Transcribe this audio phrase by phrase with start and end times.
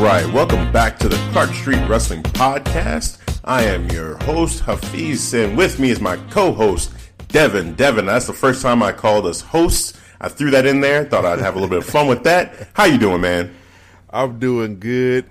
[0.00, 3.18] Right, welcome back to the Clark Street Wrestling Podcast.
[3.44, 6.92] I am your host, Hafiz, and with me is my co-host,
[7.28, 7.74] Devin.
[7.74, 9.98] Devin, that's the first time I called us hosts.
[10.18, 12.68] I threw that in there, thought I'd have a little bit of fun with that.
[12.72, 13.54] How you doing, man?
[14.08, 15.26] I'm doing good.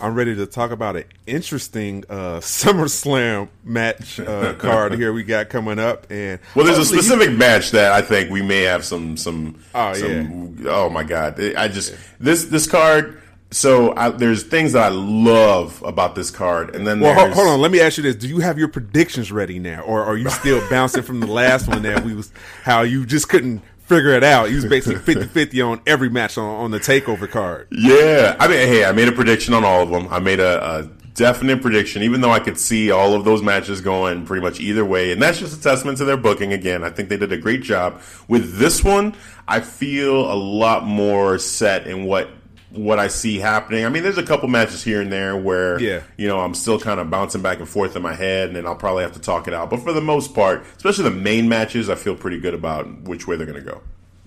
[0.00, 5.50] I'm ready to talk about an interesting uh, SummerSlam match uh, card here we got
[5.50, 6.10] coming up.
[6.10, 9.62] And well, there's a specific you- match that I think we may have some some.
[9.74, 10.70] Oh some, yeah.
[10.70, 11.40] Oh my god!
[11.40, 13.20] I just this this card
[13.54, 17.48] so I, there's things that I love about this card, and then well, hold, hold
[17.48, 17.60] on.
[17.60, 20.28] Let me ask you this: Do you have your predictions ready now, or are you
[20.30, 22.32] still bouncing from the last one that we was
[22.64, 24.50] how you just couldn't figure it out?
[24.50, 27.68] You was basically 50-50 on every match on, on the takeover card.
[27.70, 30.08] Yeah, I mean, hey, I made a prediction on all of them.
[30.10, 33.80] I made a, a definite prediction, even though I could see all of those matches
[33.80, 35.12] going pretty much either way.
[35.12, 36.52] And that's just a testament to their booking.
[36.52, 39.14] Again, I think they did a great job with this one.
[39.46, 42.30] I feel a lot more set in what
[42.74, 43.84] what I see happening.
[43.84, 46.02] I mean, there's a couple matches here and there where, yeah.
[46.16, 48.66] you know, I'm still kind of bouncing back and forth in my head, and then
[48.66, 49.70] I'll probably have to talk it out.
[49.70, 53.26] But for the most part, especially the main matches, I feel pretty good about which
[53.26, 53.80] way they're going to go.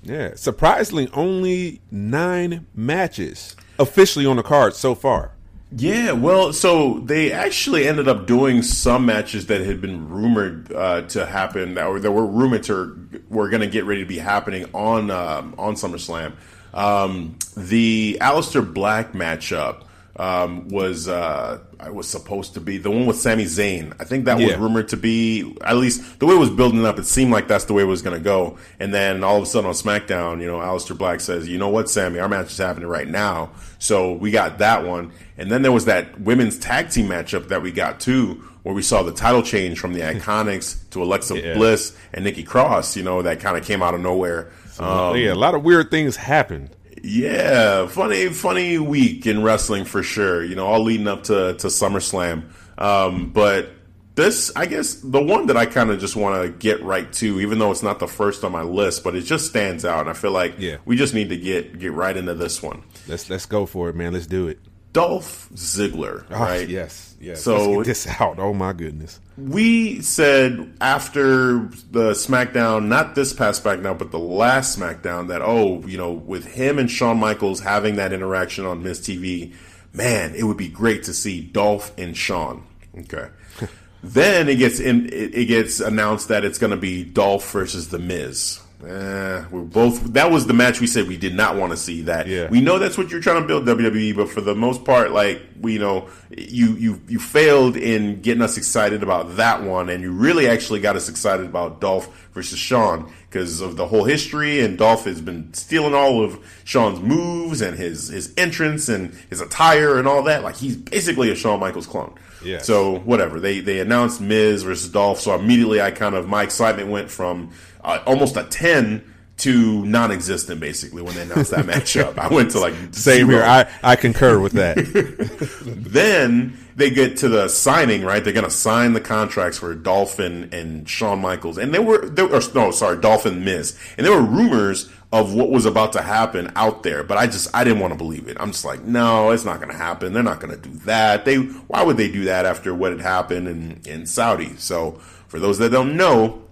[0.03, 5.31] Yeah, surprisingly, only nine matches officially on the card so far.
[5.75, 11.02] Yeah, well, so they actually ended up doing some matches that had been rumored uh,
[11.09, 14.66] to happen, or that were rumored to were going to get ready to be happening
[14.74, 16.34] on um, on SummerSlam.
[16.73, 19.83] Um, the Aleister Black matchup
[20.17, 21.59] um, was uh,
[21.91, 23.95] was supposed to be the one with Sami Zayn.
[24.00, 24.47] I think that yeah.
[24.47, 26.97] was rumored to be at least the way it was building up.
[26.97, 28.57] It seemed like that's the way it was going to go.
[28.79, 31.69] And then all of a sudden on SmackDown, you know, Aleister Black says, "You know
[31.69, 32.19] what, Sami?
[32.19, 35.11] Our match is happening right now." So we got that one.
[35.38, 38.81] And then there was that women's tag team matchup that we got too, where we
[38.81, 41.53] saw the title change from the IIconics to Alexa yeah.
[41.53, 42.97] Bliss and Nikki Cross.
[42.97, 44.51] You know, that kind of came out of nowhere.
[44.79, 46.69] Um, yeah, a lot of weird things happened.
[47.03, 50.43] Yeah, funny, funny week in wrestling for sure.
[50.43, 52.49] You know, all leading up to to SummerSlam.
[52.77, 53.69] Um, but
[54.15, 57.39] this, I guess, the one that I kind of just want to get right to,
[57.39, 60.09] even though it's not the first on my list, but it just stands out, and
[60.09, 60.77] I feel like yeah.
[60.85, 62.83] we just need to get get right into this one.
[63.07, 64.13] Let's let's go for it, man.
[64.13, 64.59] Let's do it.
[64.97, 66.68] Dolph Ziggler, oh, right?
[66.68, 67.44] Yes, yes.
[67.44, 68.40] So Let's get this out.
[68.40, 69.19] Oh my goodness.
[69.38, 75.86] We said after the SmackDown, not this past SmackDown, but the last SmackDown, that oh,
[75.86, 79.53] you know, with him and Shawn Michaels having that interaction on Miz TV,
[79.94, 82.66] man, it would be great to see Dolph and Shawn.
[82.97, 83.30] Okay.
[84.02, 87.90] then it gets in, it, it gets announced that it's going to be Dolph versus
[87.90, 88.62] the Miz.
[88.85, 90.03] Eh, we're both.
[90.13, 92.03] That was the match we said we did not want to see.
[92.03, 92.47] That yeah.
[92.47, 95.41] we know that's what you're trying to build WWE, but for the most part, like
[95.59, 100.03] we you know, you you you failed in getting us excited about that one, and
[100.03, 104.59] you really actually got us excited about Dolph versus Shawn because of the whole history.
[104.59, 109.41] And Dolph has been stealing all of Shawn's moves and his his entrance and his
[109.41, 110.44] attire and all that.
[110.44, 112.13] Like he's basically a Shawn Michaels clone.
[112.45, 112.59] Yeah.
[112.59, 116.89] So whatever they they announced Miz versus Dolph, so immediately I kind of my excitement
[116.89, 117.49] went from
[117.88, 122.18] uh, almost a 10 to non-existent basically when they announced that matchup.
[122.18, 123.30] I went to like same zero.
[123.30, 123.44] here.
[123.44, 124.75] I I concur with that.
[125.66, 128.24] then they get to the signing, right?
[128.24, 132.25] They're going to sign the contracts for Dolphin and Shawn Michaels, and there were there
[132.25, 136.51] or no, sorry, Dolphin Miz, and there were rumors of what was about to happen
[136.56, 138.38] out there, but I just I didn't want to believe it.
[138.40, 140.13] I'm just like, no, it's not going to happen.
[140.13, 141.25] They're not going to do that.
[141.25, 144.56] They why would they do that after what had happened in in Saudi?
[144.57, 144.94] So
[145.28, 146.46] for those that don't know,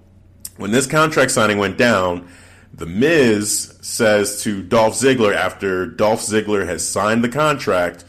[0.57, 2.27] when this contract signing went down,
[2.73, 8.03] The Miz says to Dolph Ziggler after Dolph Ziggler has signed the contract,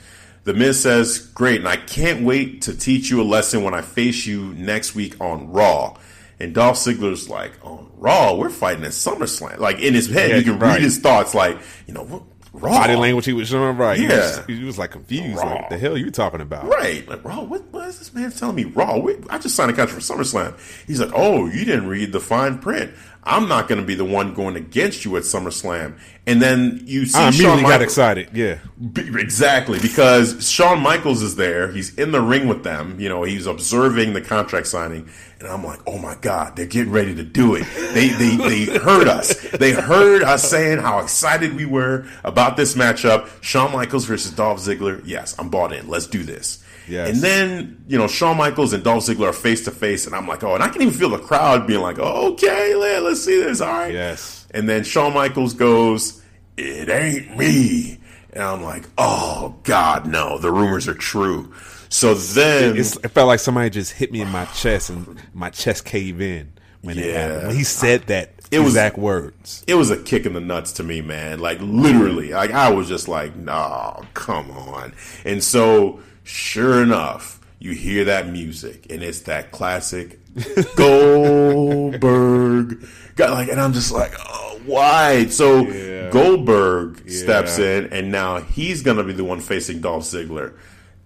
[0.44, 3.82] The Miz says, Great, and I can't wait to teach you a lesson when I
[3.82, 5.96] face you next week on Raw.
[6.38, 9.58] And Dolph Ziggler's like, on Raw, we're fighting at SummerSlam.
[9.58, 10.74] Like in his head, Yeah, you can right.
[10.74, 12.22] read his thoughts like, you know, what?
[12.60, 12.70] Raw.
[12.72, 13.98] Body language he was showing, right?
[13.98, 14.16] He Yeah.
[14.16, 15.38] was, he was like confused.
[15.38, 15.54] Raw.
[15.54, 16.66] Like, the hell you talking about?
[16.66, 17.06] Right.
[17.08, 17.88] Like, Raw, what, what?
[17.88, 19.00] is this man telling me Raw?
[19.30, 20.58] I just signed a contract for SummerSlam.
[20.86, 22.92] He's like, oh, you didn't read the fine print.
[23.26, 25.98] I'm not going to be the one going against you at SummerSlam.
[26.28, 28.30] And then you see I immediately Shawn got excited.
[28.32, 28.58] Yeah.
[28.96, 31.70] Exactly, because Shawn Michaels is there.
[31.70, 32.98] He's in the ring with them.
[32.98, 35.08] You know, he's observing the contract signing,
[35.38, 37.64] and I'm like, "Oh my god, they're getting ready to do it."
[37.94, 39.34] They they they heard us.
[39.50, 44.58] They heard us saying how excited we were about this matchup: Shawn Michaels versus Dolph
[44.58, 45.00] Ziggler.
[45.04, 45.88] Yes, I'm bought in.
[45.88, 46.62] Let's do this.
[46.88, 47.08] Yes.
[47.14, 50.26] And then you know Shawn Michaels and Dolph Ziggler are face to face, and I'm
[50.28, 53.24] like, "Oh!" And I can even feel the crowd being like, oh, "Okay, let, let's
[53.24, 53.60] see this.
[53.60, 54.46] All right." Yes.
[54.52, 56.22] And then Shawn Michaels goes,
[56.56, 57.98] It ain't me.
[58.32, 60.38] And I'm like, Oh, God, no.
[60.38, 61.52] The rumors are true.
[61.90, 65.50] So then, It's, it felt like somebody just hit me in my chest and my
[65.50, 67.12] chest cave in when it Yeah.
[67.22, 67.48] happened.
[67.48, 69.62] When he said that It was- exact words.
[69.66, 71.40] it was a kick in the nuts to me, man.
[71.40, 72.30] Like, literally.
[72.30, 74.94] Like, I was just like, No, come on.
[75.26, 80.18] And so, sure enough, you hear that music, and it's that classic
[80.76, 82.86] Goldberg.
[83.16, 85.26] Got like, and I'm just like, oh, why?
[85.26, 86.10] So Yeah.
[86.10, 90.54] Goldberg steps in, and now he's gonna be the one facing Dolph Ziggler.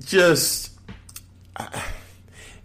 [0.04, 0.70] Just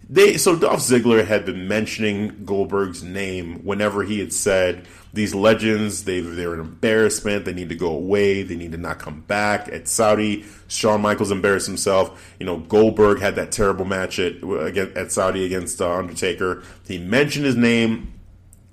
[0.08, 6.04] they so Dolph Ziggler had been mentioning Goldberg's name whenever he had said these legends
[6.04, 9.68] they they're an embarrassment they need to go away they need to not come back
[9.72, 14.96] at Saudi Shawn Michaels embarrassed himself you know Goldberg had that terrible match at against,
[14.96, 18.12] at Saudi against uh, Undertaker he mentioned his name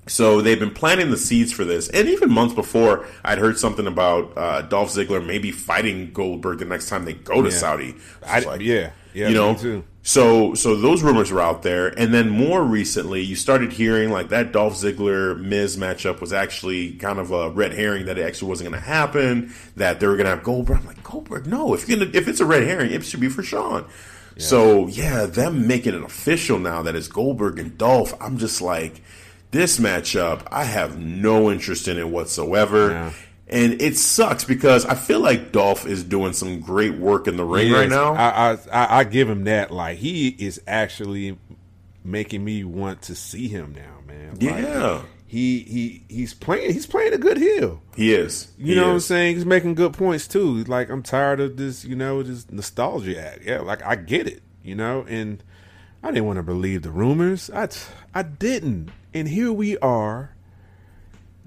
[0.06, 3.86] so they've been planting the seeds for this, and even months before, I'd heard something
[3.86, 7.54] about uh, Dolph Ziggler maybe fighting Goldberg the next time they go to Yeah.
[7.54, 7.94] Saudi.
[8.22, 8.90] I- It's yeah.
[9.14, 9.54] Yeah, you know.
[9.54, 9.84] me too.
[10.06, 14.28] So so those rumors were out there, and then more recently, you started hearing like
[14.28, 18.50] that Dolph Ziggler Miz matchup was actually kind of a red herring that it actually
[18.50, 19.54] wasn't going to happen.
[19.76, 20.80] That they were going to have Goldberg.
[20.80, 21.72] I'm like Goldberg, no.
[21.72, 23.86] If you're gonna, if it's a red herring, it should be for Shawn.
[24.36, 28.12] So yeah, them making it official now that it's Goldberg and Dolph.
[28.20, 29.00] I'm just like,
[29.52, 32.90] this matchup, I have no interest in it whatsoever.
[32.90, 33.12] Yeah.
[33.46, 37.44] And it sucks because I feel like Dolph is doing some great work in the
[37.44, 38.14] ring right now.
[38.14, 39.70] I, I I give him that.
[39.70, 41.38] Like he is actually
[42.02, 44.30] making me want to see him now, man.
[44.34, 45.02] Like, Yeah.
[45.26, 47.82] he he he's playing he's playing a good heel.
[47.96, 48.48] he is.
[48.56, 49.34] You He know what I'm saying?
[49.36, 50.64] He's making good points too.
[50.64, 53.40] Like I'm tired of this, you know, this nostalgia act.
[53.44, 55.42] Yeah, like I get it, you know, and
[56.02, 57.50] I didn't want to believe the rumors.
[57.50, 57.68] I
[58.14, 58.90] I didn't.
[59.12, 60.33] And here we are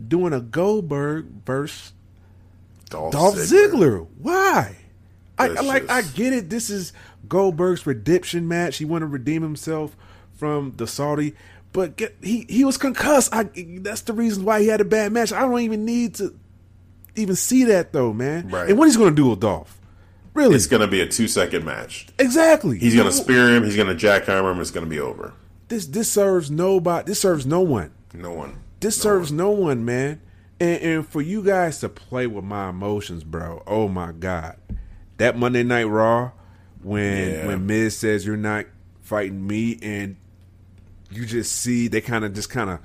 [0.05, 1.93] doing a Goldberg versus
[2.89, 4.07] Dolph, Dolph Ziggler.
[4.17, 4.75] Why?
[5.37, 5.89] I, I like.
[5.89, 6.49] I get it.
[6.49, 6.93] This is
[7.27, 8.77] Goldberg's redemption match.
[8.77, 9.95] He want to redeem himself
[10.33, 11.33] from the Saudi,
[11.73, 13.33] but get, he he was concussed.
[13.33, 13.49] I,
[13.81, 15.31] that's the reason why he had a bad match.
[15.31, 16.33] I don't even need to
[17.15, 18.49] even see that though, man.
[18.49, 18.69] Right.
[18.69, 19.79] And what he's going to do with Dolph?
[20.33, 20.55] Really?
[20.55, 22.07] It's going to be a two second match.
[22.19, 22.77] exactly.
[22.77, 23.63] He's going to spear him.
[23.63, 24.61] He's going to jackhammer him.
[24.61, 25.33] It's going to be over.
[25.67, 25.85] this.
[25.87, 27.05] This serves nobody.
[27.07, 27.91] This serves no one.
[28.13, 28.59] No one.
[28.79, 30.21] This serves no one, man.
[30.59, 33.63] And, and for you guys to play with my emotions, bro.
[33.67, 34.57] Oh my god,
[35.17, 36.31] that Monday Night Raw
[36.81, 37.47] when Yeah.
[37.47, 38.65] when Miz says you're not
[39.01, 40.15] fighting me, and
[41.11, 42.79] you just see they kind of just kind of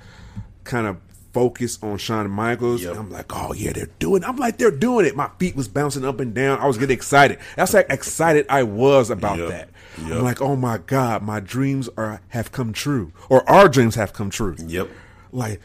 [0.63, 0.97] kind of
[1.33, 2.83] focus on Shawn Michaels.
[2.83, 2.95] Yep.
[2.95, 4.21] I'm like, oh yeah, they're doing.
[4.21, 4.29] it.
[4.29, 5.15] I'm like, they're doing it.
[5.15, 6.59] My feet was bouncing up and down.
[6.59, 7.39] I was getting excited.
[7.55, 9.49] That's how excited I was about Yep.
[9.49, 9.69] that.
[9.99, 10.11] Yep.
[10.17, 14.13] I'm like, oh my god, my dreams are have come true, or our dreams have
[14.13, 14.89] come true Yep.
[15.31, 15.59] like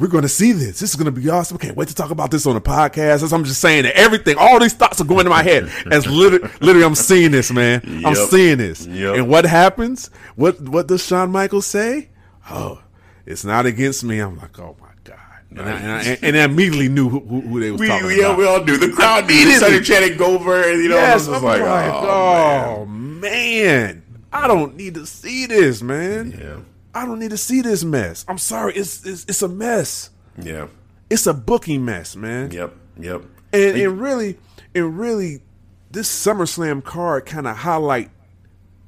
[0.00, 0.80] we're going to see this.
[0.80, 1.58] This is going to be awesome.
[1.58, 3.22] Can't wait to talk about this on the podcast.
[3.22, 5.70] As I'm just saying that everything, all these thoughts are going to my head.
[5.92, 8.02] As literally, literally, I'm seeing this, man.
[8.04, 8.86] I'm seeing this.
[8.86, 9.16] Yep.
[9.16, 10.08] And what happens?
[10.36, 12.08] What What does Shawn Michaels say?
[12.50, 12.80] Oh,
[13.26, 14.18] it's not against me.
[14.20, 15.18] I'm like, oh my god.
[15.50, 18.10] And I, and I, and I immediately knew who, who, who they was We, talking
[18.10, 18.38] yeah, about.
[18.38, 18.78] we all do.
[18.78, 19.54] The crowd Immediately.
[19.54, 20.78] started chanting Goldberg.
[20.78, 24.02] You know, yes, I was like, like, oh, oh, man.
[24.32, 26.30] I don't need to see this, man.
[26.30, 26.66] man.
[26.94, 28.24] I don't need to see this mess.
[28.28, 28.74] I'm sorry.
[28.74, 30.10] It's it's, it's a mess.
[30.40, 30.66] Yeah.
[31.08, 32.50] It's a booking mess, man.
[32.50, 32.74] Yep.
[32.98, 33.22] Yep.
[33.52, 34.38] And and really,
[34.74, 35.42] and really,
[35.90, 38.10] this SummerSlam card kind of highlight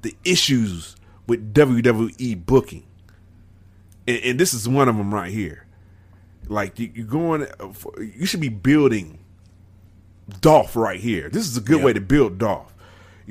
[0.03, 2.85] the issues with WWE booking,
[4.07, 5.67] and, and this is one of them right here.
[6.49, 7.69] Like you, you're going, uh,
[8.01, 9.19] you should be building
[10.41, 11.29] Dolph right here.
[11.29, 11.85] This is a good Yeah.
[11.85, 12.72] way to build Dolph.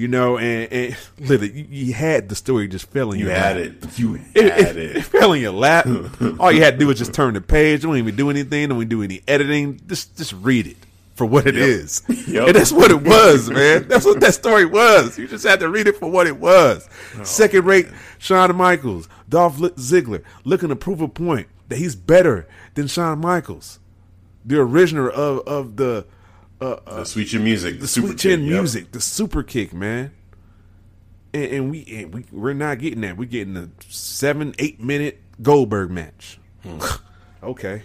[0.02, 3.36] You know, and, and literally, you, you had the story just fell in You your
[3.36, 3.66] had lap.
[3.84, 4.00] it.
[4.00, 4.96] You had it, it.
[4.98, 5.86] it fell in your lap.
[6.40, 7.84] All you had to do was just turn the page.
[7.84, 8.70] Don't even do anything.
[8.70, 9.80] Don't even do any editing.
[9.88, 10.78] Just just read it
[11.14, 11.64] for what it Yep.
[11.64, 12.02] is.
[12.28, 12.48] Yep.
[12.48, 13.88] And that's what it was, man.
[13.88, 15.20] That's what that story was.
[15.20, 16.90] You just had to read it for what it was.
[17.20, 22.48] Oh, Second rate Shawn Michaels, Dolph Ziggler, looking to prove a point that he's better
[22.74, 23.80] than Shawn Michaels,
[24.46, 26.06] the originator of of the
[26.62, 27.80] uh, The sweet chin music.
[27.80, 28.60] The, super sweet chin kick, yep.
[28.60, 30.12] music, the super kick, man.
[31.34, 33.18] and, and we and we we're not getting that.
[33.18, 36.40] We're getting a seven eight minute Goldberg match.
[37.44, 37.84] okay,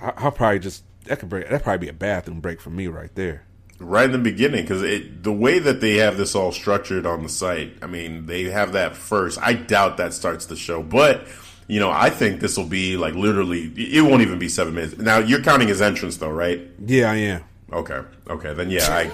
[0.00, 1.48] I, I'll probably just that could break.
[1.50, 3.44] That probably be a bathroom break for me right there.
[3.78, 4.80] right in the beginning because
[5.22, 8.72] the way that they have this all structured on the site i mean they have
[8.72, 11.26] that first i doubt that starts the show but
[11.66, 14.96] you know i think this will be like literally it won't even be seven minutes
[14.98, 17.44] now you're counting his entrance though right Yeah, I am.
[17.74, 18.00] Okay.
[18.28, 19.10] Okay then yeah i,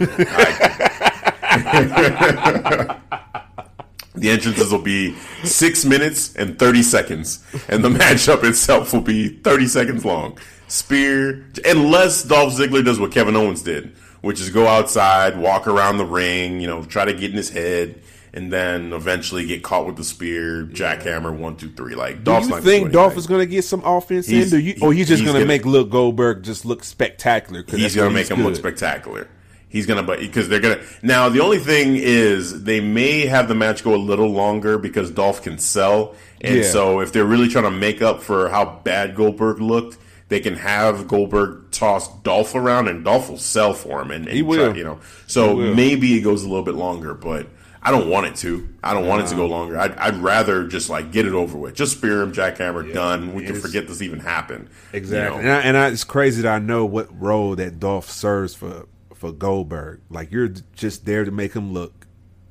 [1.50, 2.96] I
[4.14, 9.28] the entrances will be six minutes and 30 seconds and the matchup itself will be
[9.28, 10.38] 30 seconds long.
[10.68, 15.98] Spear unless dolph ziggler does what kevin owens did which is go outside walk around
[15.98, 18.00] the ring you know try to get in his head
[18.32, 22.48] and then eventually get caught with the spear jackhammer one two three like Do dolph's
[22.48, 24.58] you think do Dolph is going to get some offense He's- in?
[24.60, 27.64] Do you, or he's just going to make look Goldberg just look spectacular?
[27.66, 29.28] he's gonna what make him look spectacular.
[29.68, 31.28] He's gonna, but because they're gonna now.
[31.28, 35.42] The only thing is they may have the match go a little longer because Dolph
[35.42, 36.62] can sell, and Yeah.
[36.64, 39.96] so if they're really trying to make up for how bad Goldberg looked,
[40.28, 44.34] they can have Goldberg toss Dolph around, and Dolph will sell for him, and, and
[44.34, 44.70] He will.
[44.70, 44.98] try- you know.
[45.28, 47.46] So maybe it goes a little bit longer, but.
[47.82, 48.68] I don't want it to.
[48.84, 49.54] I don't want it to go uh-huh.
[49.54, 49.78] longer.
[49.78, 51.74] I'd, I'd rather just like get it over with.
[51.74, 53.34] Just spear him, jackhammer, done.
[53.34, 54.68] We can forget this even happened.
[54.92, 55.48] you Exactly, know?
[55.48, 58.86] and, I, and I, it's crazy that I know what role that Dolph serves for
[59.14, 60.00] for Goldberg.
[60.10, 62.06] Like you're just there to make him look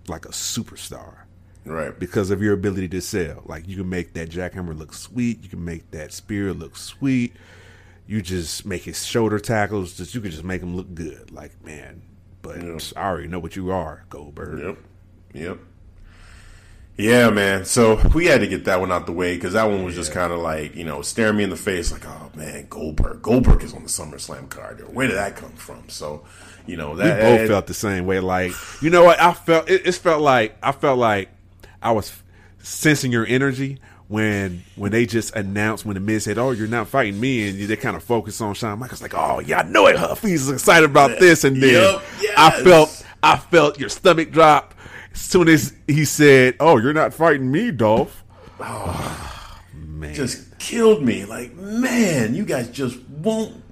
[0.07, 1.25] like a superstar
[1.65, 1.98] Right.
[2.00, 3.43] because of your ability to sell.
[3.45, 5.43] Like you can make that jackhammer look sweet.
[5.43, 7.36] You can make that spear look sweet.
[8.07, 9.95] You just make his shoulder tackles.
[9.95, 11.29] Just you can just make him look good.
[11.31, 12.01] Like man,
[12.41, 12.57] but
[12.98, 14.59] I already know what you are, Goldberg.
[14.59, 14.77] Yep.
[15.33, 15.59] Yep.
[16.98, 17.63] Yeah, man.
[17.63, 20.12] So we had to get that one out the way because that one was just
[20.12, 23.21] kind of like, you know, staring me in the face, like, oh man, Goldberg.
[23.21, 24.83] Goldberg is on the SummerSlam card.
[24.93, 25.88] Where did that come from?
[25.88, 26.25] So,
[26.65, 28.19] you know, We that both felt the same way.
[28.19, 29.21] Like, you know what?
[29.21, 31.29] I felt it, it felt like I felt like
[31.81, 32.21] I was
[32.57, 36.89] sensing your energy when when they just announced when the Miz said, "Oh, you're not
[36.89, 39.01] fighting me," and they kind of focused on Shawn Michaels.
[39.01, 40.21] Like, "Oh, yeah, I know it, Huff.
[40.21, 44.74] He's excited about this." And then Yep, I felt I felt your stomach drop
[45.13, 48.24] as soon as he said, "Oh, you're not fighting me, Dolph."
[49.74, 51.25] Man, just killed me.
[51.25, 53.63] Like, man, you guys just won't.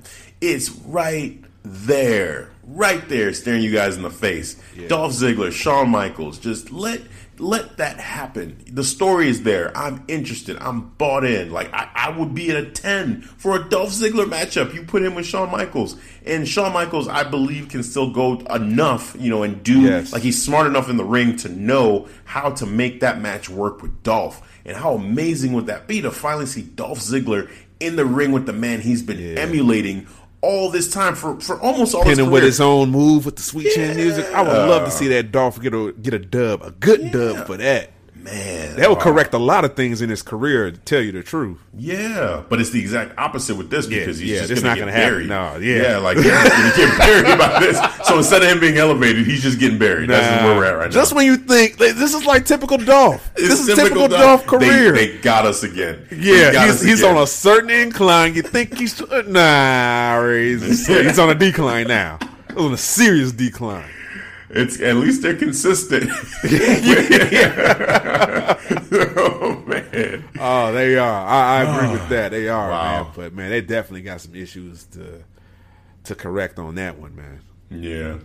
[0.42, 4.56] It's right there, right there, staring you guys in the face.
[4.88, 7.02] Dolph Ziggler, Shawn Michaels, just let
[7.40, 8.64] let that happen.
[8.72, 9.76] The story is there.
[9.78, 10.58] I'm interested.
[10.60, 11.52] I'm bought in.
[11.52, 14.74] Like, I, I would be at a ten for a Dolph Ziggler matchup.
[14.74, 19.16] You put him with Shawn Michaels, and Shawn Michaels, I believe, can still go enough,
[19.20, 20.12] you know, and do Yes.
[20.14, 23.82] like he's smart enough in the ring to know how to make that match work
[23.82, 24.42] with Dolph.
[24.66, 28.46] And how amazing would that be to finally see Dolph Ziggler in the ring with
[28.46, 30.08] the man he's been emulating
[30.42, 32.34] all this time for, for almost all his pinning career.
[32.34, 34.26] with his own move with the sweet chin music.
[34.34, 37.48] I would love to see that Dolph get a get a dub, a good dub
[37.48, 37.92] for that.
[38.32, 38.76] Man.
[38.76, 39.04] That would wow.
[39.04, 40.72] correct a lot of things in his career.
[40.72, 44.30] To tell you the truth, Yeah, but it's the exact opposite with this because he's
[44.32, 45.28] yeah, just this gonna not gonna happen.
[45.28, 45.30] buried.
[45.30, 45.98] No, yeah.
[45.98, 47.80] like he's gonna get buried by this.
[48.08, 50.10] So instead of him being elevated, he's just getting buried.
[50.10, 51.02] That's where we're at right Just now.
[51.02, 54.42] Just when you think like, this is like typical Dolph, It's this is typical, Dolph
[54.42, 54.92] They- career.
[54.94, 56.08] They, got us again.
[56.12, 57.18] Yeah, he's, us he's again.
[57.18, 58.36] on a certain incline.
[58.36, 62.20] You think he's nah, he's, he's on a decline now.
[62.56, 63.90] On a serious decline.
[64.50, 66.10] It's at least they're consistent.
[68.92, 70.24] oh man.
[70.40, 71.28] Oh, they are.
[71.28, 72.30] I, I agree with that.
[72.32, 73.04] They are, Wow.
[73.04, 73.12] man.
[73.16, 75.24] But man, they definitely got some issues to
[76.06, 77.42] to correct on that one, man.
[77.70, 78.18] Yeah.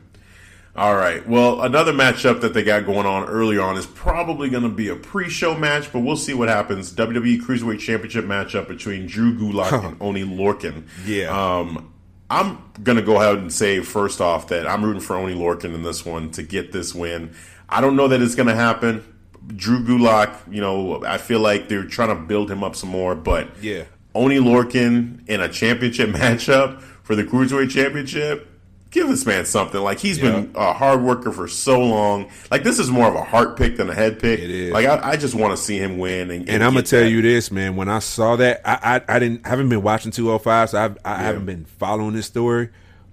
[0.75, 1.27] All right.
[1.29, 4.89] Well, another matchup that they got going on early on is probably going to be
[4.89, 6.95] a pre-show match, but we'll see what happens.
[6.95, 10.85] WWE Cruiserweight Championship matchup between Drew Gulak and Oney Lorcan.
[11.05, 11.25] Yeah.
[11.59, 11.92] Um,
[12.33, 15.75] I'm going to go ahead and say first off that I'm rooting for Oney Lorcan
[15.75, 17.35] in this one to get this win.
[17.69, 19.05] I don't know that it's going to happen.
[19.49, 23.15] Drew Gulak, you know, I feel like they're trying to build him up some more,
[23.15, 23.85] but Yeah.
[24.15, 28.49] Oney Lorcan in a championship matchup for the Cruiserweight Championship.
[28.93, 29.81] Give this man something.
[29.81, 32.31] Like he's been a hard worker for so long.
[32.51, 34.39] Like this is more of a heart pick than a head pick.
[34.39, 34.73] It is.
[34.73, 36.31] Like I, I just want to see him win.
[36.31, 37.11] And, And I'm gonna tell that.
[37.11, 37.75] you this, man.
[37.75, 41.17] When I saw that, I I, I didn't haven't been watching 205, so I've, I
[41.23, 42.69] haven't been following this story.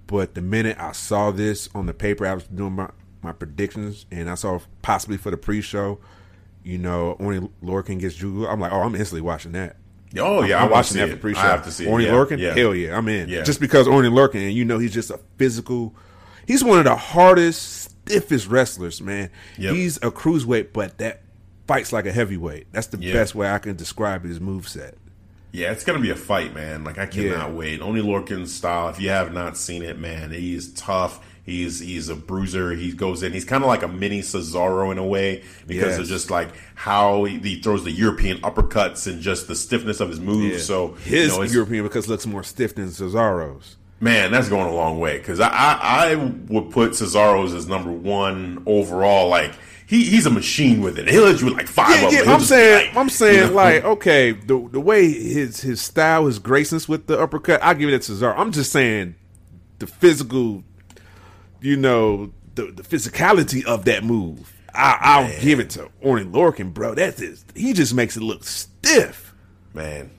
[0.06, 2.90] But the minute I saw this on the paper, I was doing my,
[3.22, 5.98] my predictions, and I saw possibly for the pre-show,
[6.64, 8.46] you know, Oney Lorcan gets Drew.
[8.46, 9.76] I'm like, oh, I'm instantly watching that.
[10.18, 11.20] Oh yeah, I'm, I wanna watching that for it.
[11.20, 11.40] pre-show.
[11.40, 11.86] I have to see.
[11.86, 12.54] Oney Yeah, Lorcan, yeah.
[12.54, 13.28] hell yeah, I'm in.
[13.28, 13.42] Yeah.
[13.42, 15.94] Just because Oney Lorcan, and you know, he's just a physical.
[16.46, 19.30] He's one of the hardest, stiffest wrestlers, man.
[19.56, 19.74] Yep.
[19.74, 21.22] He's a cruiserweight, but that
[21.68, 22.66] fights like a heavyweight.
[22.72, 23.12] That's the Yeah.
[23.12, 24.96] best way I can describe his move set.
[25.52, 26.82] Yeah, it's gonna be a fight, man.
[26.84, 27.54] Like I cannot Yeah.
[27.54, 27.80] wait.
[27.80, 28.88] Oney Lorcan's style.
[28.88, 31.20] If you have not seen it, man, he is tough.
[31.50, 32.72] He's he's a bruiser.
[32.72, 33.32] He goes in.
[33.32, 35.98] He's kind of like a mini Cesaro in a way because Yes.
[35.98, 40.08] of just like how he, he throws the European uppercuts and just the stiffness of
[40.08, 40.54] his moves.
[40.54, 40.58] Yeah.
[40.60, 43.76] So his you know, European because looks more stiff than Cesaro's.
[44.02, 47.92] Man, that's going a long way because I, I I would put Cesaro's as number
[47.92, 49.28] one overall.
[49.28, 49.52] Like
[49.86, 51.08] he he's a machine with it.
[51.08, 52.00] He'll hit you with like five.
[52.00, 52.20] Yeah, of yeah.
[52.22, 52.28] them.
[52.30, 53.52] I'm saying, like, I'm saying, you know?
[53.52, 57.90] like, okay, the the way his his style, his graceness with the uppercut, I give
[57.90, 58.34] it to Cesaro.
[58.38, 59.16] I'm just saying,
[59.80, 60.62] the physical,
[61.60, 64.52] you know, the the physicality of that move.
[64.74, 66.94] I, I'll give it to Orton Lorcan, bro.
[66.94, 69.34] That's is he just makes it look stiff.
[69.74, 70.10] man.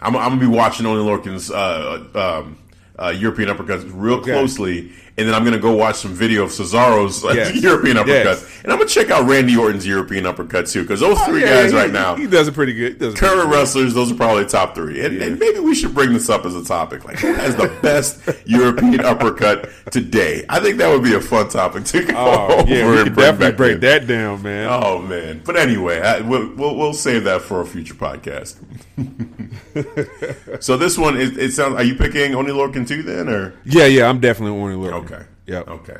[0.00, 2.58] I'm, I'm gonna be watching Oney Lorcan's uh, um,
[2.96, 7.22] uh, European uppercuts real closely, and then I'm gonna go watch some video of Cesaro's
[7.24, 7.54] Yes.
[7.62, 8.60] European uppercuts, Yes.
[8.62, 11.46] and I'm gonna check out Randy Orton's European uppercut too, because those oh, three Oh,
[11.46, 12.92] Yeah, guys he- right now, he does it pretty good.
[12.92, 13.56] It pretty current good.
[13.58, 15.04] wrestlers, those are probably top three.
[15.04, 15.24] And, Yeah.
[15.26, 17.04] and maybe we should bring this up as a topic.
[17.04, 20.44] Like, who has the best European uppercut today?
[20.48, 23.04] I think that would be a fun topic to go Oh over yeah, we and
[23.08, 23.80] could definitely break in.
[23.80, 24.68] that down, man.
[24.70, 25.42] Oh man!
[25.44, 28.56] But anyway, I, we'll, we'll we'll save that for a future podcast.
[30.62, 31.74] so this one, it, it sounds.
[31.76, 35.04] Are you picking Oney Lorcan too then, or Yeah, yeah, I'm definitely Orton Lorcan.
[35.04, 35.07] okay?
[35.46, 35.68] Yep.
[35.68, 35.96] Okay.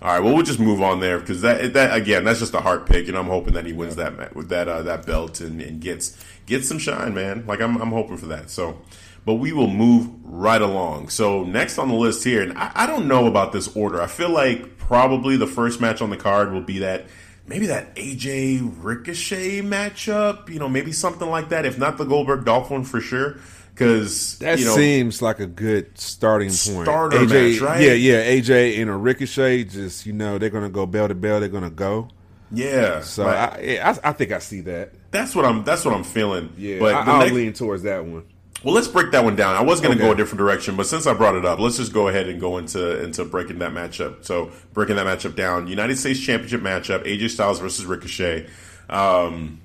[0.00, 0.20] All right.
[0.20, 3.08] Well, we'll just move on there because that that again, that's just a heart pick,
[3.08, 6.16] and I'm hoping that he wins that with that uh, that belt and, and gets
[6.46, 7.44] gets some shine, man.
[7.46, 8.50] Like I'm I'm hoping for that.
[8.50, 8.78] So.
[9.24, 11.10] But we will move right along.
[11.10, 14.02] So next on the list here, and I, I don't know about this order.
[14.02, 17.04] I feel like probably the first match on the card will be that
[17.46, 20.48] maybe that AJ Ricochet matchup.
[20.48, 21.64] You know, maybe something like that.
[21.64, 23.36] If not the Goldberg Dolph one for sure,
[23.74, 26.86] because That you know, seems like a good starting point.
[26.86, 27.80] Starter AJ, match, right?
[27.82, 28.30] Yeah, yeah.
[28.30, 31.40] AJ and a Ricochet, just you know, they're gonna go bell to bell.
[31.40, 32.08] They're gonna go.
[32.50, 33.00] yeah.
[33.00, 33.26] So.
[33.26, 34.92] I, I, I think I see that.
[35.10, 35.64] that's what I'm.
[35.64, 36.52] That's what I'm feeling.
[36.56, 38.24] Yeah, but I, the I'll next- lean towards that one.
[38.64, 39.56] Well, let's break that one down.
[39.56, 40.06] I was going to Okay.
[40.08, 42.40] go a different direction, but since I brought it up, let's just go ahead and
[42.40, 44.24] go into into breaking that matchup.
[44.24, 48.46] So, breaking that matchup down, United States Championship matchup: AJ Styles versus Ricochet.
[48.88, 49.60] Um,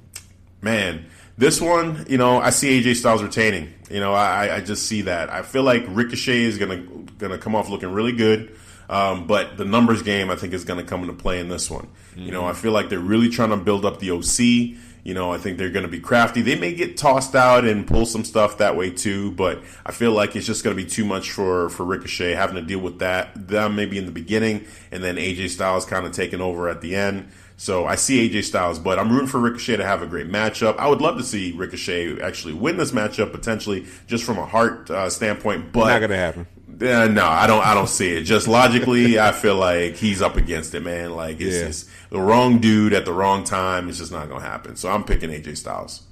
[0.64, 1.06] man,
[1.38, 3.74] this one, you know, I see AJ Styles retaining.
[3.90, 5.32] You know, I, I just see that.
[5.32, 6.78] I feel like Ricochet is gonna
[7.18, 8.58] gonna come off looking really good.
[8.90, 11.70] Um, but the numbers game, I think, is going to come into play in this
[11.70, 11.90] one.
[12.16, 14.80] You know, I feel like they're really trying to build up the OC.
[15.04, 16.42] You know, I think they're going to be crafty.
[16.42, 20.12] They may get tossed out and pull some stuff that way too, but I feel
[20.12, 23.00] like it's just going to be too much for for Ricochet having to deal with
[23.00, 23.48] that.
[23.48, 26.96] Them maybe in the beginning, and then AJ Styles kind of taking over at the
[26.96, 27.30] end.
[27.60, 30.78] So I see AJ Styles, but I'm rooting for Ricochet to have a great matchup.
[30.78, 34.90] I would love to see Ricochet actually win this matchup potentially, just from a heart
[34.92, 35.72] uh, standpoint.
[35.72, 36.46] But Not gonna happen.
[36.80, 37.66] uh, no, I don't.
[37.66, 38.22] I don't see it.
[38.24, 41.16] Just logically, I feel like he's up against it, man.
[41.16, 41.66] Like it's Yeah.
[41.68, 43.90] just the wrong dude at the wrong time.
[43.90, 44.76] It's just not going to happen.
[44.76, 46.04] So I'm picking AJ Styles.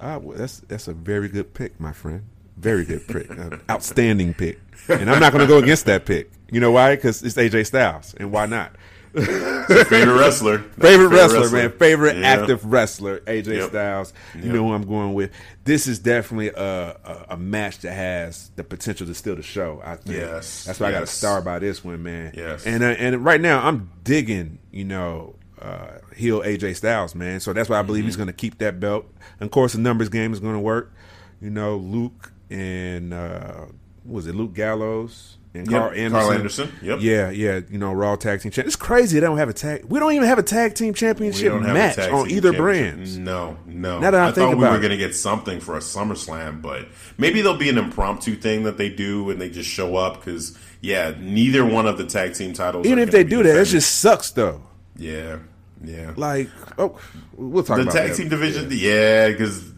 [0.00, 2.22] Ah, well, that's that's a very good pick, my friend.
[2.56, 4.60] Very good pick, Uh, outstanding pick.
[4.88, 6.30] And I'm not going to go against that pick.
[6.50, 6.94] You know why?
[6.94, 8.72] Because it's AJ Styles, and why not?
[9.14, 10.58] Favorite wrestler.
[10.80, 11.72] Favorite wrestler, man.
[11.72, 12.26] Favorite Yeah.
[12.26, 13.70] active wrestler, AJ Yep.
[13.70, 14.12] Styles.
[14.34, 14.52] You Yep.
[14.54, 15.30] know who I'm going with.
[15.64, 19.80] This is definitely a, a, a match that has the potential to steal the show.
[19.84, 20.16] I think.
[20.18, 20.64] Yes.
[20.64, 21.10] That's why I got to Yes.
[21.12, 22.32] star by this one, man.
[22.36, 22.66] Yes.
[22.66, 27.40] And uh, and right now I'm digging, you know, uh, heel AJ Styles, man.
[27.40, 28.08] So that's why I believe Mm-hmm.
[28.08, 29.06] he's going to keep that belt.
[29.40, 30.92] And of course, the numbers game is going to work.
[31.40, 33.66] You know, Luke and uh,
[34.04, 36.10] was it Luke Gallows and Yep, Karl Anderson?
[36.12, 36.98] Karl Anderson, yep.
[37.00, 37.60] Yeah, yeah.
[37.70, 38.66] You know, Raw tag team champ.
[38.66, 39.84] It's crazy they don't have a tag.
[39.84, 42.52] We don't even have a tag team championship don't have a match tag on either
[42.52, 43.16] brands.
[43.16, 44.00] No, no.
[44.00, 46.60] Now that I I think thought we were going to get something for a SummerSlam,
[46.60, 46.88] but
[47.18, 50.58] maybe there'll be an impromptu thing that they do and they just show up because
[50.80, 52.86] yeah, neither one of the tag team titles.
[52.86, 54.60] Even if they do that, it just sucks though.
[54.96, 55.38] yeah,
[55.82, 56.12] yeah.
[56.16, 56.98] Like, oh,
[57.36, 58.16] we'll talk the about the tag that.
[58.16, 59.72] team division, yeah, because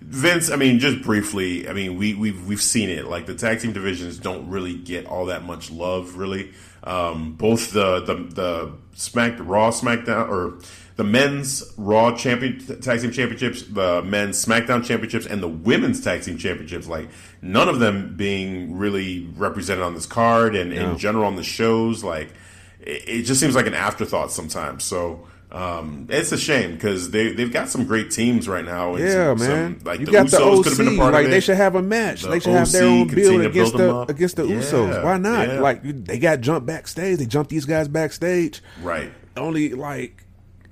[0.00, 0.50] Vince.
[0.50, 1.68] I mean, just briefly.
[1.68, 3.06] I mean, we we've we've seen it.
[3.06, 6.52] Like the tag team divisions don't really get all that much love, really.
[6.82, 10.58] Um, both the the the Smack Raw SmackDown or
[10.96, 16.22] the men's Raw champion tag team championships, the men's SmackDown championships, and the women's tag
[16.22, 16.88] team championships.
[16.88, 17.08] Like
[17.42, 20.92] none of them being really represented on this card, and No.
[20.92, 22.02] in general on the shows.
[22.02, 22.32] Like
[22.80, 24.82] it, it just seems like an afterthought sometimes.
[24.84, 25.26] So.
[25.52, 28.94] Um, it's a shame because they they've got some great teams right now.
[28.94, 29.78] and Yeah, some- man.
[29.78, 30.96] some- like you the got the Usos could have been a OC.
[30.98, 32.22] part Like they should have a match.
[32.22, 35.02] The they should have their own build against build the against the Yeah, Usos.
[35.04, 35.48] Why not?
[35.48, 35.60] yeah.
[35.60, 37.18] Like they got jumped backstage.
[37.18, 38.62] They jumped these guys backstage.
[38.82, 39.12] Right.
[39.36, 40.24] Only like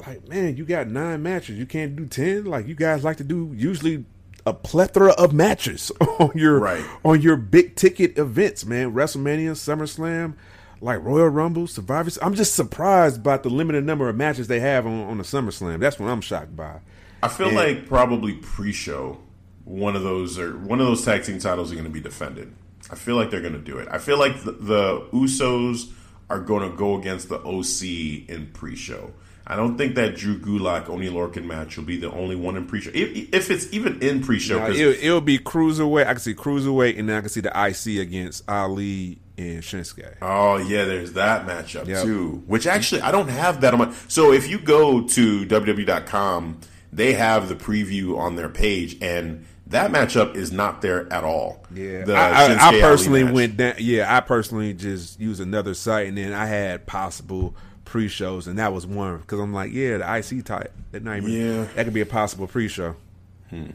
[0.06, 1.58] like man, you got nine matches.
[1.58, 2.44] You can't do ten.
[2.44, 4.04] Like you guys like to do usually
[4.46, 6.84] a plethora of matches on your Right.
[7.04, 8.92] on your big ticket events, man.
[8.94, 10.34] WrestleMania, SummerSlam,
[10.80, 12.10] like Royal Rumble, Survivor.
[12.22, 15.80] I'm just surprised by the limited number of matches they have on, on the SummerSlam.
[15.80, 16.80] That's what I'm shocked by.
[17.22, 19.18] I feel And- like probably pre-show
[19.64, 22.52] one of those or one of those tag team titles are going to be defended.
[22.90, 23.88] I feel like they're going to do it.
[23.90, 25.90] I feel like the, the Usos
[26.30, 29.12] are going to go against the OC in pre-show.
[29.46, 32.66] I don't think that Drew Gulak Oney Lorcan match will be the only one in
[32.66, 32.90] pre-show.
[32.94, 36.06] If, if it's even in pre-show, 'cause- it'll, it'll be cruiserweight.
[36.06, 40.16] I can see cruiserweight, and then I can see the IC against Ali and Shinsuke.
[40.20, 42.02] Oh yeah, there's that matchup Yep.
[42.04, 42.42] too.
[42.46, 43.94] Which actually I don't have that on my.
[44.08, 46.60] So if you go to WWE.com,
[46.92, 51.64] they have the preview on their page, and that matchup is not there at all.
[51.74, 53.74] Yeah, I, I, I personally went down.
[53.78, 58.72] Yeah, I personally just used another site, and then I had possible pre-shows, and that
[58.72, 60.72] was one because I'm like, yeah, the IC type.
[60.92, 61.64] That not even, Yeah.
[61.74, 62.96] that could be a possible pre-show.
[63.50, 63.70] Hmm.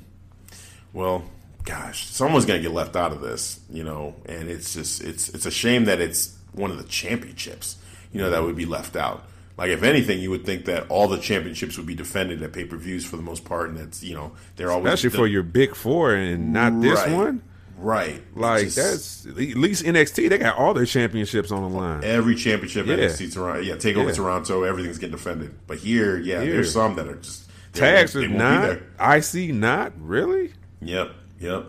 [0.94, 1.24] Well,
[1.64, 5.46] gosh, someone's gonna get left out of this, you know, and it's just it's it's
[5.46, 7.78] a shame that it's one of the championships,
[8.12, 9.24] you know, that would be left out.
[9.58, 12.66] Like if anything, you would think that all the championships would be defended at pay
[12.66, 15.44] per views for the most part, and that's you know they're always Especially for your
[15.44, 17.12] big four, and not this Right.
[17.12, 17.42] one.
[17.78, 18.24] right.
[18.36, 20.28] Like Just- that's at least NXT.
[20.30, 22.04] They got all their championships on the line.
[22.04, 22.96] Every championship Yeah.
[22.96, 24.16] NXT Toronto, yeah, take over Yeah.
[24.16, 25.54] Toronto, everything's getting defended.
[25.68, 26.54] But here, yeah, Here.
[26.54, 28.80] there's some that are just Tags are not.
[29.00, 30.54] IC not really.
[30.82, 31.12] Yep,
[31.44, 31.66] yep.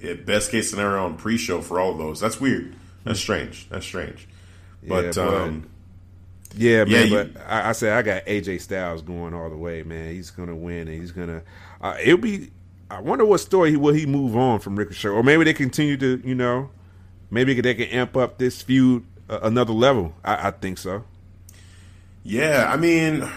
[0.00, 2.20] It, best case scenario on pre-show for all of those.
[2.20, 2.74] That's weird.
[3.04, 3.68] That's strange.
[3.68, 4.28] That's strange.
[4.86, 5.68] But, Yeah, but- um,
[6.56, 7.08] Yeah, Yeah, man.
[7.08, 10.12] you- but I, I said I got AJ Styles going all the way, man.
[10.14, 11.42] He's gonna win, and he's gonna.
[11.80, 12.50] Uh, it'll be.
[12.90, 15.96] I wonder what story he will he move on from Ricochet, or maybe they continue
[15.98, 16.70] to, you know,
[17.30, 20.14] maybe they can amp up this feud uh, another level.
[20.24, 21.04] I, I think so.
[22.22, 23.28] yeah, I mean,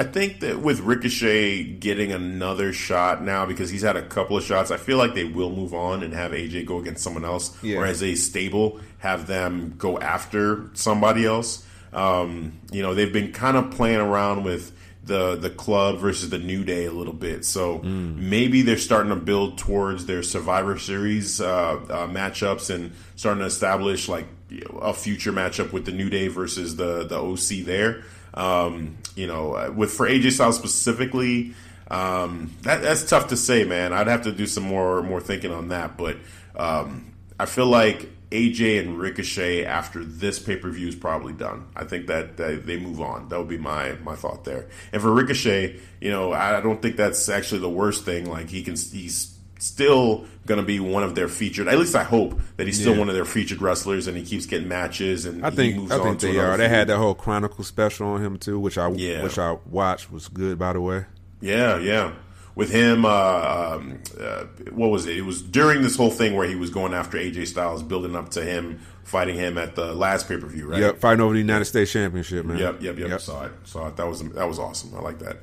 [0.00, 4.44] I think that with Ricochet getting another shot now because he's had a couple of
[4.44, 7.56] shots, I feel like they will move on and have AJ go against someone else,
[7.62, 7.78] Yeah.
[7.78, 11.64] or as a stable have them go after somebody else.
[11.92, 14.72] Um, you know, they've been kind of playing around with
[15.04, 19.16] the the club versus the New Day a little bit, so maybe they're starting to
[19.16, 21.46] build towards their Survivor Series uh,
[21.88, 26.10] uh, matchups and starting to establish like you know, a future matchup with the New
[26.10, 28.04] Day versus the the OC there.
[28.38, 31.54] Um, you know, uh, with for AJ Styles specifically,
[31.90, 33.92] um, that, that's tough to say, man.
[33.92, 36.16] I'd have to do some more more thinking on that, but
[36.56, 41.66] um, I feel like AJ and Ricochet after this pay per view is probably done.
[41.74, 43.28] I think that, that they move on.
[43.28, 44.68] That would be my my thought there.
[44.92, 48.30] And for Ricochet, you know, I don't think that's actually the worst thing.
[48.30, 51.68] Like he can, he's still going to be one of their featured.
[51.68, 53.00] At least I hope that he's still Yeah.
[53.00, 55.26] one of their featured wrestlers, and he keeps getting matches.
[55.26, 56.56] And I he think moves I on think to they are.
[56.56, 59.22] They had that whole Chronicle special on him too, which I Yeah.
[59.22, 61.04] which I watched was good by the way.
[61.40, 62.12] Yeah, yeah.
[62.54, 65.16] With him, uh, um, uh, what was it?
[65.18, 68.30] It was during this whole thing where he was going after AJ Styles, building up
[68.30, 70.80] to him fighting him at the last pay per view, right?
[70.80, 72.58] Yep, fighting over the United States Championship, man.
[72.58, 73.20] Yep, yep, yep.
[73.20, 73.52] Saw it.
[73.64, 73.96] Saw it.
[73.96, 74.90] That was that was awesome.
[74.96, 75.38] I like that.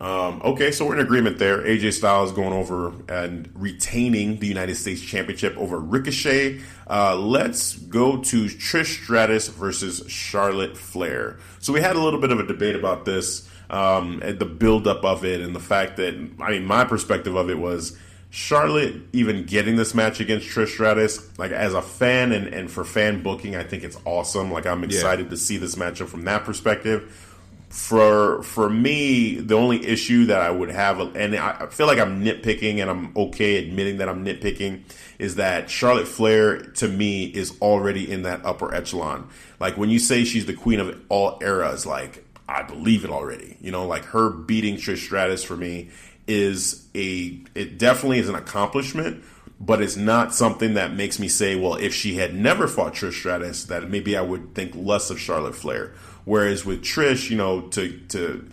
[0.00, 1.58] Um, okay, so we're in agreement there.
[1.58, 6.60] AJ Styles going over and retaining the United States Championship over Ricochet.
[6.88, 11.38] Uh, let's go to Trish Stratus versus Charlotte Flair.
[11.58, 15.04] So we had a little bit of a debate about this, um, and the buildup
[15.04, 17.98] of it, and the fact that I mean, my perspective of it was
[18.30, 21.36] Charlotte even getting this match against Trish Stratus.
[21.38, 24.52] Like as a fan and, and for fan booking, I think it's awesome.
[24.52, 27.27] Like I'm excited to see this matchup from that perspective
[27.68, 32.24] for for me, the only issue that I would have, and I feel like I'm
[32.24, 34.82] nitpicking, and I'm okay admitting that I'm nitpicking,
[35.18, 39.28] is that Charlotte Flair to me is already in that upper echelon.
[39.60, 43.58] Like when you say she's the queen of all eras, like I believe it already.
[43.60, 45.90] You know, like her beating Trish Stratus for me
[46.26, 49.24] is a it definitely is an accomplishment.
[49.60, 53.14] But it's not something that makes me say, well, if she had never fought Trish
[53.14, 55.94] Stratus, that maybe I would think less of Charlotte Flair.
[56.28, 58.46] Whereas with Trish, you know, to to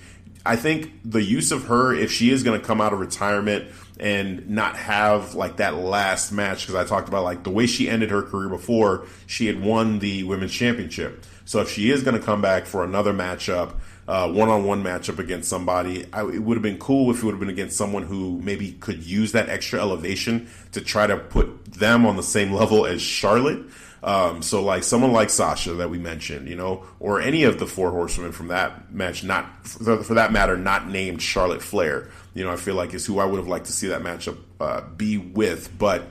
[0.45, 3.65] I think the use of her, if she is going to come out of retirement
[3.99, 7.89] and not have like that last match, because I talked about like the way she
[7.89, 11.25] ended her career before, she had won the women's championship.
[11.43, 13.73] So if she is going to come back for another matchup,
[14.05, 17.33] one on one matchup against somebody, I, it would have been cool if it would
[17.33, 21.73] have been against someone who maybe could use that extra elevation to try to put
[21.73, 23.65] them on the same level as Charlotte.
[24.05, 27.65] Um, so like someone like Sasha that we mentioned, you know, or any of the
[27.65, 32.11] four horsewomen from that match, not for, for that matter, not named Charlotte Flair.
[32.35, 34.37] You know, I feel like is who I would have liked to see that matchup
[34.59, 36.03] uh, be with, but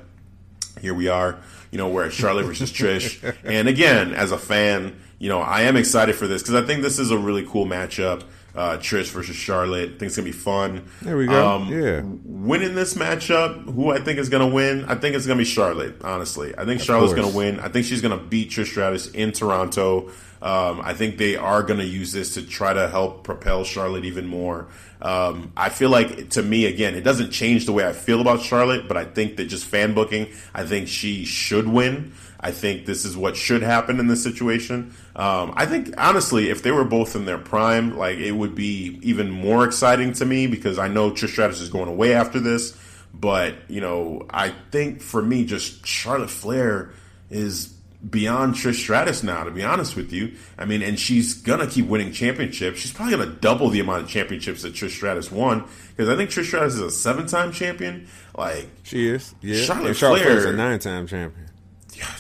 [0.81, 1.39] here we are.
[1.71, 5.63] You know, we're at Charlotte versus Trish, and again, as a fan, you know, I
[5.63, 8.25] am excited for this because I think this is a really cool matchup.
[8.55, 9.87] Uh, Trish versus Charlotte.
[9.97, 10.85] I think it's gonna be fun.
[11.03, 11.55] There we go.
[11.57, 12.03] Um, Yeah.
[12.25, 14.85] Winning this matchup, who I think is gonna win?
[14.87, 15.97] I think it's gonna be Charlotte.
[16.05, 17.25] Honestly, I think Charlotte's course.
[17.27, 17.59] gonna win.
[17.59, 20.11] I think she's gonna beat Trish Stratus in Toronto.
[20.41, 24.27] Um, I think they are gonna use this to try to help propel Charlotte even
[24.27, 24.69] more.
[25.03, 28.41] Um, I feel like to me again, it doesn't change the way I feel about
[28.41, 32.13] Charlotte, but I think that just fan booking, I think she should win.
[32.45, 34.95] I think this is what should happen in this situation.
[35.17, 38.99] Um, I think honestly, if they were both in their prime, like it would be
[39.01, 42.77] even more exciting to me because I know Trish Stratus is going away after this.
[43.15, 46.91] But you know, I think for me, just Charlotte Flair
[47.31, 47.69] is
[48.11, 49.45] beyond Trish Stratus now.
[49.45, 52.79] To be honest with you, I mean, and she's gonna keep winning championships.
[52.79, 55.65] She's probably gonna double the amount of championships that Trish Stratus won
[55.97, 58.07] because I think Trish Stratus is a seven-time champion.
[58.37, 59.63] Like she is, yeah.
[59.63, 61.44] Charlotte, Charlotte Flair is a nine-time champion.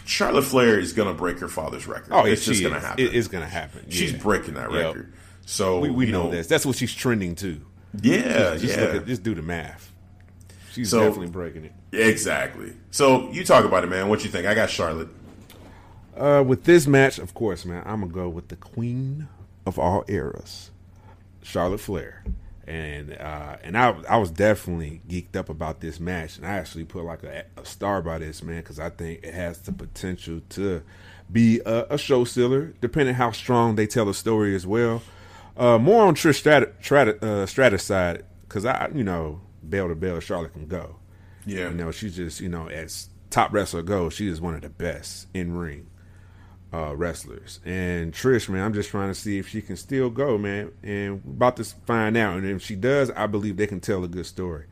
[0.04, 2.08] Charlotte Flair is going to break her father's record.
[2.10, 3.04] Oh, it's just going to happen.
[3.04, 3.86] It is going to happen.
[3.88, 4.18] She's Yeah.
[4.18, 4.86] breaking that Yep.
[4.94, 5.12] record.
[5.46, 6.46] So We, we you know, know this.
[6.46, 7.60] That's what she's trending to.
[8.02, 9.92] Yeah, Just yeah, look at, just do the math.
[10.72, 11.72] She's So- definitely breaking it.
[11.92, 12.72] exactly.
[12.90, 14.08] So you talk about it, man.
[14.08, 14.46] What you think?
[14.46, 15.08] I got Charlotte.
[16.16, 19.28] Uh, with this match, of course, man, I'm gonna go with the queen
[19.66, 20.70] of all eras,
[21.42, 22.24] Charlotte Flair,
[22.66, 26.84] and uh, and I I was definitely geeked up about this match, and I actually
[26.84, 30.40] put like a, a star by this man because I think it has the potential
[30.50, 30.82] to
[31.30, 35.02] be a, a show stealer, depending how strong they tell the story as well.
[35.56, 39.94] Uh, more on Trish Stratus, Stratus, uh, Stratus side because I you know bell to
[39.94, 40.96] bell Charlotte can go.
[41.46, 41.68] Yeah.
[41.70, 44.70] You know, she's just, you know, as top wrestler goes, she is one of the
[44.70, 45.88] best in ring
[46.74, 47.60] uh, wrestlers.
[47.64, 50.72] And Trish, man, I'm just trying to see if she can still go, man.
[50.82, 52.36] And we're about to find out.
[52.36, 54.64] And if she does, I believe they can tell a good story.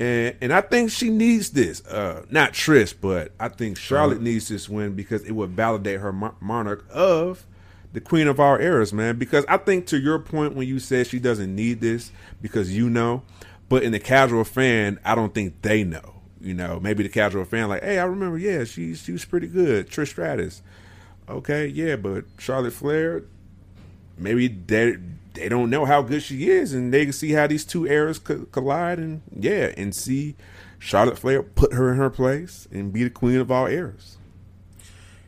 [0.00, 1.84] And and I think she needs this.
[1.86, 6.12] Uh, not Trish, but I think Charlotte needs this win because it would validate her
[6.12, 7.46] monarch of
[7.92, 9.16] the queen of our eras, man.
[9.16, 12.10] Because I think to your point when you said she doesn't need this
[12.42, 13.22] because you know,
[13.68, 16.14] but in the casual fan, I don't think they know.
[16.40, 19.48] You know, maybe the casual fan like, hey, I remember, yeah, she she was pretty
[19.48, 20.62] good, Trish Stratus.
[21.28, 23.24] Okay, yeah, but Charlotte Flair,
[24.16, 24.96] maybe they
[25.34, 28.18] they don't know how good she is, and they can see how these two eras
[28.18, 30.36] co- collide, and yeah, and see
[30.78, 34.16] Charlotte Flair put her in her place and be the queen of all eras.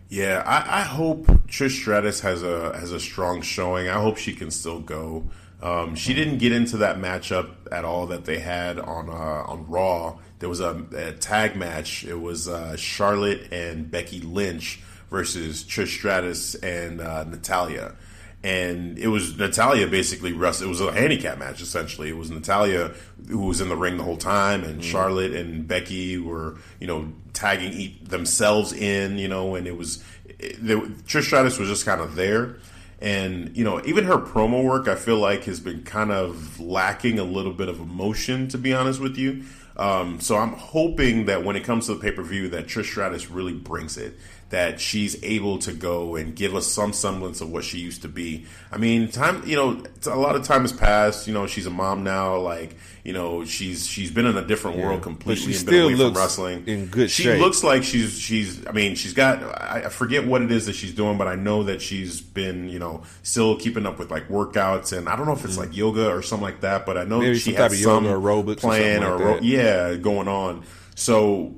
[0.09, 3.89] Yeah, I, I hope Trish Stratus has a has a strong showing.
[3.89, 5.25] I hope she can still go.
[5.63, 9.67] Um, she didn't get into that matchup at all that they had on uh, on
[9.69, 10.19] Raw.
[10.39, 12.05] There was a, a tag match.
[12.05, 14.81] It was uh, Charlotte and Becky Lynch
[15.11, 17.97] versus Trish Stratus and uh, Natalya.
[18.43, 20.69] And it was Natalya basically wrestled.
[20.69, 22.09] It was a handicap match essentially.
[22.09, 22.95] It was Natalya
[23.29, 27.13] who was in the ring the whole time, and Charlotte and Becky were you know
[27.35, 29.19] tagging themselves in.
[29.19, 30.03] You know, and it was
[30.39, 32.57] it, they, Trish Stratus was just kind of there.
[32.99, 37.19] And you know, even her promo work, I feel like has been kind of lacking
[37.19, 39.45] a little bit of emotion, to be honest with you.
[39.77, 42.87] Um, so I'm hoping that when it comes to the pay per view, that Trish
[42.87, 44.15] Stratus really brings it.
[44.51, 48.09] That she's able to go and give us some semblance of what she used to
[48.09, 48.47] be.
[48.73, 51.29] I mean, time you know, a lot of time has passed.
[51.29, 52.37] You know, she's a mom now.
[52.39, 55.93] Like you know, she's she's been in a different world completely she and been away
[55.93, 56.65] from looks wrestling.
[56.67, 57.41] in good she shape.
[57.41, 58.67] looks like she's she's.
[58.67, 59.41] I mean, she's got.
[59.61, 62.81] I forget what it is that she's doing, but I know that she's been you
[62.81, 66.11] know still keeping up with like workouts, and I don't know if it's like yoga
[66.11, 67.27] or something like that, but I know Mm-hmm.
[67.27, 69.45] Maybe she some has some yoga, aerobics plan something like or that.
[69.45, 70.65] yeah going on.
[70.97, 71.55] So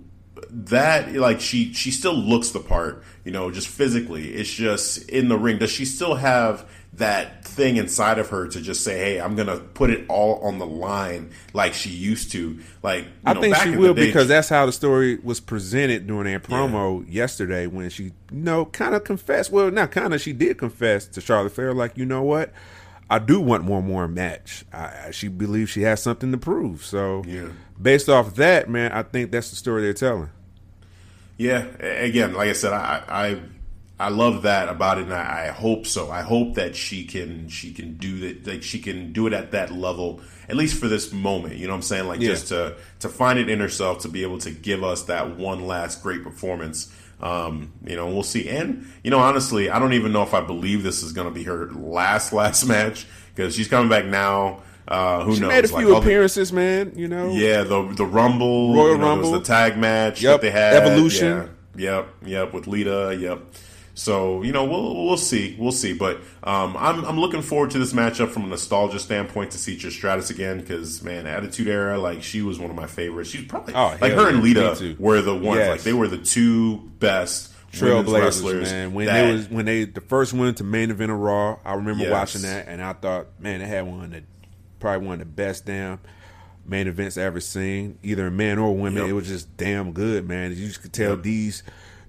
[0.50, 4.30] that like she she still looks the part, you know, just physically.
[4.34, 5.58] It's just in the ring.
[5.58, 9.56] Does she still have that thing inside of her to just say, "Hey, I'm gonna
[9.58, 12.58] put it all on the line," like she used to?
[12.82, 14.72] Like you I know, think back she in will day, because she- that's how the
[14.72, 19.50] story was presented during their promo yesterday when she, you know, kind of confessed.
[19.50, 22.52] Well, not kind of, she did confess to Charlotte Flair, like, you know what?
[23.08, 24.64] I do want one more match.
[24.72, 26.84] I, I- she believes she has something to prove.
[26.84, 27.48] So, Yeah.
[27.82, 30.30] Based off that, man, I think that's the story they're telling.
[31.36, 33.40] Yeah, again, like I said, I I,
[33.98, 36.10] I love that about it, and I, I hope so.
[36.10, 39.50] I hope that she can she can do that, like she can do it at
[39.52, 41.56] that level, at least for this moment.
[41.56, 42.06] You know what I'm saying?
[42.06, 42.28] Like Yeah.
[42.28, 45.66] just to to find it in herself to be able to give us that one
[45.66, 46.92] last great performance.
[47.20, 48.48] Um, you know, we'll see.
[48.48, 51.34] And you know, honestly, I don't even know if I believe this is going to
[51.34, 54.62] be her last last match because she's coming back now.
[54.88, 55.48] Uh, who She knows?
[55.48, 56.92] made a Like, few all the- appearances, man.
[56.96, 59.32] You know, yeah, the the Rumble, Royal you know, Rumble.
[59.32, 61.48] the tag match Yep, that they had, Evolution.
[61.76, 61.96] Yeah.
[61.98, 63.16] Yep, yep, with Lita.
[63.18, 63.40] Yep.
[63.94, 67.78] So you know we'll we'll see we'll see, but um, I'm I'm looking forward to
[67.78, 71.98] this matchup from a nostalgia standpoint to see Trish Stratus again because man, Attitude Era
[71.98, 73.28] like she was one of my favorites.
[73.30, 75.68] She's probably Oh, like her and Lita were the ones Yes.
[75.70, 78.70] like they were the two best Trailblazers, wrestlers.
[78.72, 78.94] man.
[78.94, 81.74] When that- they was when they the first went to main event of Raw, I
[81.74, 82.12] remember Yes.
[82.12, 84.22] watching that, and I thought, man, they had one of the
[84.82, 85.98] probably one of the best damn
[86.66, 89.02] main events I ever seen, either men or women.
[89.02, 89.08] Yep.
[89.10, 90.50] It was just damn good, man.
[90.50, 91.62] You just could tell these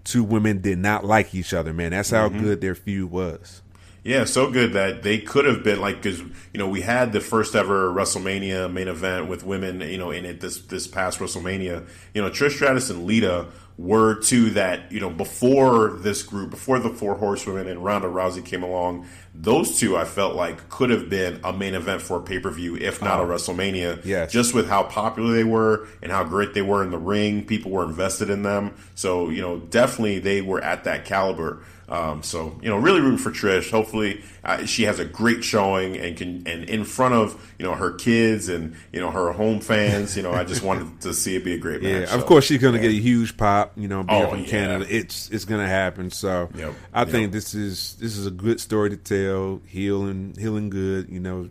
[0.03, 1.91] two women did not like each other, man.
[1.91, 2.39] That's how Mm-hmm.
[2.43, 3.61] good their feud was.
[4.05, 7.21] Yeah, so good that they could have been like because you know we had the
[7.21, 11.87] first ever WrestleMania main event with women, you know, in it this this past WrestleMania.
[12.13, 16.79] You know, Trish Stratus and Lita were two that you know before this group, before
[16.79, 21.09] the four horsewomen and Ronda Rousey came along, those two I felt like could have
[21.09, 24.05] been a main event for a pay per view, if not a uh, WrestleMania.
[24.05, 24.31] yes.
[24.31, 27.71] just with how popular they were and how great they were in the ring, people
[27.71, 28.75] were invested in them.
[28.95, 31.63] So you know, definitely they were at that caliber.
[31.89, 33.69] Um, so you know, really rooting for Trish.
[33.69, 37.75] Hopefully, uh, she has a great showing and can and in front of you know
[37.75, 40.15] her kids and you know her home fans.
[40.15, 42.09] You know, I just wanted to see it be a great Yeah, match.
[42.09, 43.73] Yeah, of so, course she's gonna get a huge pop.
[43.75, 44.47] You know, being Oh, from yeah.
[44.47, 46.09] Canada, it's it's gonna happen.
[46.09, 47.09] So Yep, I yep.
[47.09, 49.61] think this is this is a good story to tell.
[49.67, 51.09] Healing, healing good.
[51.09, 51.49] You know,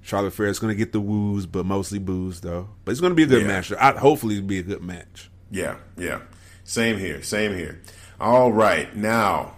[0.00, 2.68] Charlotte Flair is gonna get the woos, but mostly boos though.
[2.84, 3.72] But it's gonna be a good match.
[3.72, 5.28] I, hopefully, it'll be a good match.
[5.50, 6.20] Yeah, yeah.
[6.64, 7.80] Same here, same here.
[8.20, 9.56] All right, now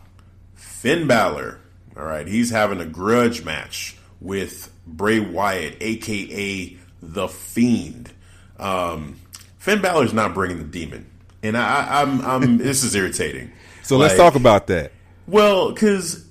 [0.84, 1.58] Finn Balor.
[1.96, 8.12] All right, he's having a grudge match with Bray Wyatt, aka the Fiend.
[8.58, 9.18] Um,
[9.56, 11.10] Finn Balor's not bringing the demon,
[11.42, 12.58] and I, I'm, I'm.
[12.58, 13.50] this is irritating.
[13.82, 14.92] So let's talk about that.
[15.26, 16.26] Well, because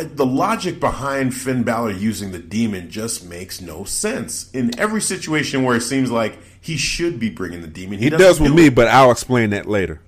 [0.00, 5.62] the logic behind Finn Balor using the demon just makes no sense in every situation
[5.62, 8.00] where it seems like he should be bringing the demon.
[8.00, 8.74] He doesn't does with do me, it.
[8.74, 10.00] but I'll explain that later.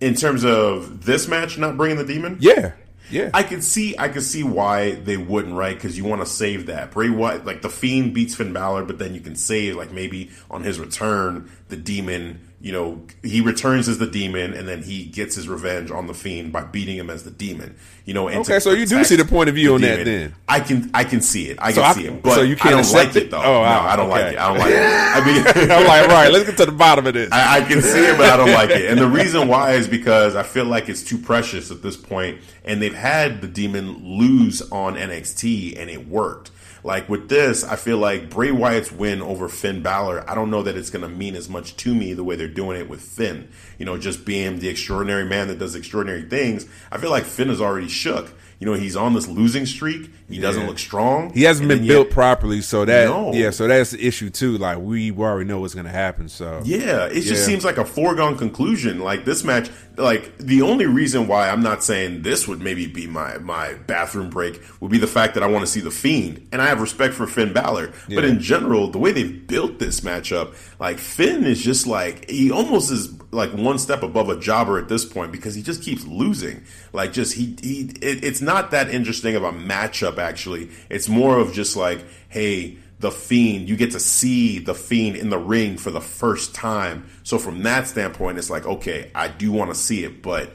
[0.00, 2.38] in terms of this match not bringing the demon.
[2.40, 2.72] Yeah,
[3.10, 3.30] yeah.
[3.34, 5.74] I could see, I could see why they wouldn't, right?
[5.74, 8.98] Because you want to save that Bray Wyatt, like the Fiend beats Finn Balor, but
[8.98, 12.49] then you can save, like maybe on his return, the demon.
[12.62, 16.12] You know, he returns as the demon, and then he gets his revenge on the
[16.12, 17.74] Fiend by beating him as the demon.
[18.04, 20.34] You know, and Okay, so you do see the point of view on that then.
[20.46, 21.56] I can, I can see it.
[21.58, 23.16] I So can I- see it, but so you can't I don't like it?
[23.16, 23.38] it though.
[23.38, 24.38] Oh, no, I don't like it.
[24.38, 24.82] I don't like it.
[24.82, 27.30] I mean, I'm like, right, let's get to the bottom of this.
[27.32, 28.90] I, I can see it, but I don't like it.
[28.90, 32.40] And the reason why is because I feel like it's too precious at this point,
[32.66, 36.50] and they've had the demon lose on NXT, and it worked.
[36.82, 40.28] Like with this, I feel like Bray Wyatt's win over Finn Balor.
[40.28, 42.48] I don't know that it's going to mean as much to me the way they're
[42.48, 43.48] doing it with Finn.
[43.78, 46.66] You know, just being the extraordinary man that does extraordinary things.
[46.90, 48.32] I feel like Finn is already shook.
[48.60, 50.10] You know, he's on this losing streak.
[50.28, 51.32] He doesn't look strong.
[51.32, 53.32] He hasn't been built yet- properly, so that No.
[53.32, 54.58] yeah, so that's the issue too.
[54.58, 56.28] Like we already know what's going to happen.
[56.28, 59.00] So Yeah, it just seems like a foregone conclusion.
[59.00, 63.06] Like this match, like the only reason why I'm not saying this would maybe be
[63.06, 66.46] my my bathroom break would be the fact that I want to see the Fiend,
[66.52, 67.92] and I have respect for Finn Balor.
[68.14, 72.50] But in general, the way they've built this matchup, like Finn is just like he
[72.50, 76.04] almost is like one step above a jobber at this point because he just keeps
[76.06, 76.64] losing.
[76.92, 80.70] Like just he he, it, it's not that interesting of a matchup actually.
[80.88, 85.30] It's more of just like, hey the fiend you get to see the fiend in
[85.30, 89.50] the ring for the first time so from that standpoint it's like okay i do
[89.50, 90.54] want to see it but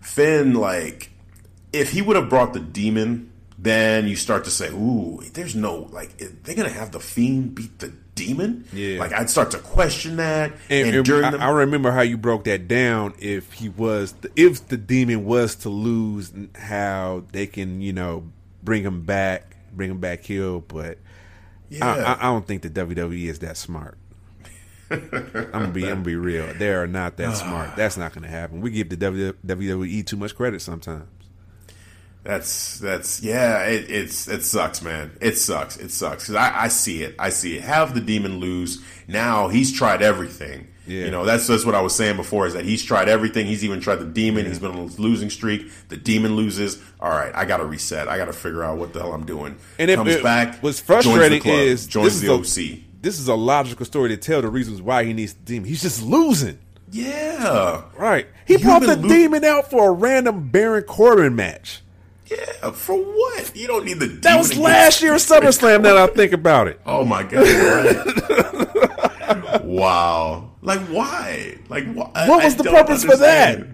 [0.00, 1.10] finn like
[1.72, 5.88] if he would have brought the demon then you start to say ooh there's no
[5.90, 8.98] like they're gonna have the fiend beat the demon Yeah.
[8.98, 12.00] like i'd start to question that And, and, and during I, the I remember how
[12.00, 13.14] you broke that down.
[13.20, 18.24] If he was, if the demon was to lose, how they can, you know,
[18.64, 20.58] bring him back, bring him back here.
[20.58, 20.98] But
[21.80, 23.96] I, I, I don't think the WWE is that smart.
[24.90, 25.08] I'm
[25.52, 26.52] gonna be, I'm gonna be real.
[26.54, 27.76] They are not that smart.
[27.76, 28.60] That's not gonna happen.
[28.60, 31.06] We give the WWE too much credit sometimes.
[32.26, 33.62] That's that's yeah.
[33.64, 35.12] It, it's it sucks, man.
[35.20, 35.76] It sucks.
[35.76, 37.14] It sucks because I, I see it.
[37.18, 37.62] I see it.
[37.62, 38.82] Have the demon lose.
[39.06, 40.68] Now he's tried everything.
[40.88, 41.06] Yeah.
[41.06, 42.46] You know that's that's what I was saying before.
[42.46, 43.46] Is that he's tried everything.
[43.46, 44.46] He's even tried the demon.
[44.46, 45.70] He's been on a losing streak.
[45.88, 46.80] The demon loses.
[47.00, 48.08] All right, I got to reset.
[48.08, 49.56] I got to figure out what the hell I'm doing.
[49.78, 50.62] And it, comes it- back.
[50.62, 52.64] What's joins the frustrating club, is joins this the is OC.
[52.78, 55.68] a, this is a logical story to tell the reasons why he needs the demon.
[55.68, 56.58] He's just losing.
[56.92, 58.26] Yeah, Right.
[58.46, 61.82] He You've brought the lo- demon out for a random Baron Corbin match.
[62.26, 62.70] Yeah.
[62.72, 63.56] For what?
[63.56, 64.06] You don't need the.
[64.06, 65.82] That was last year's SummerSlam.
[65.82, 66.80] That I think about it.
[66.86, 67.46] Oh my god!
[67.46, 69.64] right.
[69.64, 70.50] wow.
[70.62, 71.58] Like why?
[71.68, 72.28] Like why?
[72.28, 73.66] What was the purpose for that?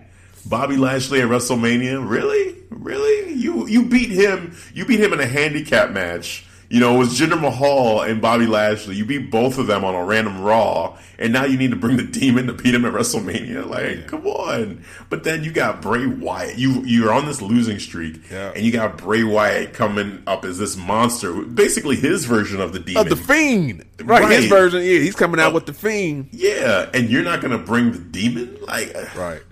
[0.46, 2.08] Bobby Lashley at WrestleMania?
[2.08, 2.56] Really?
[2.70, 3.34] Really?
[3.34, 4.56] You you beat him?
[4.74, 6.44] You beat him in a handicap match.
[6.72, 8.94] You know, it was Jinder Mahal and Bobby Lashley.
[8.96, 11.98] You beat both of them on a random Raw, and now you need to bring
[11.98, 13.68] the Demon to beat him at WrestleMania.
[13.68, 14.82] Like, come on!
[15.10, 16.56] But then you got Bray Wyatt.
[16.56, 18.52] You you're on this losing streak, Yeah.
[18.56, 22.78] and you got Bray Wyatt coming up as this monster, basically his version of the
[22.78, 23.02] Demon.
[23.02, 23.84] Of the Fiend.
[24.02, 24.30] Right.
[24.32, 25.56] His version, yeah, he's coming out Oh.
[25.56, 26.30] with the Fiend.
[26.32, 28.56] Yeah, and you're not gonna bring the demon?
[28.66, 29.42] Like Right.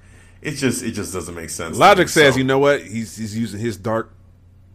[0.40, 1.76] It just it just doesn't make sense.
[1.76, 2.80] Logic me, says, so- you know what?
[2.82, 4.10] He's he's using his dark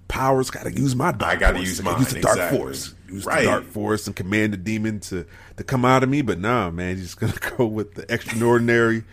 [0.07, 0.49] powers.
[0.49, 1.33] Got to use my dark.
[1.33, 1.67] I gotta force.
[1.67, 2.57] use gotta mine, Use the dark exactly.
[2.59, 2.93] force.
[3.09, 3.41] Use Right.
[3.43, 5.25] the dark force and command the demon to
[5.57, 6.21] to come out of me.
[6.21, 9.03] But nah, man, he's just gonna go with the extraordinary.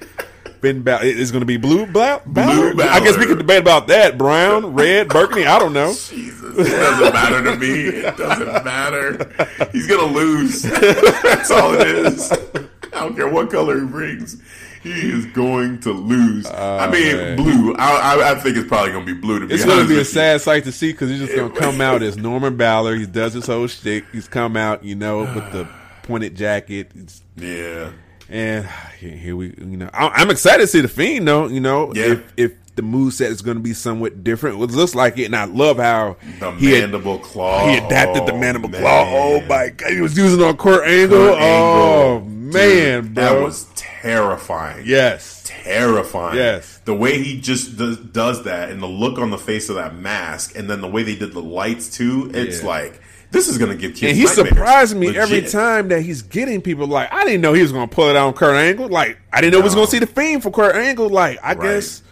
[0.60, 1.00] Finn Balor.
[1.04, 2.22] It's gonna be blue, black.
[2.24, 2.80] Balor.
[2.84, 4.16] I guess we could debate about that.
[4.16, 5.44] Brown, red, burgundy.
[5.44, 5.88] I don't know.
[6.08, 7.88] Jesus, it doesn't matter to me.
[7.88, 9.68] It doesn't matter.
[9.72, 10.62] He's gonna lose.
[11.22, 12.30] That's all it is.
[12.30, 14.40] I don't care what color he brings.
[14.82, 16.46] He is going to lose.
[16.46, 17.36] I oh, mean, Oh, man.
[17.36, 17.74] blue.
[17.76, 19.38] I, I, I think it's probably going to be blue.
[19.40, 21.52] To be It's going to be a sad sight to see because he's just going
[21.52, 22.96] to come out as Norman Balor.
[22.96, 24.04] He does his whole shtick.
[24.12, 25.68] He's come out, you know, with the
[26.02, 26.90] pointed jacket.
[26.94, 27.92] It's, Yeah.
[28.28, 28.66] and
[28.98, 31.46] here, we, you know, I, I'm excited to see the Fiend, though.
[31.48, 32.12] You know, Yeah.
[32.12, 35.26] if if the move set is going to be somewhat different, it looks like it,
[35.26, 37.68] and I love how The he mandible claw.
[37.68, 38.80] he adapted the Oh, mandible man.
[38.80, 39.04] claw.
[39.06, 41.18] Oh my god, he was using on Kurt Angle.
[41.18, 42.28] Kurt oh Angle.
[42.42, 43.24] Man, Dude, bro.
[43.24, 44.84] That was terrifying.
[44.86, 46.36] yes, terrifying.
[46.36, 46.78] Yes.
[46.84, 49.94] The way he just does, does that and the look on the face of that
[49.96, 52.68] mask and then the way they did the lights too, it's Yeah.
[52.68, 56.20] like this is going to give kids and he surprised me every time that he's
[56.22, 58.56] getting people like I didn't know he was going to pull it out on Kurt
[58.56, 58.88] Angle.
[58.88, 61.08] Like I didn't know he was going to see the Fiend for Kurt Angle.
[61.08, 61.60] Like I Right.
[61.76, 62.02] guess.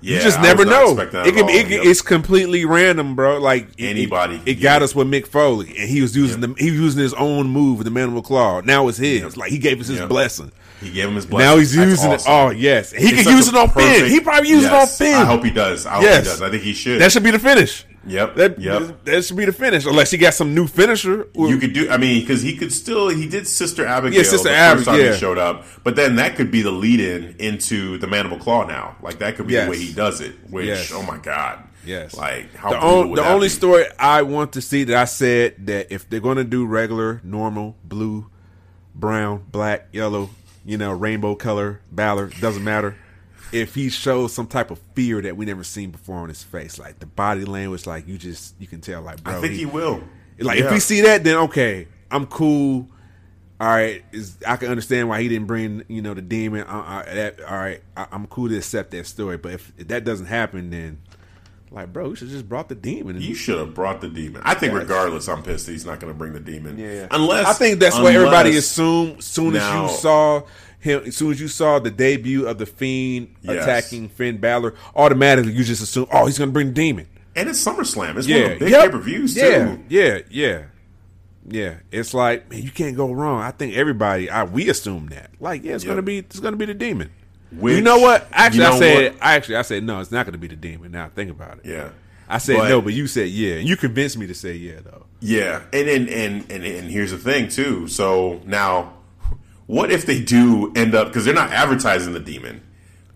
[0.00, 0.96] Yeah, you just I never know.
[0.98, 1.48] It can at be, all.
[1.48, 1.80] it, Yep.
[1.84, 3.38] it's completely random, bro.
[3.38, 6.70] Like Anybody It, it got us with Mick Foley, and he was using the he
[6.70, 8.60] was using his own move, the Mandible Claw.
[8.60, 9.36] Now it's his.
[9.36, 10.08] Like he gave us his Yep.
[10.08, 10.52] blessing.
[10.80, 11.48] He gave him his blessing.
[11.48, 12.32] Now he's That's using awesome.
[12.32, 12.34] it.
[12.34, 14.08] Oh yes, he It's can use it on Finn.
[14.08, 15.20] He probably use Yes, it on Finn.
[15.20, 15.84] I hope he does.
[15.86, 16.24] I hope Yes.
[16.24, 16.42] he does.
[16.42, 17.00] I think he should.
[17.00, 17.84] That should be the finish.
[18.08, 18.34] Yep.
[18.36, 19.04] That, Yep.
[19.04, 21.28] that should be the finish, unless he got some new finisher.
[21.34, 21.88] you could do.
[21.90, 23.08] I mean, because he could still.
[23.08, 24.18] He did Sister Abigail.
[24.18, 25.12] Yeah, Sister the Ab- first time yeah.
[25.12, 28.66] he showed up, but then that could be the lead-in into the Mandible Claw.
[28.66, 29.64] Now, like that could be Yes.
[29.66, 30.34] the way he does it.
[30.50, 30.90] Which, Yes.
[30.92, 32.14] oh my god, Yes.
[32.16, 33.50] like how the, on, the only be?
[33.50, 37.20] story I want to see that I said that if they're going to do regular,
[37.24, 38.26] normal, blue,
[38.94, 40.30] brown, black, yellow,
[40.64, 42.96] you know, rainbow color, Balor, doesn't matter.
[43.52, 46.78] If he shows some type of fear that we never seen before on his face,
[46.78, 49.66] like the body language, like you just you can tell, like bro, I think he,
[49.66, 50.02] will.
[50.38, 50.72] Like if Yeah.
[50.72, 52.88] we see that, then okay, I'm cool.
[53.60, 56.62] All right, is I can understand why he didn't bring you know the demon.
[56.62, 59.36] Uh, uh, that, all right, I, I'm cool to accept that story.
[59.36, 60.98] But if, if that doesn't happen, then
[61.70, 63.20] like bro, we should just brought the demon.
[63.20, 64.42] You should have brought the demon.
[64.44, 64.82] I think, Yes.
[64.82, 66.78] regardless, I'm pissed he's not going to bring the demon.
[66.78, 69.22] yeah, unless I think that's what everybody assumed.
[69.22, 70.42] Soon as you saw
[70.80, 73.62] him, as soon as you saw the debut of the Fiend Yes.
[73.64, 77.06] attacking Finn Balor, automatically you just assume, oh, he's going to bring the demon.
[77.36, 78.16] And it's SummerSlam.
[78.16, 78.82] It's Yeah, one of the big Yep.
[78.84, 79.40] pay per views too.
[79.40, 80.62] Yeah, yeah, yeah,
[81.48, 81.74] yeah.
[81.92, 83.40] It's like man, you can't go wrong.
[83.42, 85.30] I think everybody, I we assume that.
[85.38, 85.90] Like, yeah, it's Yep.
[85.92, 87.10] gonna be, it's gonna be the demon.
[87.52, 88.28] Which- you know what?
[88.32, 89.22] Actually, you know I said, what?
[89.22, 90.92] I actually, I said no, it's not gonna be the demon.
[90.92, 91.66] Now think about it.
[91.66, 91.90] Yeah.
[92.28, 94.80] I said But- no, but you said yeah, and you convinced me to say yeah
[94.84, 95.06] though.
[95.20, 97.88] Yeah, and and, and and and here's the thing too.
[97.88, 98.92] So now,
[99.66, 102.60] what if they do end up because they're not advertising the demon,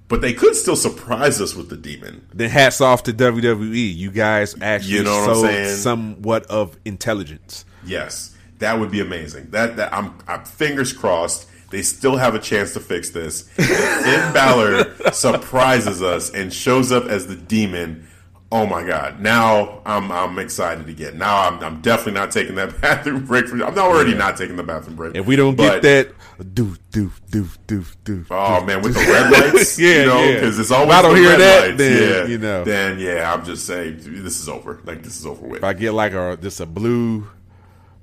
[0.08, 2.26] but they could still surprise us with the demon.
[2.34, 3.94] Then hats off to WWE.
[3.94, 7.64] You guys actually You know what I'm somewhat of intelligence.
[7.84, 9.50] Yes, that would be amazing.
[9.50, 11.48] That that I'm, I'm fingers crossed.
[11.72, 13.48] They still have a chance to fix this.
[13.56, 13.66] If
[14.04, 18.06] Finn Balor surprises us and shows up as the demon.
[18.52, 19.18] Oh my God!
[19.20, 21.16] Now I'm I'm excited again.
[21.16, 23.48] Now I'm, I'm definitely not taking that bathroom break.
[23.48, 25.16] For, I'm already not taking the bathroom break.
[25.16, 28.26] If we don't But- get that, doof doof doof doof doof.
[28.30, 30.34] Oh man, with the red lights, Yeah, you know, yeah.
[30.34, 32.62] because it's If always I don't hear that, lights, then, yeah, you know.
[32.62, 34.80] then yeah, I'm just saying this is over.
[34.84, 35.58] Like this is over with.
[35.60, 37.26] If I get like a just a blue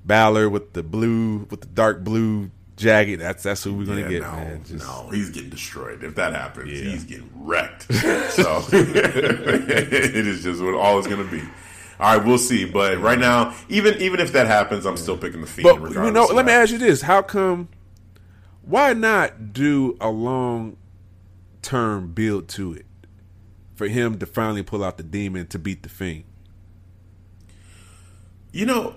[0.04, 2.50] Balor with the blue with the dark blue
[2.80, 4.64] jacket, that's that's who we're gonna Yeah, get, no, man.
[4.64, 6.02] Just- no, he's getting destroyed.
[6.02, 6.90] If that happens, Yeah.
[6.90, 7.82] he's getting wrecked.
[7.92, 11.42] so it is just what all is going to be.
[12.00, 12.64] All right, we'll see.
[12.64, 15.82] But right now, even even if that happens, I'm still picking the fiend.
[15.82, 17.68] But you know, let me ask you this: How come?
[18.62, 20.76] Why not do a long
[21.62, 22.86] term build to it
[23.74, 26.24] for him to finally pull out the demon to beat the fiend?
[28.52, 28.94] You know,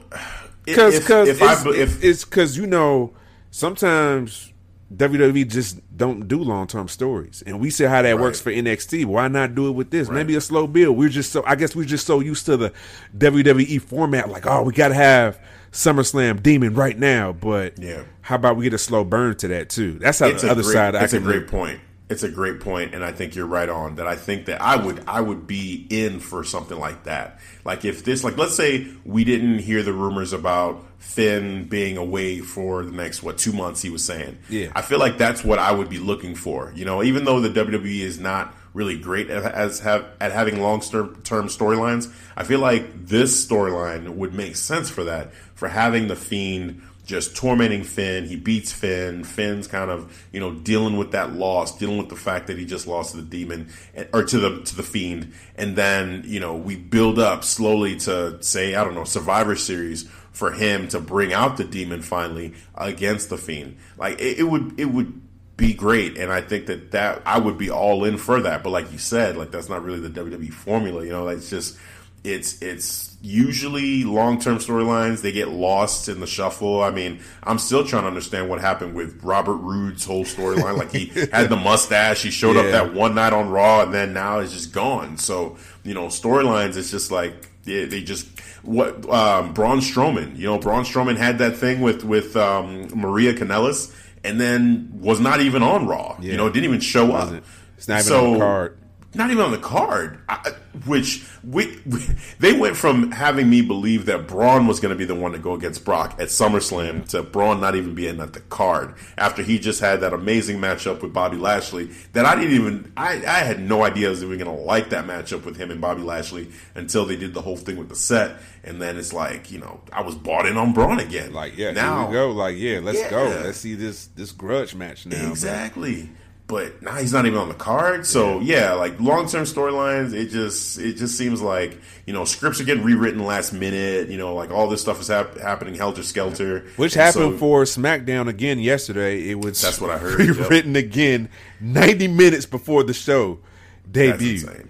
[0.63, 3.13] Because if, because if, I it's, if it's because you know
[3.54, 4.51] sometimes
[4.95, 9.06] WWE just don't do long term stories, and we see how that works for NXT.
[9.06, 10.10] Why not do it with this?
[10.10, 10.97] Maybe a slow build.
[10.97, 12.74] We're just so I guess we're just so used to the
[13.18, 14.30] WWE format.
[14.30, 15.39] Like, oh, we got to have
[15.72, 17.32] SummerSlam Demon right now.
[17.32, 18.04] But Yeah.
[18.22, 19.97] how about we get a slow burn to that too?
[19.99, 20.95] That's how it's the other great, side.
[20.95, 21.47] I It's a great look.
[21.51, 21.80] point.
[22.14, 24.05] It's a great point, and I think you're right on that.
[24.05, 27.39] I think that I would I would be in for something like that.
[27.66, 32.39] Like if this, like let's say we didn't hear the rumors about Finn being away
[32.39, 33.82] for the next what two months.
[33.82, 34.72] He was saying, Yeah.
[34.76, 36.72] I feel like that's what I would be looking for.
[36.76, 40.61] You know, even though the WWE is not really great at, as have at having
[40.61, 45.34] long term storylines, I feel like this storyline would make sense for that.
[45.55, 49.24] For having the Fiend just tormenting Finn, he beats Finn.
[49.24, 52.66] Finn's kind of you know dealing with that loss, dealing with the fact that he
[52.66, 53.70] just lost to the demon
[54.14, 58.41] or to the to the Fiend, and then you know we build up slowly to
[58.41, 63.30] say I don't know Survivor Series for him to bring out the demon finally against
[63.30, 63.78] the Fiend.
[63.97, 65.22] Like it, it would it would
[65.56, 68.64] be great, and I think that that I would be all in for that.
[68.64, 71.04] But like you said, like that's not really the WWE formula.
[71.04, 71.78] You know, it's just
[72.24, 75.21] it's it's usually long term storylines.
[75.21, 76.82] They get lost in the shuffle.
[76.82, 80.78] I mean, I'm still trying to understand what happened with Robert Roode's whole storyline.
[80.78, 84.13] like he had the mustache, he showed up that one night on Raw, and then
[84.13, 85.17] now it's just gone.
[85.17, 86.78] So you know, storylines.
[86.78, 88.28] It's just like they, they just
[88.61, 90.38] what um, Braun Strowman.
[90.38, 93.93] You know, Braun Strowman had that thing with with um, Maria Kanellis,
[94.24, 96.17] and then was not even on Raw.
[96.21, 96.38] You Yeah.
[96.38, 97.34] know, didn't even show up.
[97.78, 98.78] It's not even So- on the card.
[99.16, 100.20] Not even on the card.
[100.28, 100.53] I,
[100.86, 101.99] which we, we
[102.39, 105.39] they went from having me believe that Braun was going to be the one to
[105.39, 109.59] go against Brock at SummerSlam to Braun not even being at the card after he
[109.59, 113.59] just had that amazing matchup with Bobby Lashley that I didn't even I, I had
[113.59, 116.49] no idea I was even going to like that matchup with him and Bobby Lashley
[116.74, 119.82] until they did the whole thing with the set and then it's like you know
[119.91, 121.34] I was bought in on Braun again.
[121.34, 122.32] Like, yeah, now go.
[122.32, 123.26] Like, yeah, let's go.
[123.26, 125.30] Let's see this this grudge match now.
[125.30, 126.09] Exactly.
[126.45, 128.05] But now he's not even on the card.
[128.05, 132.59] So yeah, like long term storylines, it just it just seems like you know scripts
[132.59, 134.09] are getting rewritten last minute.
[134.09, 137.37] You know, like all this stuff is hap- happening helter skelter, Which And happened so-
[137.37, 139.29] for SmackDown again yesterday.
[139.29, 141.29] It was That's what I heard, Rewritten again,
[141.61, 143.39] ninety minutes before the show
[143.85, 144.33] That's debut.
[144.33, 144.69] insane.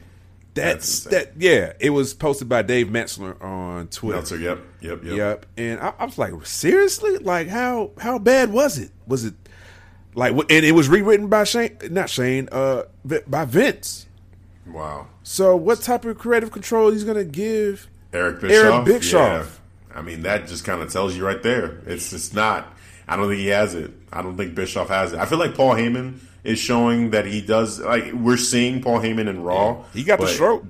[0.53, 1.41] That's, That's that.
[1.41, 4.17] Yeah, it was posted by Dave Metzler on Twitter.
[4.17, 5.15] Meltzer, yep, yep, yep.
[5.17, 5.45] Yep.
[5.57, 7.17] And I, I was like, seriously?
[7.17, 8.91] Like, how how bad was it?
[9.07, 9.33] Was it
[10.15, 10.33] like?
[10.33, 12.83] And it was rewritten by Shane, not Shane, uh,
[13.27, 14.07] by Vince.
[14.65, 15.07] Wow.
[15.23, 17.87] So, what type of creative control he's gonna give?
[18.13, 18.73] Eric Bischoff.
[18.73, 19.61] Eric Bischoff.
[19.91, 19.97] Yeah.
[19.99, 21.79] I mean, that just kind of tells you right there.
[21.85, 22.73] It's just not.
[23.07, 23.91] I don't think he has it.
[24.11, 25.19] I don't think Bischoff has it.
[25.19, 27.79] I feel like Paul Heyman is showing that he does.
[27.79, 29.83] Like we're seeing Paul Heyman in Raw.
[29.93, 30.65] He got the stroke.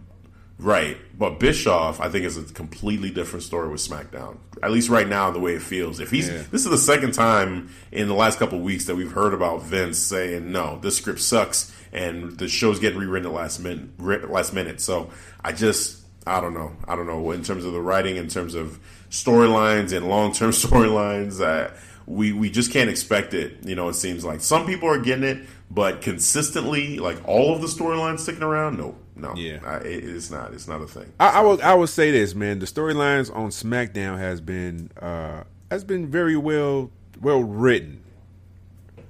[0.60, 0.98] Right.
[1.18, 4.38] But Bischoff, I think, is a completely different story with SmackDown.
[4.62, 6.00] At least right now, the way it feels.
[6.00, 6.44] If he's Yeah.
[6.52, 9.64] this is the second time in the last couple of weeks that we've heard about
[9.64, 14.00] Vince saying, "No, this script sucks," and the show's getting rewritten at last minute.
[14.32, 14.80] Last minute.
[14.80, 15.10] So
[15.44, 16.72] I just, I don't know.
[16.88, 18.80] I don't know in terms of the writing, in terms of
[19.10, 21.42] storylines and long term storylines.
[21.42, 21.72] Uh,
[22.06, 23.58] we we just can't expect it.
[23.66, 25.40] You know, it seems like some people are getting it,
[25.72, 29.78] but consistently, like all of the storylines sticking around, no, no, Yeah.
[29.80, 30.54] it, it's not.
[30.54, 31.12] It's not a thing.
[31.20, 32.60] I, I would I would say this, man.
[32.60, 36.90] The storylines on SmackDown has been uh, has been very well
[37.22, 38.02] well written.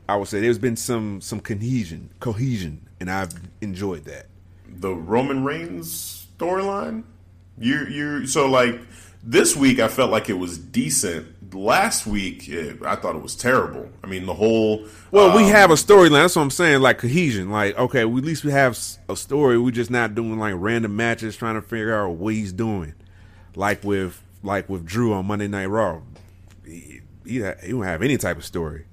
[0.10, 3.32] I would say there's been some some cohesion cohesion, and I've
[3.62, 4.28] enjoyed that.
[4.68, 7.04] the Roman Reigns storyline.
[7.58, 8.80] You you so like
[9.24, 11.28] this week I felt like it was decent.
[11.54, 12.50] Last week
[12.86, 13.90] I thought it was terrible.
[14.04, 16.22] I mean the whole Well, we um, have a storyline.
[16.22, 16.82] That's what I'm saying.
[16.82, 17.50] Like cohesion.
[17.50, 18.78] Like okay, we, at least we have
[19.08, 19.58] a story.
[19.58, 22.94] We're just not doing like random matches, trying to figure out what he's doing.
[23.56, 26.02] Like with like with Drew on Monday Night Raw,
[26.66, 28.86] he, he, he don't have any type of story.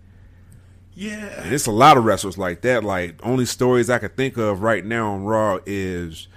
[0.95, 2.85] yeah And it's a lot of wrestlers like that.
[2.85, 6.29] Like only stories I could think of right now on Raw is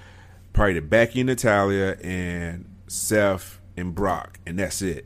[0.54, 5.06] probably the Becky and Natalya and Seth and Brock, and that's it.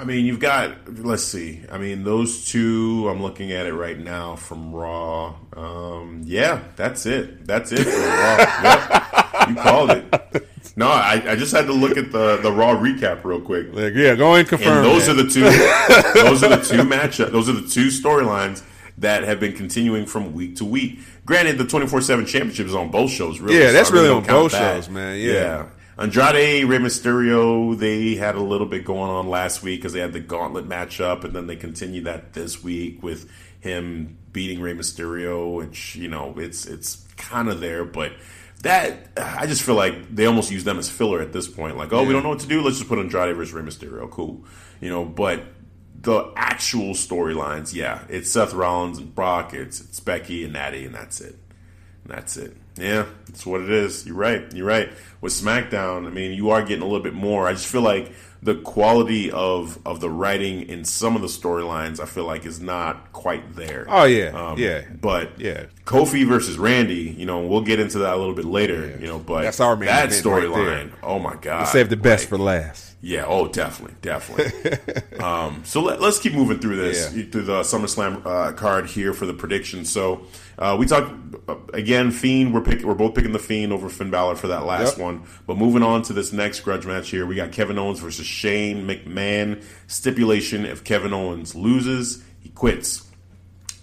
[0.00, 0.72] I mean you've got
[1.04, 1.62] let's see.
[1.70, 5.34] I mean those two I'm looking at it right now from Raw.
[5.54, 7.46] Um, yeah, that's it.
[7.46, 9.06] That's it for Raw.
[9.40, 9.48] Yep.
[9.48, 10.46] You called it.
[10.76, 13.68] No, I, I just had to look at the the Raw recap real quick.
[13.72, 14.78] Like, yeah, go and confirm.
[14.78, 15.18] And those that.
[15.18, 15.40] are the two.
[16.22, 17.32] those are the two matchup.
[17.32, 18.62] Those are the two storylines
[18.98, 20.98] that have been continuing from week to week.
[21.24, 23.40] Granted, the twenty four seven championship is on both shows.
[23.40, 24.76] Really, Yeah, that's I really really on both that.
[24.76, 25.18] shows, man.
[25.18, 25.66] Yeah.
[26.00, 30.14] Andrade, Rey Mysterio, they had a little bit going on last week because they had
[30.14, 33.30] the gauntlet matchup, and then they continue that this week with
[33.60, 38.12] him beating Rey Mysterio, which you know it's it's kind of there, but
[38.62, 41.76] that I just feel like they almost use them as filler at this point.
[41.76, 42.62] Like, oh, we don't know what to do.
[42.62, 44.10] Let's just put Andrade versus Rey Mysterio.
[44.10, 44.42] Cool,
[44.80, 45.04] you know.
[45.04, 45.42] But
[46.00, 49.52] the actual storylines, yeah, it's Seth Rollins and Brock.
[49.52, 51.36] It's it's Becky and Natty, and that's it.
[52.04, 52.56] And that's it.
[52.76, 54.06] Yeah, that's what it is.
[54.06, 54.50] You're right.
[54.54, 54.90] You're right.
[55.20, 57.46] With SmackDown, I mean, you are getting a little bit more.
[57.46, 58.12] I just feel like
[58.42, 62.58] the quality of of the writing in some of the storylines, I feel like, is
[62.60, 63.84] not quite there.
[63.88, 64.28] Oh, yeah.
[64.28, 64.82] Um, yeah.
[64.98, 65.66] But Yeah.
[65.84, 68.96] Kofi versus Randy, you know, we'll get into that a little bit later.
[68.98, 70.90] You know, but That's our main that event right storyline.
[71.02, 71.64] oh my god!
[71.64, 72.89] save the best Like, for last.
[73.00, 73.24] Yeah.
[73.26, 75.18] Oh, definitely, definitely.
[75.18, 77.24] um, so let, us keep moving through this Yeah.
[77.24, 79.90] through the SummerSlam uh, card here for the predictions.
[79.90, 80.26] So
[80.58, 81.10] uh, we talked
[81.48, 82.10] uh, again.
[82.10, 82.52] Fiend.
[82.52, 82.86] We're picking.
[82.86, 85.04] We're both picking the Fiend over Finn Balor for that last Yep.
[85.04, 85.22] one.
[85.46, 88.86] But moving on to this next grudge match here, we got Kevin Owens versus Shane
[88.86, 89.62] McMahon.
[89.86, 93.06] Stipulation: If Kevin Owens loses, he quits.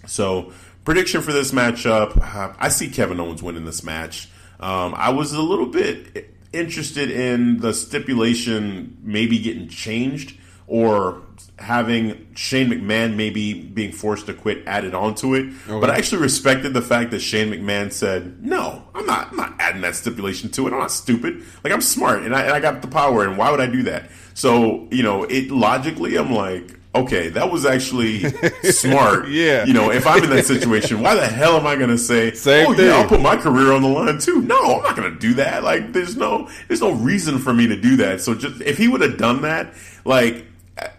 [0.05, 0.51] So,
[0.86, 4.30] prediction for this matchup: uh, I see Kevin Owens winning this match.
[4.59, 10.38] Um, I was a little bit interested in the stipulation maybe getting changed
[10.68, 11.22] or
[11.60, 15.53] having Shane McMahon maybe being forced to quit added onto it.
[15.68, 19.30] But I actually respected the fact that Shane McMahon said, "No, I'm not.
[19.32, 20.74] I'm not adding that stipulation to it.
[20.74, 21.43] I'm not stupid.
[21.64, 23.24] Like I'm smart, and I, and I got the power.
[23.24, 26.76] And why would I do that?" So you know, it logically, I'm like.
[27.03, 28.29] Okay, that was actually
[28.63, 29.27] smart.
[29.29, 29.65] Yeah.
[29.65, 32.33] You know, if I'm in that situation, why the hell am I going to say,
[32.33, 32.87] Same "Oh thing.
[32.87, 34.41] yeah, I'll put my career on the line too"?
[34.41, 35.63] No, I'm not going to do that.
[35.63, 38.21] Like, there's no, there's no reason for me to do that.
[38.21, 39.73] So, just if he would have done that,
[40.05, 40.45] like,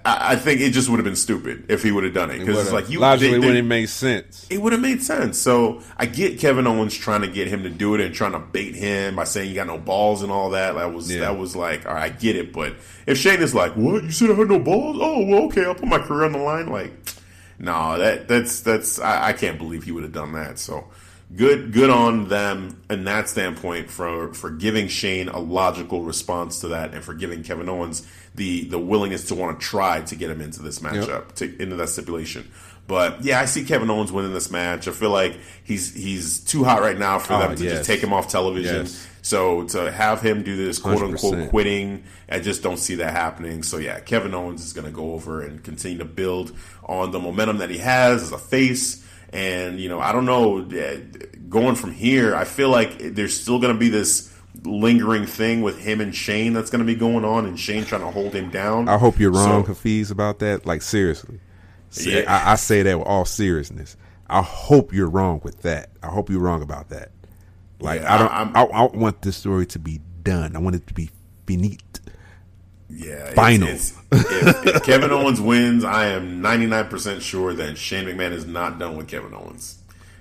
[0.05, 2.39] I, I think it just would have been stupid if he would have done it
[2.41, 4.47] because it's like you logically wouldn't make sense.
[4.51, 5.39] it would have made sense.
[5.39, 8.39] So I get Kevin Owens trying to get him to do it and trying to
[8.41, 10.73] bait him by saying you got no balls and all that.
[10.75, 11.21] That was Yeah.
[11.21, 12.53] that was like, all right, I get it.
[12.53, 12.75] But
[13.07, 14.97] if Shane is like, what you said I had no balls?
[15.01, 16.69] Oh, well, okay, I'll put my career on the line.
[16.69, 16.93] Like,
[17.59, 20.59] no, that that's that's I, I can't believe he would have done that.
[20.59, 20.89] So
[21.37, 26.69] good good on them in that standpoint for for giving Shane a logical response to
[26.69, 28.07] that and for giving Kevin Owens
[28.39, 31.77] the the willingness to want to try to get him into this matchup to into
[31.77, 32.51] that stipulation.
[32.87, 34.89] But yeah, I see Kevin Owens winning this match.
[34.89, 37.73] I feel like he's he's too hot right now for Oh, them to yes.
[37.75, 38.87] just take him off television.
[38.87, 39.07] Yes.
[39.21, 41.51] So to have him do this quote unquote 100%.
[41.51, 43.63] quitting, I just don't see that happening.
[43.63, 47.19] So yeah, Kevin Owens is going to go over and continue to build on the
[47.21, 49.05] momentum that he has as a face.
[49.35, 51.01] And you know, I don't know, eh,
[51.51, 54.33] going from here, I feel like there's still going to be this
[54.65, 58.01] lingering thing with him and Shane that's going to be going on, and Shane trying
[58.03, 58.89] to hold him down.
[58.89, 60.67] I hope you're wrong, So- about that.
[60.67, 61.41] Like seriously,
[61.91, 62.33] Se- Yeah.
[62.47, 63.97] I, I say that with all seriousness.
[64.29, 65.91] I hope you're wrong with that.
[66.03, 67.11] I hope you're wrong about that.
[67.81, 68.33] Like Yeah, I don't.
[68.33, 70.55] I'm- I, I want this story to be done.
[70.57, 71.11] I want it to be
[71.47, 72.01] finite.
[72.91, 73.69] Yeah, it's- Final.
[73.69, 78.79] it's- if, if Kevin Owens wins, I am 99% sure that Shane McMahon is not
[78.79, 79.79] done with Kevin Owens.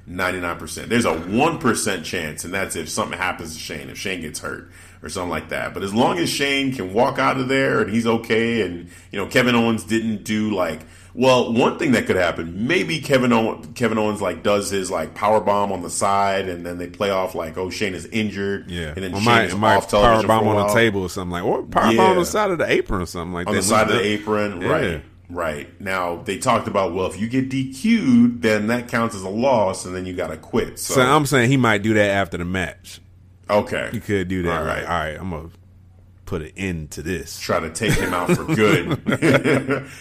[0.10, 0.88] 99%.
[0.88, 4.70] There's a 1% chance, and that's if something happens to Shane, if Shane gets hurt
[5.04, 5.74] or something like that.
[5.74, 9.20] But as long as Shane can walk out of there and he's okay, and, you
[9.20, 10.82] know, Kevin Owens didn't do like,
[11.14, 15.16] well, one thing that could happen, maybe Kevin Owens, Kevin Owens like does his like
[15.16, 18.70] power bomb on the side, and then they play off like, oh, Shane is injured,
[18.70, 21.10] Yeah, and then or Shane might, is might off power bomb on the table or
[21.10, 23.56] something like, or power bomb on the side of the apron or something like on
[23.56, 23.62] that.
[23.62, 24.68] the side of the apron, Yeah.
[24.70, 25.04] right?
[25.30, 25.80] Right.
[25.82, 29.86] Now they talked about well, if you get DQ'd, then that counts as a loss,
[29.86, 30.80] and then you got to quit.
[30.80, 33.02] So, So I'm saying he might do that after the match.
[33.50, 34.60] okay, You could do that.
[34.62, 34.84] All Like, right.
[34.86, 35.50] all right, I'm gonna
[36.26, 37.40] put an end to this.
[37.40, 38.90] Try to take him out for good.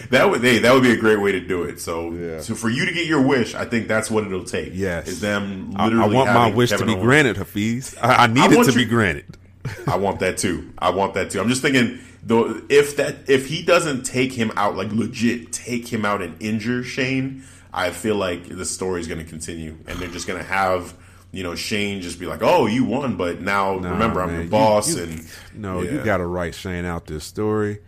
[0.09, 1.79] that would hey, that would be a great way to do it.
[1.79, 2.39] So, Yeah.
[2.41, 4.71] so for you to get your wish, I think that's what it'll take.
[4.73, 6.15] Yes, is them I, literally.
[6.15, 7.95] I want my wish Kevin to be Owens- granted, Hafiz.
[8.01, 9.37] I, I need it want to be granted.
[9.87, 10.71] I want that too.
[10.79, 11.39] I want that too.
[11.41, 15.87] I'm just thinking though if that if he doesn't take him out like legit take
[15.87, 19.97] him out and injure Shane, I feel like the story is going to continue and
[19.99, 20.93] they're just going to have
[21.31, 24.43] you know Shane just be like, "Oh, you won, but now remember I'm man, your
[24.45, 25.91] you- boss." you- and No, yeah.
[25.91, 27.79] you got to write Shane out this story.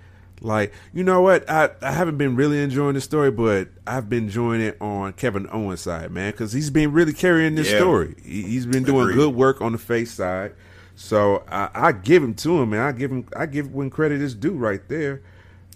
[0.42, 1.50] Like, you know what?
[1.50, 5.48] I, I haven't been really enjoying the story, but I've been enjoying it on Kevin
[5.52, 7.80] Owens' side, man, because he's been really carrying this Yeah.
[7.80, 8.16] story.
[8.24, 9.16] He, he's been doing Agreed.
[9.16, 10.54] good work on the face side.
[11.00, 14.22] So I, I give him to him, and I give him I give when credit
[14.22, 15.22] is due right there.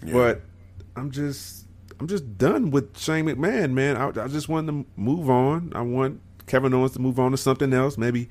[0.02, 0.42] But
[0.96, 1.64] I'm just
[1.98, 3.96] I'm just done with Shane McMahon, man.
[3.96, 5.72] I, I just want to move on.
[5.74, 7.96] I want Kevin Owens to move on to something else.
[7.96, 8.28] Maybe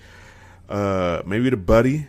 [0.70, 2.06] uh maybe the buddy.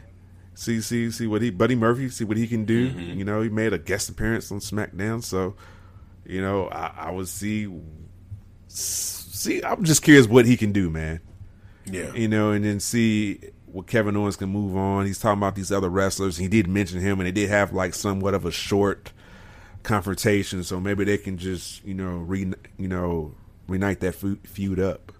[0.53, 2.91] See see see what he Buddy Murphy, see what he can do.
[2.91, 3.19] Mm-hmm.
[3.19, 5.57] You know, he made a guest appearance on SmackDown, so
[6.27, 7.73] you know, I, I would see
[8.69, 11.21] see I'm just curious what he can do, man
[11.87, 12.13] yeah.
[12.15, 13.41] you know, and then see
[13.75, 15.05] what Kevin Owens can move on.
[15.05, 16.37] He's talking about these other wrestlers.
[16.37, 19.11] He did mention him, and they did have like somewhat of a short
[19.83, 23.35] confrontation, so maybe they can just you know re you know
[23.67, 25.11] reunite that fe- feud up.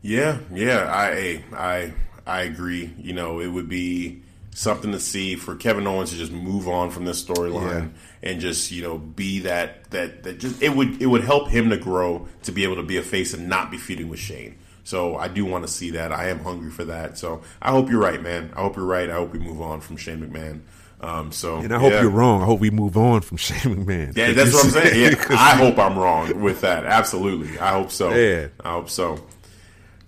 [0.00, 1.92] Yeah, yeah, I I
[2.24, 2.94] I agree.
[2.96, 4.22] You know, it would be
[4.54, 7.90] something to see for Kevin Owens to just move on from this storyline
[8.22, 11.70] and just you know be that that that just it would it would help him
[11.70, 14.56] to grow to be able to be a face and not be feuding with Shane.
[14.84, 16.12] So I do want to see that.
[16.12, 17.18] I am hungry for that.
[17.18, 18.52] So I hope you're right, man.
[18.56, 19.08] I hope you're right.
[19.08, 20.60] I hope we move on from Shane McMahon.
[21.00, 22.02] Um, so And I hope yeah.
[22.02, 22.42] you're wrong.
[22.42, 24.16] I hope we move on from Shane McMahon.
[24.16, 25.16] Yeah, that's what I'm saying.
[25.30, 26.84] Yeah, I hope I'm wrong with that.
[26.84, 27.58] Absolutely.
[27.58, 28.14] I hope so.
[28.14, 28.48] Yeah.
[28.64, 29.18] I hope so.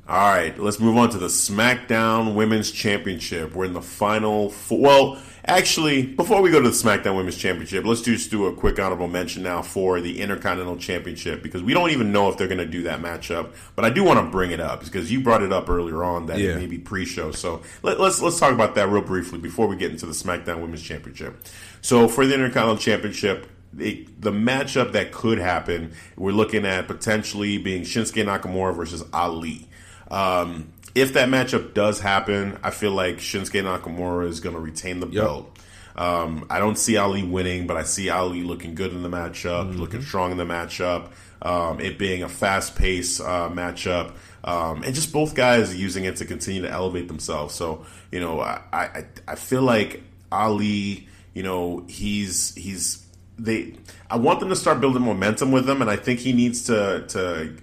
[0.09, 3.55] All right, let's move on to the SmackDown Women's Championship.
[3.55, 4.79] We're in the final four.
[4.81, 8.79] Well, actually, before we go to the SmackDown Women's Championship, let's just do a quick
[8.79, 12.59] honorable mention now for the Intercontinental Championship because we don't even know if they're going
[12.59, 13.53] to do that matchup.
[13.75, 16.27] But I do want to bring it up because you brought it up earlier on
[16.27, 16.51] that Yeah.
[16.51, 17.33] it may be pre-show.
[17.33, 20.61] So let, let's let's talk about that real briefly before we get into the SmackDown
[20.61, 21.45] Women's Championship.
[21.81, 27.57] So for the Intercontinental Championship, the, the matchup that could happen, we're looking at potentially
[27.59, 29.67] being Shinsuke Nakamura versus Ali.
[30.11, 35.01] Um, if that matchup does happen, I feel like Shinsuke Nakamura is going to retain
[35.01, 35.59] the belt.
[35.97, 39.71] Um, I don't see Ali winning, but I see Ali looking good in the matchup,
[39.71, 39.81] mm-hmm.
[39.81, 41.11] looking strong in the matchup.
[41.43, 44.13] Um, it being a fast paced uh, matchup.
[44.45, 47.55] Um, and just both guys using it to continue to elevate themselves.
[47.55, 53.07] So you know, I I, I feel like Ali, you know, he's he's
[53.39, 53.75] they.
[54.11, 57.05] I want them to start building momentum with him, and I think he needs to
[57.09, 57.57] to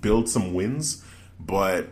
[0.00, 1.04] build some wins.
[1.38, 1.88] But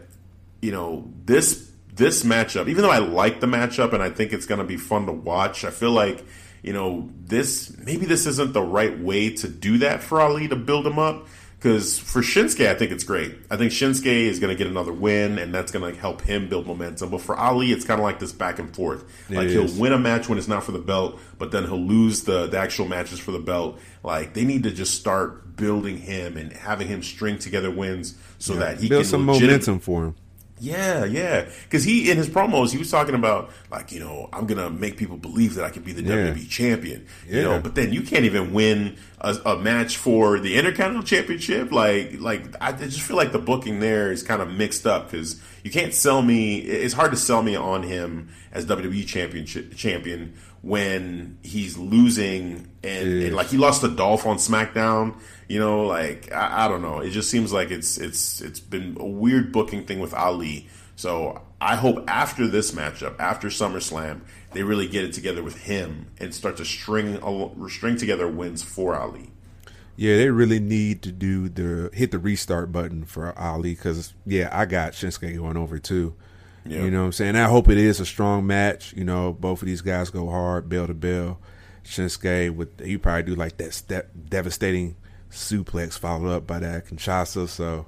[0.62, 4.46] you know, this this matchup, even though I like the matchup and I think it's
[4.46, 6.24] going to be fun to watch, I feel like
[6.62, 10.56] you know this maybe this isn't the right way to do that for Ali to
[10.56, 11.26] build him up
[11.62, 13.36] because for Shinsuke, I think it's great.
[13.48, 16.48] I think Shinsuke is going to get another win, and that's going to help him
[16.48, 17.10] build momentum.
[17.10, 19.04] But for Ali, it's kind of like this back and forth.
[19.30, 19.72] It like is.
[19.72, 22.48] he'll win a match when it's not for the belt, but then he'll lose the,
[22.48, 23.78] the actual matches for the belt.
[24.02, 28.54] Like they need to just start building him and having him string together wins so
[28.54, 28.58] yeah.
[28.58, 30.14] that he build can some momentum for him.
[30.62, 31.48] Yeah, yeah.
[31.64, 34.96] Because he in his promos he was talking about like you know I'm gonna make
[34.96, 36.32] people believe that I can be the yeah.
[36.32, 37.04] WWE champion.
[37.26, 37.34] Yeah.
[37.34, 41.72] You know, but then you can't even win a, a, match for the Intercontinental Championship.
[41.72, 45.42] Like, like I just feel like the booking there is kind of mixed up because
[45.64, 46.58] you can't sell me.
[46.58, 53.22] It's hard to sell me on him as WWE championship champion when he's losing and,
[53.22, 55.16] and like he lost to Dolph on SmackDown
[55.52, 57.00] you know, like I, I, don't know.
[57.00, 60.66] It just seems like it's it's it's been a weird booking thing with Ali.
[60.96, 64.22] So I hope after this matchup, after SummerSlam,
[64.52, 67.20] they really get it together with him and start to string
[67.68, 69.30] string together wins for Ali.
[69.94, 74.48] Yeah, they really need to do the hit the restart button for Ali because yeah,
[74.50, 76.14] I got Shinsuke going over too.
[76.64, 76.84] Yeah.
[76.84, 77.36] You know what I'm saying?
[77.36, 78.94] I hope it is a strong match.
[78.94, 81.40] You know, both of these guys go hard, bell to bell.
[81.84, 84.96] Shinsuke with he probably do like that step devastating
[85.32, 87.48] suplex followed up by that Kinshasa.
[87.48, 87.86] So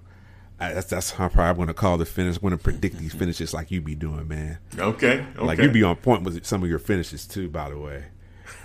[0.58, 2.38] I, that's that's how I'm probably going to call the finish.
[2.38, 4.58] Going to predict these finishes like you be doing, man.
[4.76, 5.44] Okay, okay.
[5.44, 8.04] Like you be on point with some of your finishes too, by the way.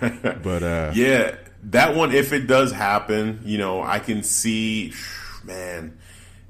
[0.00, 4.92] but uh yeah, that one if it does happen, you know, I can see,
[5.44, 5.98] man.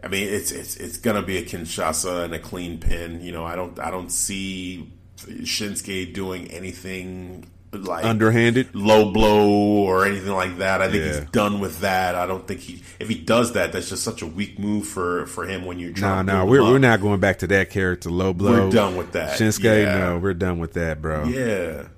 [0.03, 3.21] I mean, it's it's it's gonna be a Kinshasa and a clean pin.
[3.21, 10.05] You know, I don't I don't see Shinsuke doing anything like underhanded low blow or
[10.05, 10.83] anything like that.
[10.83, 11.21] I think yeah.
[11.21, 12.15] he's done with that.
[12.15, 15.27] I don't think he if he does that, that's just such a weak move for
[15.27, 16.27] for him when you're trying.
[16.27, 18.67] No, no, we're we're not going back to that character low blow.
[18.67, 19.39] We're done with that.
[19.39, 19.99] Shinsuke, yeah.
[19.99, 21.25] no, we're done with that, bro.
[21.25, 21.89] Yeah.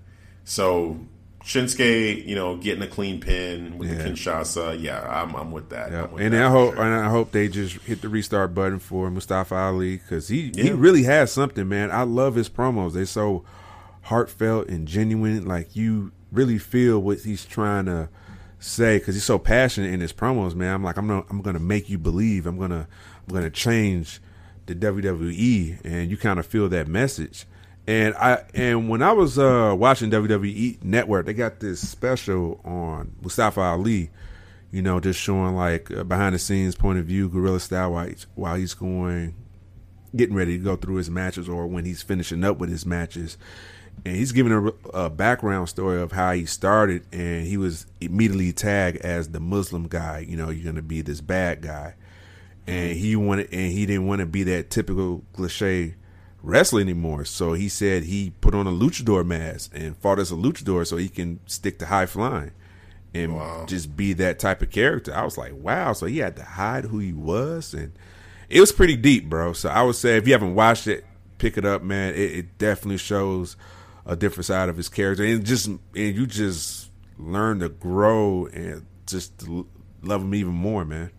[0.45, 0.99] So
[1.45, 4.03] Shinsuke, you know, getting a clean pin with yeah.
[4.03, 5.91] the Kinshasa, yeah, I'm, I'm with that.
[5.91, 6.05] Yep.
[6.05, 6.85] I'm with and that I hope sure.
[6.85, 10.65] and I hope they just hit the restart button for Mustafa Ali because he yeah.
[10.65, 11.91] he really has something, man.
[11.91, 12.93] I love his promos.
[12.93, 13.45] They so
[14.03, 15.47] heartfelt and genuine.
[15.47, 18.09] Like you really feel what he's trying to
[18.59, 20.75] say because he's so passionate in his promos, man.
[20.75, 22.47] I'm like, I'm gonna, I'm gonna make you believe.
[22.47, 22.87] I'm gonna,
[23.29, 24.21] I'm gonna change
[24.67, 27.47] the WWE, and you kind of feel that message.
[27.87, 33.13] And I, and when I was uh, watching WWE Network, they got this special on
[33.21, 34.11] Mustafa Ali.
[34.71, 38.27] You know, just showing like behind the scenes point of view, guerrilla style, while he's,
[38.35, 39.35] while he's going,
[40.17, 43.37] getting ready to go through his matches, or when he's finishing up with his matches
[44.05, 44.67] and he's giving a,
[44.97, 49.87] a, background story of how he started, and he was immediately tagged as the Muslim
[49.87, 50.25] guy.
[50.29, 51.95] You know, you're gonna be this bad guy,
[52.67, 55.95] and he wanted, and he didn't want to be that typical cliche
[56.43, 57.25] wrestler anymore.
[57.25, 60.97] So he said he put on a luchador mask and fought as a luchador, so
[60.97, 62.53] he can stick to high flying
[63.15, 63.67] and wow.
[63.67, 65.15] just be that type of character.
[65.15, 65.93] I was like, wow.
[65.93, 67.93] So he had to hide who he was, and
[68.49, 69.53] it was pretty deep, bro.
[69.53, 71.05] So I would say if you haven't watched it,
[71.39, 72.15] pick it up, man.
[72.15, 73.57] It, it definitely shows
[74.07, 78.87] a different side of his character, and just and you just learn to grow and
[79.07, 79.47] just
[80.03, 81.11] love him even more, man.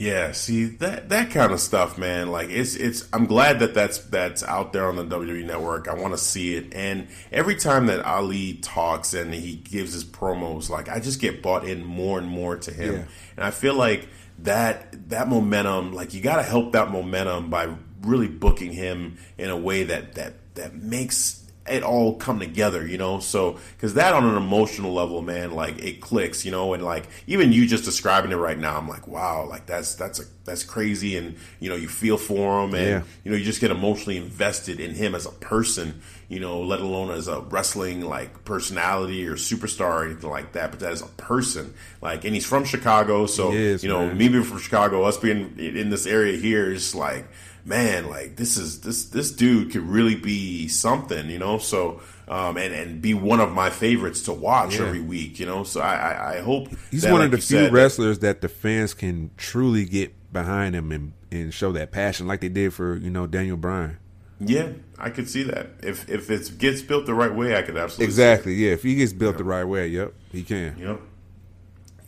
[0.00, 2.30] Yeah, see that that kind of stuff, man.
[2.30, 3.06] Like it's it's.
[3.12, 5.88] I'm glad that that's that's out there on the WWE Network.
[5.88, 10.04] I want to see it, and every time that Ali talks and he gives his
[10.04, 13.04] promos, like I just get bought in more and more to him, yeah.
[13.36, 14.08] and I feel like
[14.38, 17.68] that that momentum, like you got to help that momentum by
[18.00, 21.39] really booking him in a way that that that makes
[21.70, 23.20] it all come together, you know.
[23.20, 27.08] So because that on an emotional level, man, like it clicks, you know, and like
[27.26, 30.64] even you just describing it right now, I'm like, wow, like that's that's a that's
[30.64, 33.02] crazy, and you know, you feel for him, and yeah.
[33.24, 36.80] you know, you just get emotionally invested in him as a person, you know, let
[36.80, 41.06] alone as a wrestling like personality or superstar or anything like that, but as a
[41.06, 44.18] person, like, and he's from Chicago, so is, you know, man.
[44.18, 47.26] me being from Chicago, us being in this area here is like
[47.64, 51.58] man, like this is this this dude could really be something, you know.
[51.58, 54.86] So um, and and be one of my favorites to watch yeah.
[54.86, 55.64] every week, you know.
[55.64, 58.40] So I I, I hope he's that, one like of the few said, wrestlers that,
[58.40, 62.72] the fans can truly get behind him and and show that passion like they did
[62.72, 63.98] for you know Daniel Bryan.
[64.38, 65.70] Yeah, I could see that.
[65.82, 68.54] If if it gets built the right way, I could absolutely Exactly.
[68.54, 68.72] Yeah.
[68.72, 70.78] If he gets built the right way, yep, he can.
[70.78, 71.00] Yep.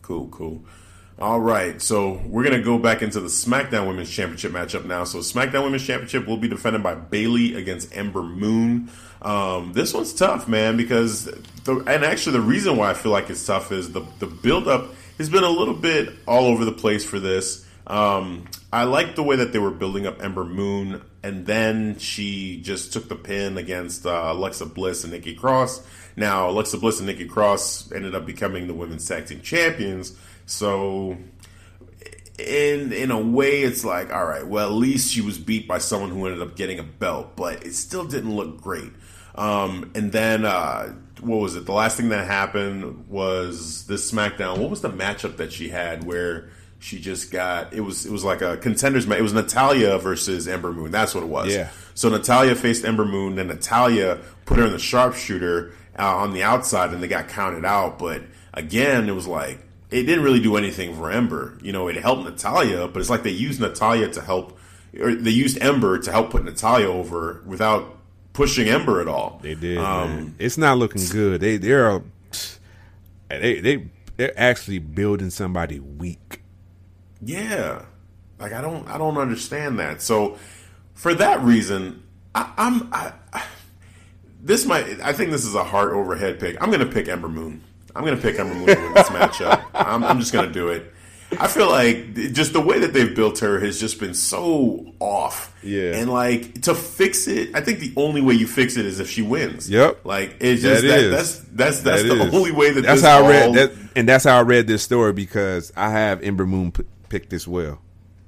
[0.01, 0.65] Cool, cool.
[1.19, 5.05] All right, so we're gonna go back into the SmackDown Women's Championship matchup now.
[5.05, 8.91] So SmackDown Women's Championship will be defended by Bayley against Ember Moon.
[9.21, 11.27] Um, this one's tough, man, because
[11.65, 14.67] the, and actually the reason why I feel like it's tough is the the build
[14.67, 17.65] up has been a little bit all over the place for this.
[17.87, 22.61] Um, I like the way that they were building up Ember Moon, and then she
[22.63, 25.87] just took the pin against uh, Alexa Bliss and Nikki Cross.
[26.17, 30.17] Now Alexa Bliss and Nikki Cross ended up becoming the women's tag team champions.
[30.53, 31.17] So
[32.39, 35.79] in in a way it's like all right well at least she was beat by
[35.79, 38.93] someone who ended up getting a belt but it still didn't look great.
[39.35, 41.65] Um, and then uh, what was it?
[41.65, 44.59] The last thing that happened was this smackdown.
[44.59, 46.51] What was the matchup that she had where
[46.81, 50.49] she just got it was it was like a contenders match it was natalya versus
[50.49, 50.91] ember moon.
[50.91, 51.55] That's what it was.
[51.55, 51.71] Yeah.
[51.95, 56.43] so natalya faced ember moon and natalya put her in the sharpshooter uh, on the
[56.43, 57.99] outside and they got counted out.
[57.99, 58.23] But
[58.53, 59.61] again it was like
[59.93, 61.59] it didn't really do anything for Ember.
[61.63, 64.59] You know, it helped Natalya, but it's like they used Natalya to help,
[64.99, 67.99] or they used Ember to help put Natalya over without
[68.33, 69.41] pushing Ember at all.
[69.43, 69.79] They did.
[69.79, 70.35] Um.
[70.39, 71.41] It's not looking good.
[71.41, 72.03] They they're
[73.29, 76.43] they they they're actually building somebody weak.
[77.21, 77.85] Yeah,
[78.39, 80.03] like I don't, I don't understand that.
[80.03, 80.39] So
[80.95, 82.03] for that reason,
[82.35, 83.45] I, I'm, I, I,
[84.41, 86.61] this might, I think this is a heart overhead pick.
[86.61, 87.63] I'm going to pick Ember Moon.
[87.95, 89.65] I'm going to pick Ember Moon to win this matchup.
[89.75, 90.93] I'm, I'm just going to do it.
[91.39, 95.57] I feel like just the way that they've built her has just been so off.
[95.63, 95.95] Yeah.
[95.97, 99.09] And like to fix it, I think the only way you fix it is if
[99.09, 99.71] she wins.
[99.71, 100.05] Yep.
[100.05, 102.35] Like it's just That that's that's that's That the is.
[102.35, 105.15] only way that that's how I read that, and that's how I read this story
[105.15, 107.81] because I have Ember Moon p- picked as well.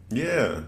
[0.09, 0.61] Yeah.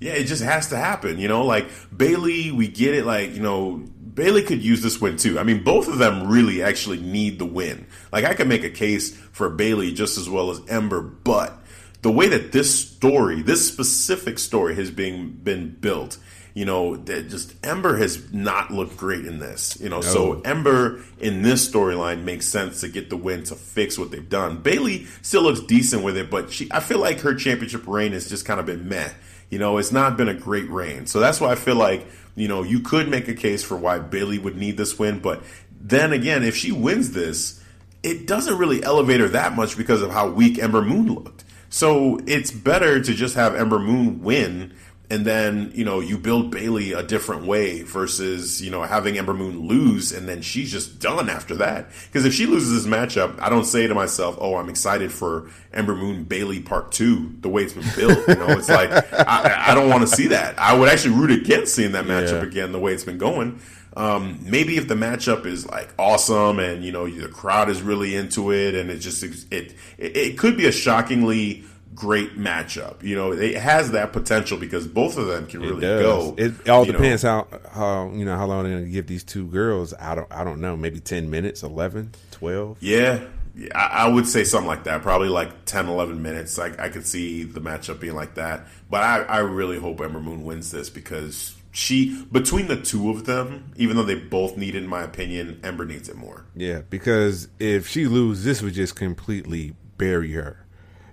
[0.00, 1.44] Yeah, it just has to happen, you know?
[1.44, 3.84] Like Bayley, we get it like, you know,
[4.14, 5.38] Bayley could use this win too.
[5.38, 7.85] I mean, both of them really actually need the win.
[8.12, 11.58] Like I could make a case for Bayley just as well as Ember, but
[12.02, 16.18] the way that this story, this specific story has been been built,
[16.54, 19.76] you know, that just Ember has not looked great in this.
[19.80, 23.98] You know, so Ember in this storyline makes sense to get the win to fix
[23.98, 24.62] what they've done.
[24.62, 28.28] Bayley still looks decent with it, but she I feel like her championship reign has
[28.28, 29.10] just kind of been meh.
[29.50, 31.06] You know, it's not been a great reign.
[31.06, 33.98] So that's why I feel like, you know, you could make a case for why
[33.98, 35.42] Bayley would need this win, but
[35.78, 37.62] then again, if she wins this,
[38.06, 41.44] it doesn't really elevate her that much because of how weak Ember Moon looked.
[41.68, 44.72] So it's better to just have Ember Moon win
[45.08, 49.34] and then, you know, you build Bayley a different way versus, you know, having Ember
[49.34, 51.90] Moon lose and then she's just done after that.
[52.06, 55.48] Because if she loses this matchup, I don't say to myself, oh, I'm excited for
[55.72, 58.26] Ember Moon Bayley part two, the way it's been built.
[58.26, 60.58] You know, it's like, I, I don't want to see that.
[60.58, 62.48] I would actually root against seeing that matchup Yeah.
[62.48, 63.60] again, the way it's been going.
[63.96, 68.14] Um, maybe if the matchup is like awesome and you know the crowd is really
[68.14, 71.64] into it and it just it it, it could be a shockingly
[71.96, 73.02] great matchup.
[73.02, 76.02] You know, it has that potential because both of them can really does.
[76.02, 76.34] go.
[76.36, 76.98] It all you know.
[76.98, 79.94] depends how how you know how long they're going to give these two girls.
[79.94, 80.76] I don't I don't know.
[80.76, 82.76] Maybe ten minutes, 11, 12.
[82.80, 83.24] Yeah.
[83.58, 85.00] Yeah, I I would say something like that.
[85.00, 86.58] Probably like 10, 11 minutes.
[86.58, 88.66] I, I could see the matchup being like that.
[88.90, 93.26] But I, I really hope Ember Moon wins this because she, between the two of
[93.26, 96.46] them, even though they both need it, in my opinion, Ember needs it more.
[96.56, 100.64] Yeah, because if she loses, this would just completely bury her.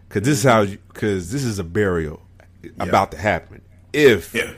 [0.07, 2.21] Because this is how because this is a burial
[2.79, 3.61] about to happen.
[3.91, 4.53] If Yeah.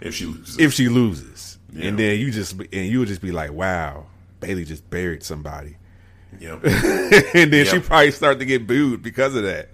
[0.00, 0.58] If she loses.
[0.58, 1.88] if she loses, Yeah.
[1.88, 4.06] and then you just and you would just be like, wow,
[4.40, 5.76] Bayley just buried somebody,
[6.40, 6.54] yeah.
[7.34, 9.68] and then she probably start to get booed because of that.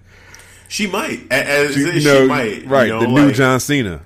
[0.66, 1.30] She might.
[1.30, 2.62] As, You she know, might.
[2.64, 2.88] you right?
[2.88, 4.02] know, the new like- John Cena.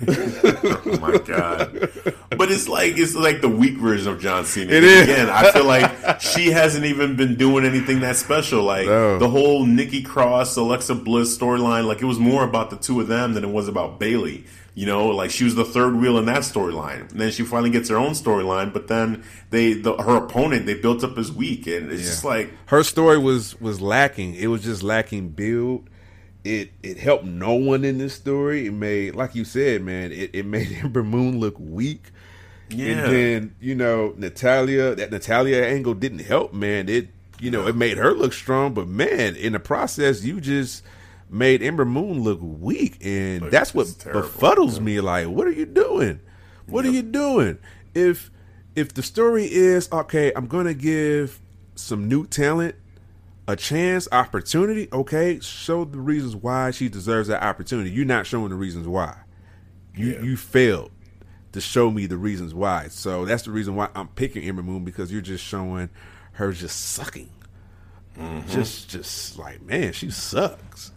[0.08, 1.90] Oh my god!
[2.36, 4.72] But it's like it's like the weak version of John Cena.
[4.72, 5.02] It is.
[5.08, 8.62] Again, I feel like she hasn't even been doing anything that special.
[8.62, 9.18] Like No.
[9.18, 13.08] the whole Nikki Cross, Alexa Bliss storyline, like it was more about the two of
[13.08, 14.44] them than it was about Bayley.
[14.74, 17.10] You know, like she was the third wheel in that storyline.
[17.10, 20.74] And then she finally gets her own storyline, but then they, the, her opponent, they
[20.74, 24.34] built up as weak, and it's just like her story was was lacking.
[24.36, 25.89] It was just lacking build.
[26.44, 28.66] It it helped no one in this story.
[28.66, 32.10] It made, like you said, man, it, it made Ember Moon look weak.
[32.70, 36.88] yeah, And then you know Natalya, that Natalya angle didn't help, man.
[36.88, 40.82] It you know it made her look strong, but man, in the process, you just
[41.28, 45.00] made Ember Moon look weak, and Look, that's what befuddles me.
[45.00, 46.20] Like, what are you doing?
[46.66, 47.58] What are you doing?
[47.94, 48.30] If
[48.74, 51.40] if the story is okay, I'm gonna give
[51.74, 52.76] some new talent
[53.50, 54.88] a chance, opportunity.
[54.92, 57.90] Okay, show the reasons why she deserves that opportunity.
[57.90, 59.16] You're not showing the reasons why.
[59.94, 60.22] You Yeah.
[60.22, 60.90] you failed
[61.52, 62.88] to show me the reasons why.
[62.88, 65.90] So that's the reason why I'm picking Ember Moon because you're just showing
[66.32, 67.30] her just sucking.
[68.18, 68.48] Mm-hmm.
[68.48, 70.92] Just just like man, she sucks.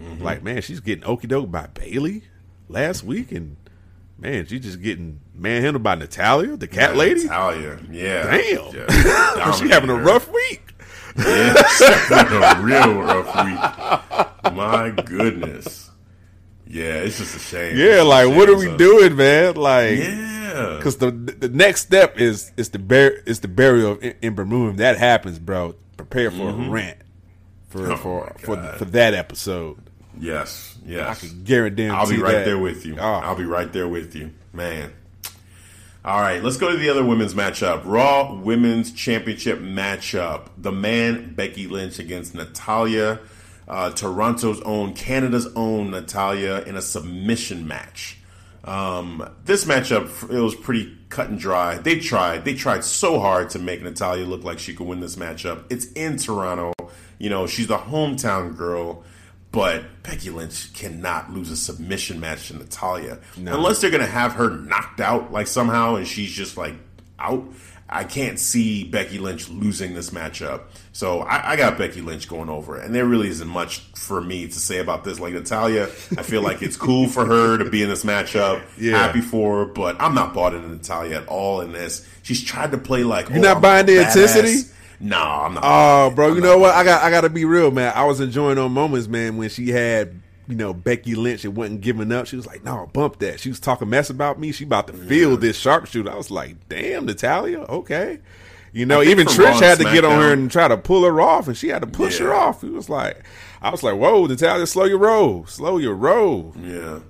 [0.00, 0.22] Mm-hmm.
[0.22, 2.22] Like man, she's getting okey doke by Bayley
[2.68, 3.56] last week, and
[4.18, 7.22] man, she's just getting manhandled by Natalya, the cat Yeah, lady.
[7.22, 10.65] Natalya, yeah, Damn, Just she having a rough week.
[11.18, 14.54] Having a real rough week.
[14.54, 15.90] My goodness.
[16.66, 17.76] Yeah, it's just a shame.
[17.76, 18.36] Yeah, like shame.
[18.36, 19.54] what are we doing, man?
[19.54, 24.48] Like, Yeah, because the the next step is is the bur- is the burial of
[24.48, 24.70] Moon.
[24.72, 25.74] If that happens, bro.
[25.96, 26.98] Prepare for a rant
[27.68, 27.92] for Mm-hmm.
[27.92, 29.78] Oh for for, for that episode.
[30.18, 31.08] yes, yes.
[31.08, 31.84] I can guarantee.
[31.84, 31.90] It.
[31.90, 32.44] I'll be right that.
[32.44, 32.96] there with you.
[32.98, 34.92] Oh, I'll be right there with you, man.
[36.06, 37.82] All right, let's go to the other women's matchup.
[37.84, 40.50] Raw Women's Championship matchup.
[40.56, 43.18] The man Becky Lynch against Natalya,
[43.66, 48.18] uh, Toronto's own, Canada's own Natalya in a submission match.
[48.62, 51.78] Um, this matchup it was pretty cut and dry.
[51.78, 52.44] They tried.
[52.44, 55.64] They tried so hard to make Natalya look like she could win this matchup.
[55.70, 56.72] It's in Toronto.
[57.18, 59.02] You know, she's the hometown girl.
[59.56, 64.50] But Becky Lynch cannot lose a submission match to Natalya unless they're gonna have her
[64.50, 66.74] knocked out like somehow, and she's just like
[67.18, 67.42] out.
[67.88, 70.64] I can't see Becky Lynch losing this matchup.
[70.92, 72.84] So I, I got Becky Lynch going over, it.
[72.84, 75.18] and there really isn't much for me to say about this.
[75.18, 78.62] Like Natalya, I feel like it's cool for her to be in this matchup.
[78.78, 78.98] Yeah.
[78.98, 82.06] Happy for her, but I'm not bought into Natalya at all in this.
[82.22, 84.70] She's tried to play like You're oh, not I'm buying the intensity?
[85.00, 85.62] No, I'm not.
[85.64, 86.74] Oh, bro, I'm you know what?
[86.74, 87.92] I got I got to be real, man.
[87.94, 91.80] I was enjoying those moments, man, when she had you know Becky Lynch and wasn't
[91.80, 92.26] giving up.
[92.26, 94.52] She was like, "No, bump that." She was talking mess about me.
[94.52, 96.10] She about to feel this sharpshooter.
[96.10, 98.20] I was like, "Damn, Natalya, okay."
[98.72, 101.48] You know, even Trish had to get on her and try to pull her off,
[101.48, 102.62] and she had to push her off.
[102.62, 103.24] It was like,
[103.62, 107.00] I was like, "Whoa, Natalya, slow your roll, slow your roll." Yeah.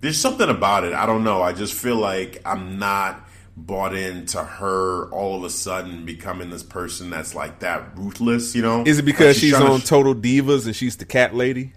[0.00, 0.92] There's something about it.
[0.92, 1.40] I don't know.
[1.40, 3.23] I just feel like I'm not
[3.56, 8.62] bought into her all of a sudden becoming this person that's like that ruthless, you
[8.62, 8.82] know?
[8.84, 11.72] Is it Like, because she's on sh- Total Divas and she's the cat lady?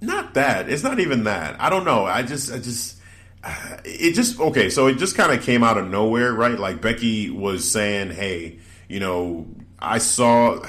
[0.00, 0.68] not that.
[0.68, 1.58] It's not even that.
[1.60, 2.04] I don't know.
[2.04, 2.98] I just, I just,
[3.42, 4.68] uh, it just okay.
[4.68, 6.58] So it just kind of came out of nowhere, right?
[6.58, 8.58] Like Becky was saying, "Hey,
[8.88, 9.46] you know,
[9.78, 10.60] I saw."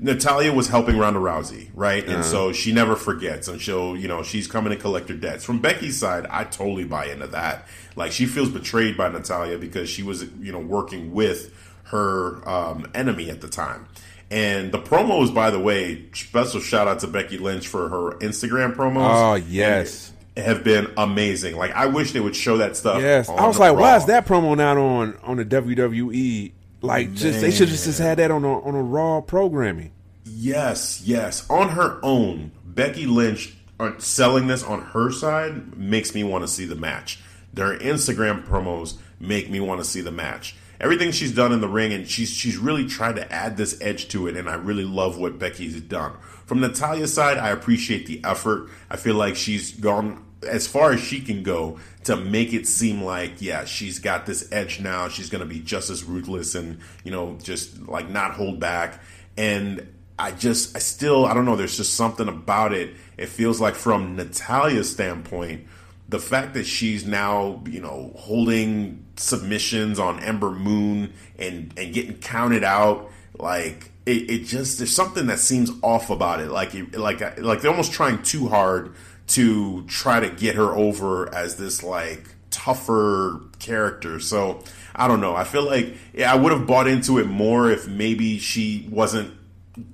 [0.00, 2.06] Natalya was helping Ronda Rousey, right?
[2.06, 5.44] And so she never forgets, and she'll, you know, she's coming to collect her debts.
[5.44, 7.66] From Becky's side, I totally buy into that.
[7.96, 11.52] Like she feels betrayed by Natalya because she was, you know, working with
[11.84, 13.88] her um, enemy at the time.
[14.30, 18.76] And the promos, by the way, special shout out to Becky Lynch for her Instagram
[18.76, 19.10] promos.
[19.10, 20.12] Oh, yes.
[20.36, 21.56] have been amazing.
[21.56, 23.00] Like I wish they would show that stuff.
[23.00, 26.52] Yes, I was like, why is that promo not on on the WWE?
[26.80, 29.92] Like, just they should have just had that on a, on a Raw programming.
[30.24, 31.48] Yes, yes.
[31.50, 36.48] On her own, Becky Lynch uh, selling this on her side makes me want to
[36.48, 37.20] see the match.
[37.52, 40.54] Their Instagram promos make me want to see the match.
[40.80, 44.06] Everything she's done in the ring, and she's she's really tried to add this edge
[44.08, 46.12] to it, and I really love what Becky's done.
[46.46, 48.70] From Natalya's side, I appreciate the effort.
[48.88, 53.02] I feel like she's gone as far as she can go to make it seem
[53.02, 55.08] like yeah she's got this edge now.
[55.08, 59.00] She's going to be just as ruthless and you know just like not hold back.
[59.36, 59.86] And
[60.20, 62.94] i just i still i don't know there's just something about it.
[63.16, 65.66] It feels like from natalya's standpoint
[66.08, 72.16] the fact that she's now you know holding submissions on ember moon and and getting
[72.16, 76.50] counted out like it, it just there's something that seems off about it.
[76.50, 78.94] Like it- like like they're almost trying too hard
[79.28, 84.20] to try to get her over as this like tougher character.
[84.20, 84.62] So
[84.94, 85.34] I don't know.
[85.36, 89.34] I feel like yeah, I would have bought into it more if maybe she wasn't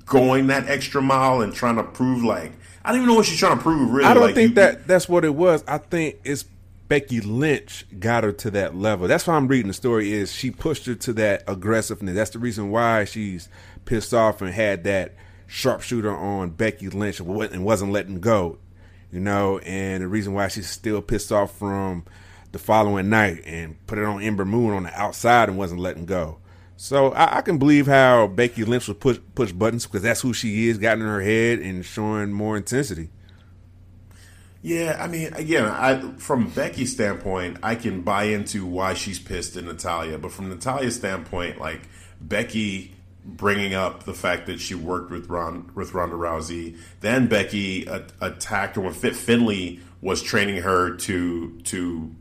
[0.06, 2.52] going that extra mile and trying to prove like
[2.84, 3.90] I don't even know what she's trying to prove.
[3.90, 5.64] Really, I don't Like, think you- that that's what it was.
[5.66, 6.44] I think it's
[6.86, 9.08] Becky Lynch got her to that level.
[9.08, 10.12] That's why I'm reading the story.
[10.12, 12.14] Is she pushed her to that aggressiveness?
[12.14, 13.48] That's the reason why she's
[13.86, 15.14] pissed off and had that
[15.46, 18.58] sharpshooter on Becky Lynch and and wasn't letting go.
[19.14, 22.04] You know, and the reason why she's still pissed off from
[22.50, 26.04] the following night and put it on Ember Moon on the outside and wasn't letting
[26.04, 26.38] go.
[26.76, 30.32] So I, I can believe how Becky Lynch would push push buttons because that's who
[30.32, 33.10] she is, got in her head and showing more intensity.
[34.62, 39.56] Yeah, I mean, again, I from Becky's standpoint, I can buy into why she's pissed
[39.56, 41.82] at Natalya, but from Natalya's standpoint, like
[42.20, 42.93] Becky
[43.24, 48.06] bringing up the fact that she worked with Ron with Ronda Rousey, then Becky a-
[48.20, 52.14] attacked her when Fit Finlay was training her to to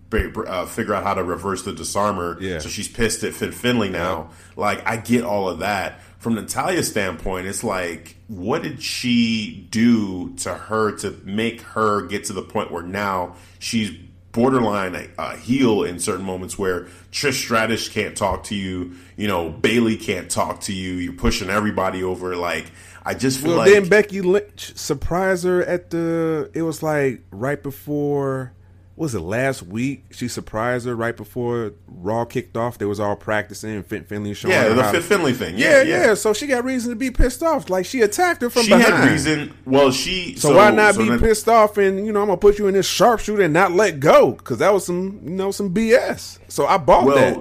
[0.47, 2.38] uh, figure out how to reverse the disarmer.
[2.39, 2.60] Yeah.
[2.60, 4.30] So she's pissed at Fit Finlay now.
[4.56, 5.99] Like I get all of that.
[6.20, 12.24] From Natalya's standpoint, it's like, what did she do to her to make her get
[12.26, 13.91] to the point where now she's
[14.34, 18.96] borderline a, a heel in certain moments where Trish Stratus can't talk to you.
[19.16, 20.94] You know, Bayley can't talk to you.
[20.96, 22.36] You're pushing everybody over.
[22.36, 22.66] Like
[23.06, 26.52] I just feel Well, like then Becky Lynch surprised her at the.
[26.54, 28.52] It was like right before.
[28.96, 30.06] Was it last week?
[30.12, 32.78] She surprised her right before Raw kicked off.
[32.78, 33.82] They was all practicing.
[33.82, 35.58] Fin- Finlay showing yeah, the Fit Finlay thing.
[35.58, 37.72] yeah, Yeah, yeah, So she got reason to be pissed off.
[37.72, 38.94] Like she attacked her from She behind.
[38.94, 39.54] had reason.
[39.66, 40.36] Well, she.
[40.36, 42.68] So, why not so be then- pissed off and you know I'm gonna put you
[42.68, 46.38] in this sharpshooter and not let go because that was some you know some BS.
[46.48, 47.39] So I bought that.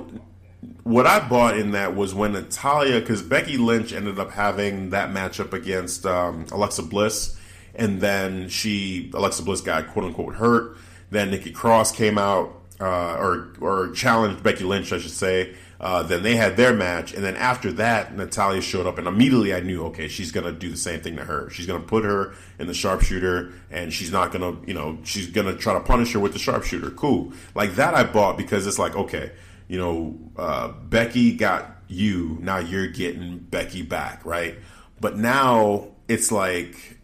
[0.85, 5.11] What I bought in that was when Natalya, because Becky Lynch ended up having that
[5.11, 7.37] matchup against um, Alexa Bliss,
[7.75, 10.77] and then she Alexa Bliss got quote unquote hurt.
[11.13, 15.55] Then Nikki Cross came out uh, or or challenged Becky Lynch, I should say.
[15.79, 19.53] Uh, then they had their match, and then after that, Natalya showed up, and immediately
[19.53, 21.51] I knew, okay, she's gonna do the same thing to her.
[21.51, 25.57] She's gonna put her in the sharpshooter, and she's not gonna, you know, she's gonna
[25.57, 26.91] try to punish her with the sharpshooter.
[26.91, 29.33] Cool, like that I bought because it's like, okay,
[29.69, 34.57] you know, uh, Becky got you, now you're getting Becky back, right?
[35.01, 36.99] But now it's like,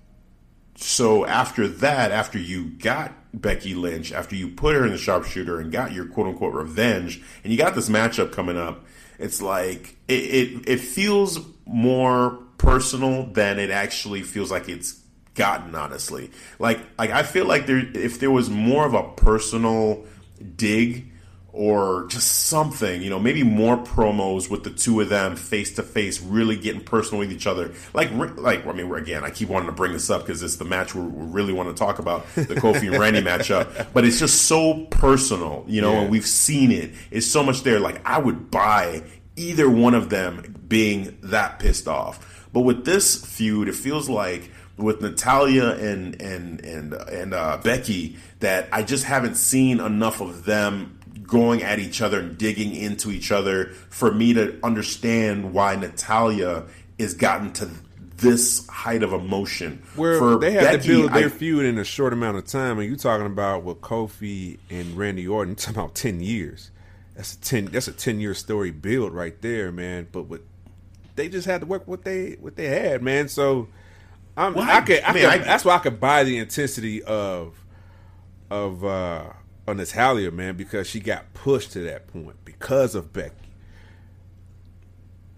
[0.76, 5.60] so after that, after you got Becky Lynch, after you put her in the sharpshooter
[5.60, 8.84] and got your quote unquote revenge, and you got this matchup coming up,
[9.18, 15.00] it's like it, it it feels more personal than it actually feels like it's
[15.34, 15.74] gotten.
[15.74, 20.04] Honestly, like like I feel like there if there was more of a personal
[20.56, 21.10] dig
[21.52, 25.82] or just something, you know, maybe more promos with the two of them face to
[25.82, 27.72] face, really getting personal with each other.
[27.94, 30.64] Like, like I mean, again, I keep wanting to bring this up because it's the
[30.66, 33.88] match we really want to talk about, the Kofi and Randy matchup.
[33.94, 36.00] But it's just so personal, you know, Yeah.
[36.02, 36.90] and we've seen it.
[37.10, 37.80] It's so much there.
[37.80, 39.02] Like, I would buy
[39.36, 42.46] either one of them being that pissed off.
[42.52, 48.16] But with this feud, it feels like with Natalya and and and and uh, Becky
[48.40, 50.97] that I just haven't seen enough of them
[51.28, 56.64] going at each other and digging into each other for me to understand why Natalya
[56.98, 57.70] is gotten to
[58.16, 59.80] this height of emotion.
[59.94, 62.80] Where for they had to build their I- feud in a short amount of time,
[62.80, 66.72] and you're talking about with Kofi and Randy Orton, talking about ten years.
[67.14, 67.66] That's a ten.
[67.66, 70.08] That's a ten year story build right there, man.
[70.10, 70.40] But what
[71.14, 73.28] they just had to work what they what they had, man.
[73.28, 73.68] So
[74.36, 76.38] I'm, Well, I could, I I mean, could I- that's why I could buy the
[76.38, 77.54] intensity of
[78.50, 79.24] of uh
[79.68, 83.48] of Natalya, man, because she got pushed to that point because of Becky.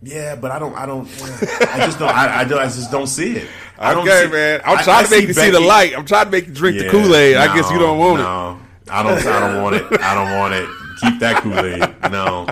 [0.02, 0.74] Yeah, but I don't.
[0.74, 1.06] I don't.
[1.06, 2.08] I just don't.
[2.08, 3.48] I, I, don't, I just don't see it.
[3.78, 4.60] I don't okay, see, man.
[4.64, 5.96] I'm trying I to make see you see the light.
[5.96, 7.36] I'm trying to make you drink the Kool Aid.
[7.36, 8.22] I guess you don't want it.
[8.22, 8.60] no.
[8.90, 9.26] I don't.
[9.26, 10.00] I don't want it.
[10.00, 10.68] I don't want it.
[11.00, 12.10] Keep that Kool Aid.
[12.10, 12.46] No,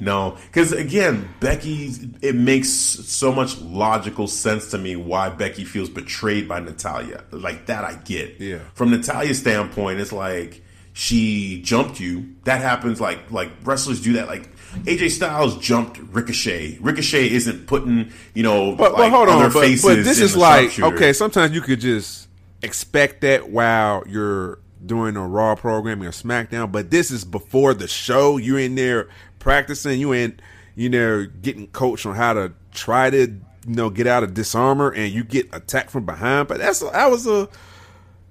[0.00, 0.38] no.
[0.46, 1.90] Because again, Becky.
[2.22, 7.24] It makes so much logical sense to me why Becky feels betrayed by Natalya.
[7.30, 8.40] Like that, I get.
[8.40, 8.60] Yeah.
[8.72, 10.62] From Natalya's standpoint, it's like
[10.94, 12.34] she jumped you.
[12.44, 13.00] That happens.
[13.00, 14.28] Like like wrestlers do that.
[14.28, 14.50] Like.
[14.74, 16.78] AJ Styles jumped Ricochet.
[16.80, 20.36] Ricochet isn't putting, you know, But, like but hold on, but, faces but this is
[20.36, 21.12] like okay.
[21.12, 22.26] Sometimes you could just
[22.60, 27.86] expect that while you're doing a Raw programming or SmackDown, but this is before the
[27.86, 28.36] show.
[28.36, 30.00] You're in there practicing.
[30.00, 30.40] You in
[30.74, 34.92] you know getting coached on how to try to you know get out of disarmor,
[34.96, 36.48] and you get attacked from behind.
[36.48, 37.48] But that's that was a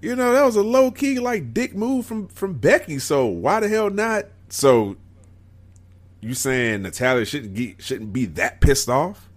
[0.04, 3.00] you know that was a low key like dick move from from Becky.
[3.00, 4.26] So why the hell not?
[4.50, 4.98] So
[6.20, 9.30] you saying Natalya shouldn't get shouldn't be that pissed off?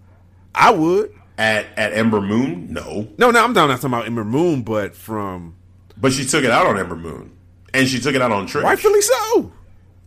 [0.53, 1.13] I would.
[1.37, 3.07] At at Ember Moon, no.
[3.17, 5.55] No, no, I'm not talking about Ember Moon, but from
[5.95, 7.31] But she took it out on Ember Moon,
[7.73, 8.63] and she took it out on Trish.
[8.63, 9.51] rightfully so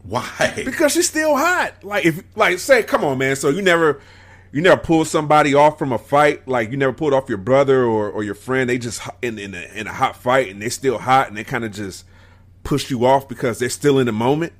[0.02, 0.62] Why?
[0.64, 1.84] because she's still hot.
[1.84, 3.36] Like if like say, come on, man.
[3.36, 4.00] So you never
[4.52, 6.46] you never pull somebody off from a fight.
[6.48, 8.68] Like you never pulled off your brother or, or your friend.
[8.68, 11.44] They just in in a, in a hot fight and they still hot and they
[11.44, 12.04] kind of just
[12.64, 14.52] push you off because they're still in the moment.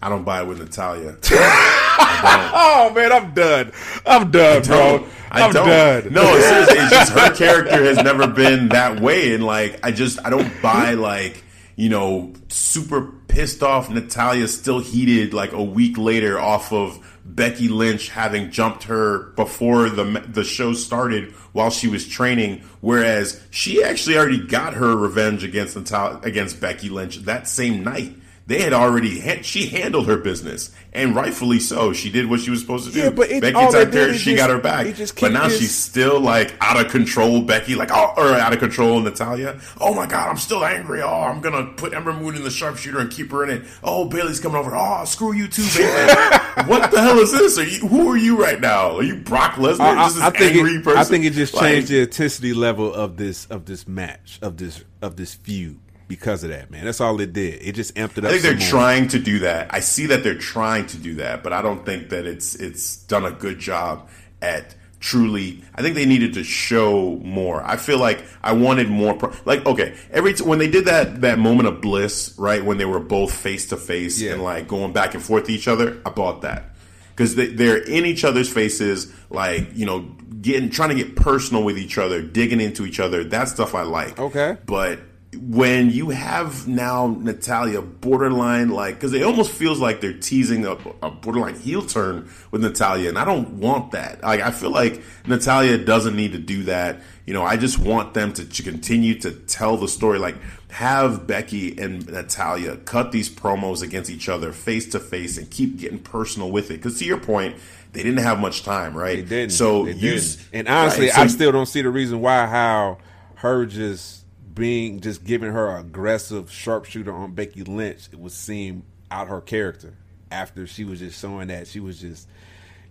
[0.00, 1.16] I don't buy it with Natalya.
[1.94, 3.72] Oh man, I'm done.
[4.06, 5.06] I'm done, bro.
[5.30, 5.66] I I'm don't.
[5.66, 6.12] done.
[6.12, 9.90] No, it's, seriously, it's just her character has never been that way, and like I
[9.92, 11.42] just I don't buy like
[11.76, 17.68] you know super pissed off Natalya still heated like a week later off of Becky
[17.68, 23.82] Lynch having jumped her before the the show started while she was training, whereas she
[23.82, 28.14] actually already got her revenge against against Becky Lynch that same night.
[28.46, 31.92] They had already ha- she handled her business, and rightfully so.
[31.92, 32.98] She did what she was supposed to do.
[32.98, 34.86] Yeah, but it- Becky attacked her, she just- got her back.
[35.20, 38.58] But now this- she's still like out of control, Becky, like oh, or out of
[38.58, 39.60] control, Natalya.
[39.80, 41.02] Oh my god, I'm still angry.
[41.02, 43.62] Oh, I'm gonna put Ember Moon in the sharpshooter and keep her in it.
[43.84, 44.74] Oh, Bayley's coming over.
[44.74, 46.12] Oh, screw you too, Bayley.
[46.66, 47.58] what the hell is this?
[47.58, 48.96] Are you who are you right now?
[48.96, 49.80] Are you Brock Lesnar?
[49.80, 50.98] I, this I- I think angry it, person.
[50.98, 54.56] I think it just Like, changed the intensity level of this of this match of
[54.56, 55.78] this of this feud
[56.12, 56.84] because of that, man.
[56.84, 57.62] That's all it did.
[57.62, 58.26] It just amped it up.
[58.26, 58.68] I think they're more.
[58.68, 59.72] trying to do that.
[59.72, 62.96] I see that they're trying to do that, but I don't think that it's it's
[63.04, 64.10] done a good job
[64.42, 65.64] at truly.
[65.74, 67.62] I think they needed to show more.
[67.64, 69.14] I feel like I wanted more.
[69.14, 72.76] Pro- like okay, every t- when they did that that moment of bliss, right when
[72.76, 75.98] they were both face to face and like going back and forth to each other,
[76.04, 76.74] I bought that
[77.16, 80.00] because they, they're in each other's faces, like you know,
[80.42, 83.24] getting trying to get personal with each other, digging into each other.
[83.24, 84.18] That stuff I like.
[84.18, 84.58] Okay.
[84.66, 84.98] but
[85.34, 90.72] when you have now Natalya borderline like because it almost feels like they're teasing a,
[91.02, 94.22] a borderline heel turn with Natalya, and I don't want that.
[94.22, 97.00] Like I feel like Natalya doesn't need to do that.
[97.24, 100.18] You know, I just want them to, to continue to tell the story.
[100.18, 100.36] Like
[100.70, 105.78] have Becky and Natalya cut these promos against each other face to face and keep
[105.78, 106.74] getting personal with it.
[106.74, 107.56] Because to your point,
[107.92, 109.16] they didn't have much time, right?
[109.16, 109.52] They didn't.
[109.52, 110.66] So They use didn't.
[110.66, 112.98] and honestly, right, so- I still don't see the reason why how
[113.36, 114.21] her just
[114.54, 119.94] being just giving her aggressive sharpshooter on Becky Lynch it would seem out her character
[120.30, 122.28] after she was just showing that she was just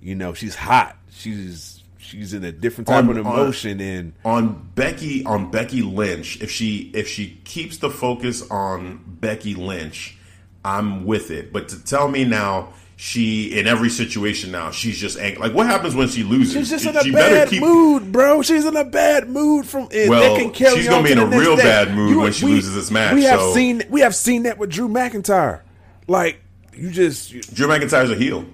[0.01, 4.13] you know she's hot she's she's in a different type On- of on- emotion and
[4.25, 10.17] on Becky on Becky Lynch, if she if she keeps the focus on Becky Lynch,
[10.65, 11.53] I'm with it.
[11.53, 12.73] But to tell me now
[13.03, 15.41] she in every situation now she's just angry.
[15.41, 16.53] Like what happens when she loses?
[16.53, 18.43] she's just in She a better bad keep- mood, bro.
[18.43, 21.11] She's in a bad mood from and Well, that can carry she's on gonna be
[21.13, 21.63] in a real day.
[21.63, 24.59] bad mood when she loses this match, We have so- seen we have seen that
[24.59, 25.61] with Drew McIntyre.
[26.07, 26.41] Like
[26.77, 28.45] you just you- Drew McIntyre's a heel.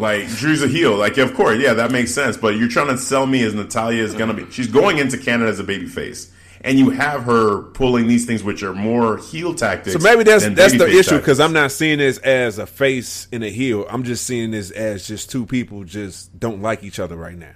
[0.00, 0.96] Like Drew's a heel.
[0.96, 2.36] Like of course, yeah, that makes sense.
[2.36, 4.44] But you're trying to sell me as Natalya is gonna be.
[4.50, 8.42] She's going into Canada as a baby face, and you have her pulling these things
[8.42, 9.92] which are more heel tactics.
[9.92, 11.40] So maybe that's that's the issue because.
[11.40, 13.86] I'm not seeing this as a face and a heel.
[13.88, 17.54] I'm just seeing this as just two people just don't like each other right now.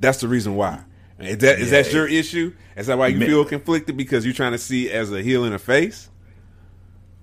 [0.00, 0.84] That's the reason why.
[1.18, 1.92] Is that is that Yeah.
[1.92, 2.52] your issue?
[2.76, 5.54] Is that why you feel conflicted because you're trying to see as a heel and
[5.54, 6.10] a face?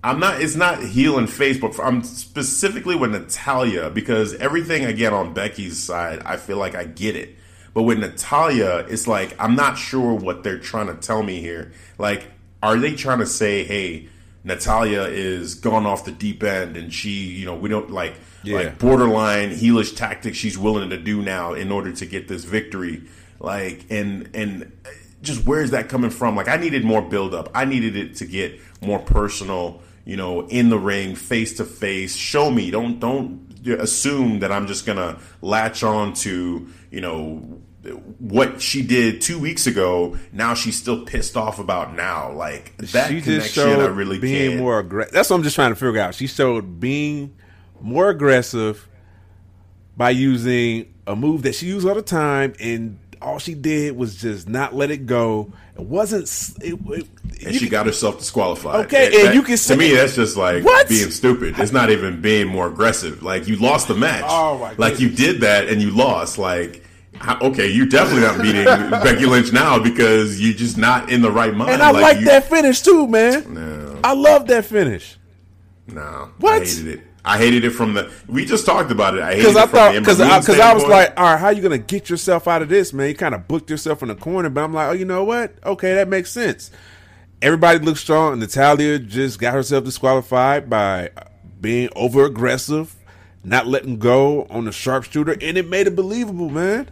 [0.02, 0.42] I'm not.
[0.42, 5.82] It's not heel and face, but I'm specifically with Natalya because everything again on Becky's
[5.82, 7.36] side, I feel like I get it.
[7.74, 11.72] But with Natalya, it's like I'm not sure what they're trying to tell me here.
[11.98, 12.26] Like,
[12.62, 14.08] are they trying to say, "Hey,
[14.44, 18.14] Natalya is gone off the deep end, and she, you know, we don't like
[18.44, 18.56] Yeah.
[18.58, 23.02] like borderline heelish tactics she's willing to do now in order to get this victory."
[23.40, 24.70] Like, and and
[25.22, 26.36] just where's that coming from?
[26.36, 27.50] Like, I needed more build up.
[27.54, 29.82] I needed it to get more personal.
[30.06, 32.14] You know, in the ring, face to face.
[32.14, 32.70] Show me.
[32.70, 37.60] Don't don't assume that I'm just gonna latch on to you know
[38.18, 40.16] what she did two weeks ago.
[40.32, 42.32] Now she's still pissed off about now.
[42.32, 44.60] Like that she just connection, showed I really being can't.
[44.62, 45.12] more aggressive.
[45.12, 46.14] That's what I'm just trying to figure out.
[46.14, 47.34] She showed being
[47.80, 48.88] more aggressive
[49.96, 54.16] by using a move that she used all the time, and all she did was
[54.16, 55.52] just not let it go.
[55.76, 56.24] It wasn't.
[56.62, 57.08] It, it,
[57.44, 58.86] and she can- got herself disqualified.
[58.86, 60.88] Okay, and that- you can see to me that's just like What?
[60.88, 61.58] being stupid.
[61.58, 63.22] It's not even being more aggressive.
[63.22, 64.24] Like you lost the match.
[64.26, 66.38] Oh, my like you did that and you lost.
[66.38, 66.83] Like
[67.42, 71.54] okay, you're definitely not beating Becky Lynch now because you're just not in the right
[71.54, 71.70] mind.
[71.70, 73.54] And I like you- that finish too, man.
[73.54, 73.98] No.
[74.04, 75.16] I love that finish
[75.86, 76.62] No, What?
[76.62, 77.00] I hated it.
[77.26, 78.10] I hated it from the.
[78.28, 79.22] We just talked about it.
[79.22, 81.48] I hated it from thought the because I, 'cause I was like, all right, how
[81.48, 83.08] you gonna get yourself out of this, man?
[83.08, 85.54] You kind of booked yourself in the corner, but I'm like, oh, you know what?
[85.64, 86.70] Okay, that makes sense.
[87.40, 88.32] Everybody looks strong.
[88.32, 91.10] And Natalya just got herself disqualified by
[91.62, 92.94] being over aggressive,
[93.42, 96.90] not letting go on the sharpshooter, and it made it believable, man.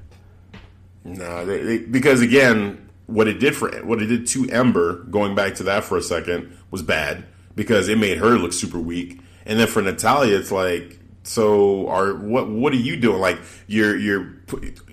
[1.04, 5.34] No, they, they, because again, what it did for what it did to Ember, going
[5.34, 7.24] back to that for a second, was bad
[7.54, 9.20] because it made her look super weak.
[9.44, 13.20] And then for Natalya, it's like, so are what what are you doing?
[13.20, 14.24] Like you're you're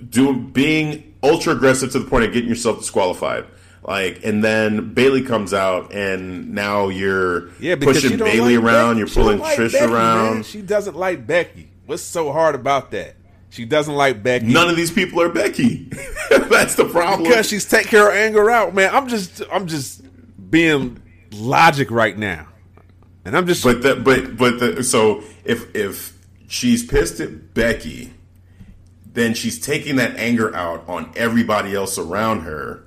[0.10, 3.46] doing being ultra aggressive to the point of getting yourself disqualified.
[3.84, 8.96] Like, and then Bayley comes out, and now you're Yeah, pushing Bayley like around.
[8.96, 9.00] Becky.
[9.00, 10.34] You're pulling like Trish Becky, around.
[10.34, 10.44] man.
[10.44, 11.72] She doesn't like Becky.
[11.86, 13.16] What's so hard about that?
[13.50, 14.46] She doesn't like Becky.
[14.46, 15.86] None of these people are Becky.
[16.30, 17.24] That's the problem.
[17.24, 18.94] because she's taking her anger out, man.
[18.94, 20.02] I'm just I'm just
[20.52, 21.02] being
[21.32, 22.48] logic right now,
[23.26, 26.18] and I'm just But the, but but the, so if if
[26.48, 28.14] she's pissed at Becky,
[29.14, 32.84] then she's taking that anger out on everybody else around her,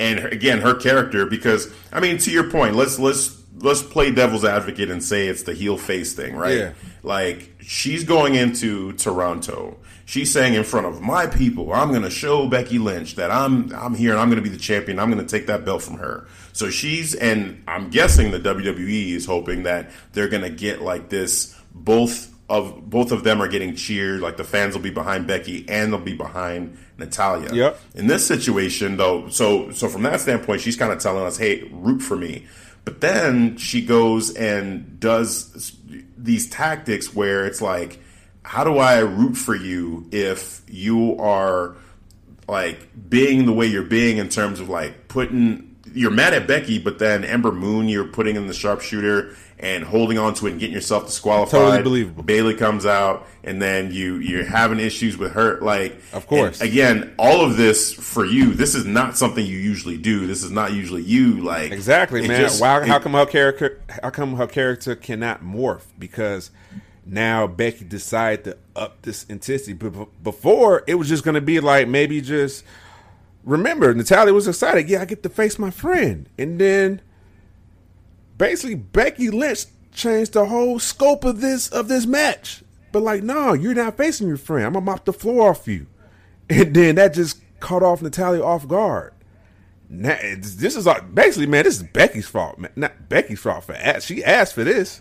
[0.00, 1.26] and her, again her character.
[1.26, 5.44] Because I mean, to your point, let's let's let's play devil's advocate and say it's
[5.44, 6.58] the heel face thing, right?
[6.58, 6.72] Yeah.
[7.02, 9.78] Like she's going into Toronto.
[10.04, 13.74] She's saying in front of my people, I'm going to show Becky Lynch that I'm
[13.74, 14.98] I'm here and I'm going to be the champion.
[14.98, 16.28] I'm going to take that belt from her.
[16.52, 21.08] So she's and I'm guessing the WWE is hoping that they're going to get like
[21.08, 24.20] this both of both of them are getting cheered.
[24.20, 27.52] Like the fans will be behind Becky and they'll be behind Natalya.
[27.52, 27.80] Yep.
[27.94, 31.68] In this situation, though, so so from that standpoint, she's kind of telling us, "Hey,
[31.72, 32.46] root for me."
[32.86, 35.74] But then she goes and does
[36.16, 38.00] these tactics where it's like,
[38.42, 41.74] "How do I root for you if you are
[42.48, 46.78] like being the way you're being in terms of like putting you're mad at Becky,
[46.78, 50.60] but then Ember Moon you're putting in the sharpshooter and holding on to it and
[50.60, 51.50] getting yourself disqualified.
[51.60, 52.22] Totally believable.
[52.22, 55.58] Bayley comes out and then you you're having issues with her.
[55.60, 56.60] Like, Of course.
[56.60, 58.52] again, all of this for you.
[58.52, 60.26] This is not something you usually do.
[60.26, 61.40] This is not usually you.
[61.40, 62.40] Like Exactly, man.
[62.42, 62.86] just- Why?
[62.86, 63.80] How come her character?
[64.02, 65.82] How come her character cannot morph?
[65.98, 66.50] Because
[67.06, 69.72] now Becky decided to up this intensity.
[69.72, 72.62] But before, it was just going to be like maybe just
[73.44, 74.88] remember Natalya was excited.
[74.88, 77.00] Yeah, I get to face my friend, and then
[78.36, 82.62] basically Becky Lynch changed the whole scope of this of this match.
[82.92, 84.66] But like, no, you're not facing your friend.
[84.66, 85.86] I'm gonna mop the floor off you,
[86.50, 89.12] and then that just caught off Natalya off guard.
[89.88, 91.64] Now, this is uh, basically, man.
[91.64, 92.72] This is Becky's fault, man.
[92.74, 94.00] Not Becky's fault for.
[94.00, 95.00] She asked for this.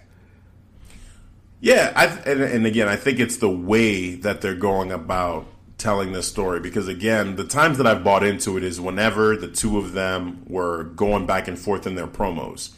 [1.59, 5.47] Yeah, I, and, and again, I think it's the way that they're going about
[5.77, 9.47] telling this story because again, the times that I've bought into it is whenever the
[9.47, 12.71] two of them were going back and forth in their promos.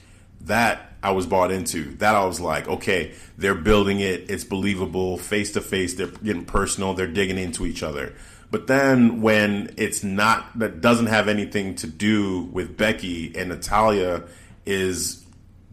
[0.47, 1.95] That I was bought into.
[1.97, 4.29] That I was like, okay, they're building it.
[4.29, 5.17] It's believable.
[5.17, 6.93] Face to face, they're getting personal.
[6.93, 8.15] They're digging into each other.
[8.49, 14.23] But then when it's not, that doesn't have anything to do with Becky and Natalya
[14.65, 15.25] is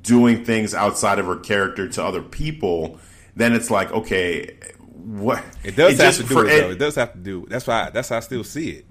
[0.02, 2.98] doing things outside of her character to other people,
[3.36, 4.56] then it's like, okay,
[4.92, 5.44] what?
[5.62, 6.70] It does have just to do it though.
[6.70, 7.46] It does have to do.
[7.48, 7.90] That's why.
[7.90, 8.86] That's how I still see it.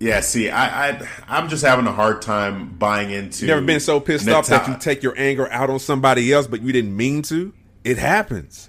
[0.00, 3.46] Yeah, see, I, I, I'm just having a hard time buying into.
[3.46, 6.46] You never been so pissed off that you take your anger out on somebody else,
[6.46, 7.54] but you didn't mean to.
[7.84, 8.68] It happens.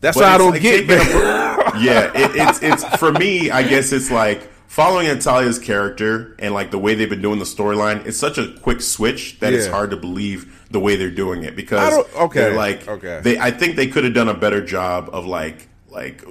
[0.00, 0.86] That's But why I don't like get.
[0.88, 3.50] yeah, it, it's it's for me.
[3.50, 7.44] I guess it's like following Natalya's character and like the way they've been doing the
[7.44, 8.06] storyline.
[8.06, 11.56] It's such a quick switch that it's hard to believe the way they're doing it
[11.56, 13.20] because okay, like okay.
[13.24, 13.38] they.
[13.38, 16.22] I think they could have done a better job of like like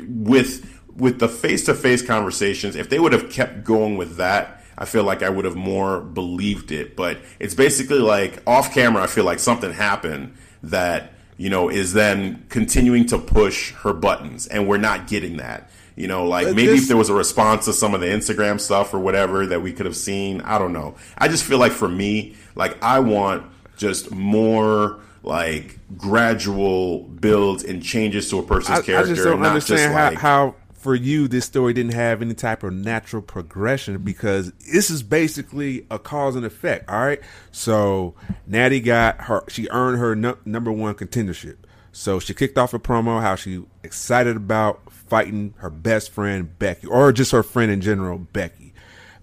[0.00, 2.76] with with the face to face conversations.
[2.76, 4.58] If they would have kept going with that.
[4.78, 9.02] I feel like I would have more believed it, but it's basically like off camera.
[9.02, 14.46] I feel like something happened that you know, is then continuing to push her buttons,
[14.46, 15.68] and we're not getting that.
[15.96, 18.06] You know, like But maybe this- if there was a response to some of the
[18.06, 20.94] Instagram stuff or whatever that we could have seen, I don't know.
[21.18, 23.44] I just feel like for me, like I want
[23.76, 29.80] just more like gradual builds and changes to a person's I, I just don't understand
[29.80, 33.98] just how, like how for you this story didn't have any type of natural progression
[33.98, 36.90] because this is basically a cause and effect.
[36.90, 37.20] All right,
[37.52, 38.14] so
[38.48, 41.56] Natty got her; she earned her nu- number one contendership.
[41.92, 46.88] So she kicked off a promo how she excited about fighting her best friend Becky,
[46.88, 48.74] or just her friend in general, Becky.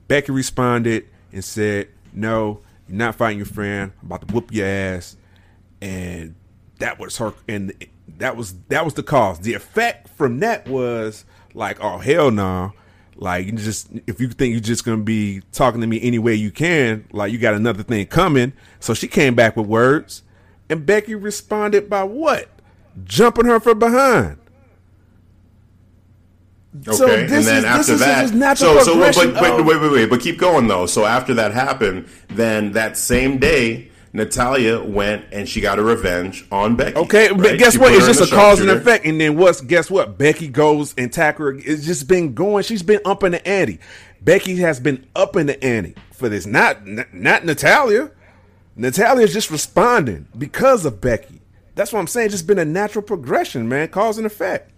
[0.07, 3.91] Becky responded and said, "No, you're not fighting your friend.
[4.01, 5.17] I'm about to whoop your ass."
[5.81, 6.35] And
[6.79, 7.73] that was her, and
[8.17, 9.39] that was that was the cause.
[9.39, 12.73] The effect from that was like, "Oh hell no!"
[13.15, 16.35] Like you just if you think you're just gonna be talking to me any way
[16.35, 18.53] you can, like you got another thing coming.
[18.79, 20.23] So she came back with words,
[20.69, 22.49] and Becky responded by what?
[23.03, 24.37] Jumping her from behind.
[26.87, 27.99] Okay, So and this then is- this after is
[28.39, 30.85] that, so so but, but of- wait wait wait, but keep going though.
[30.85, 36.45] So after that happened, then that same day, Natalya went and she got a revenge
[36.51, 36.97] on Becky.
[36.97, 37.93] Okay, but guess She what?
[37.93, 39.05] It's just a cause and effect.
[39.05, 40.17] And then what's guess what?
[40.17, 41.51] Becky goes and tackle her.
[41.53, 42.63] It's just been going.
[42.63, 43.79] She's been up in the ante.
[44.21, 46.45] Becky has been up in the ante for this.
[46.45, 48.11] Not not Natalya.
[48.75, 51.41] Natalya's just responding because of Becky.
[51.75, 52.27] That's what I'm saying.
[52.27, 53.89] It's just been a natural progression, man.
[53.89, 54.71] Cause and effect.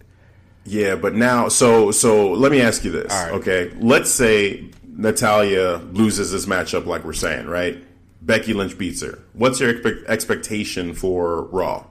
[0.64, 3.10] Yeah, but now, so so let me ask you this.
[3.10, 3.32] Right.
[3.32, 7.82] Okay, let's say Natalya loses this matchup, like we're saying, right?
[8.24, 9.18] Becky Lynch beats her.
[9.32, 11.86] What's your expe- expectation for Raw?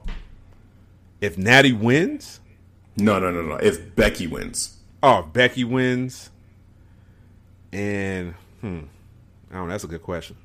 [1.19, 2.39] If Natty wins,
[2.97, 3.55] No, no, no, no.
[3.55, 6.29] If Becky wins, oh, if Becky wins,
[7.71, 8.79] and hmm,
[9.51, 9.71] I don't know.
[9.71, 10.37] That's a good question.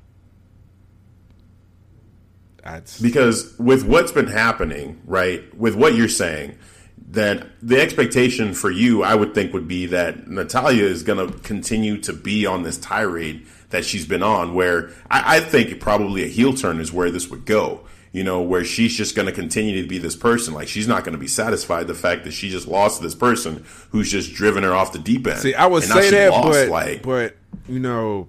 [2.63, 5.53] I'd, because with what's been happening, right?
[5.57, 6.57] With what you're saying,
[6.97, 11.39] then the expectation for you, I would think, would be that Natalya is going to
[11.39, 14.53] continue to be on this tirade that she's been on.
[14.53, 17.81] Where I, I think probably a heel turn is where this would go.
[18.13, 20.53] You know, where she's just going to continue to be this person.
[20.53, 23.63] Like she's not going to be satisfied the fact that she just lost this person
[23.91, 25.39] who's just driven her off the deep end.
[25.39, 27.35] See, I would And say that, lost, but like but
[27.67, 28.27] you know,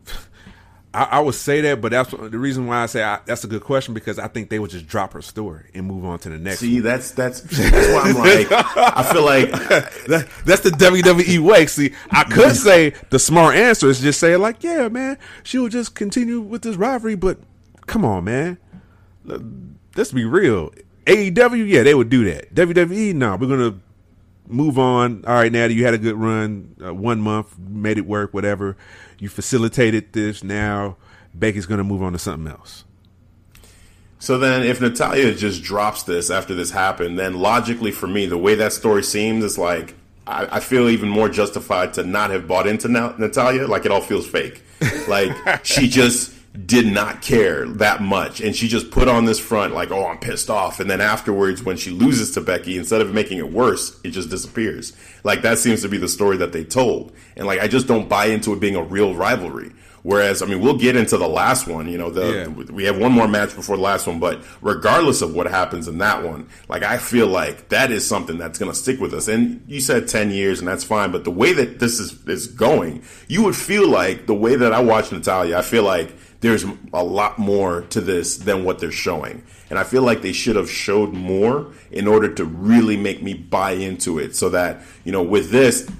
[0.98, 3.46] I, I would say that, but that's the reason why I say I, that's a
[3.46, 6.28] good question because I think they would just drop her story and move on to
[6.28, 6.58] the next.
[6.58, 9.50] See, that's that's that's why I'm like, I feel like
[10.08, 11.66] that, that's the WWE way.
[11.66, 15.94] See, I could say the smart answer is just say like, yeah, man, she'll just
[15.94, 17.38] continue with this rivalry, but
[17.86, 18.58] come on, man,
[19.94, 20.72] let's be real.
[21.06, 22.52] AEW, yeah, they would do that.
[22.56, 23.78] WWE, no, we're gonna
[24.48, 25.24] move on.
[25.26, 28.76] All right, Natty, you had a good run, uh, one month, made it work, whatever.
[29.18, 30.42] You facilitated this.
[30.42, 30.96] Now
[31.34, 32.84] Becky's gonna move on to something else.
[34.20, 38.38] So then, if Natalya just drops this after this happened, then logically for me, the
[38.38, 39.94] way that story seems is like
[40.26, 43.66] I, I feel even more justified to not have bought into Natalya.
[43.66, 44.62] Like it all feels fake.
[45.08, 46.32] Like she just
[46.66, 48.40] did not care that much.
[48.40, 50.80] And she just put on this front like, oh, I'm pissed off.
[50.80, 54.30] And then afterwards, when she loses to Becky, instead of making it worse, it just
[54.30, 54.92] disappears.
[55.24, 57.12] Like that seems to be the story that they told.
[57.36, 59.72] And like, I just don't buy into it being a real rivalry.
[60.02, 61.88] Whereas, I mean, we'll get into the last one.
[61.88, 62.46] You know, the, yeah.
[62.46, 65.98] we have one more match before the last one, but regardless of what happens in
[65.98, 69.28] that one, like I feel like that is something that's going to stick with us.
[69.28, 71.10] And you said ten years, and that's fine.
[71.10, 74.72] But the way that this is is going, you would feel like the way that
[74.72, 78.92] I watch Natalya, I feel like there's a lot more to this than what they're
[78.92, 79.42] showing.
[79.70, 83.34] And I feel like they should have showed more in order to really make me
[83.34, 85.90] buy into it so that, you know, with this,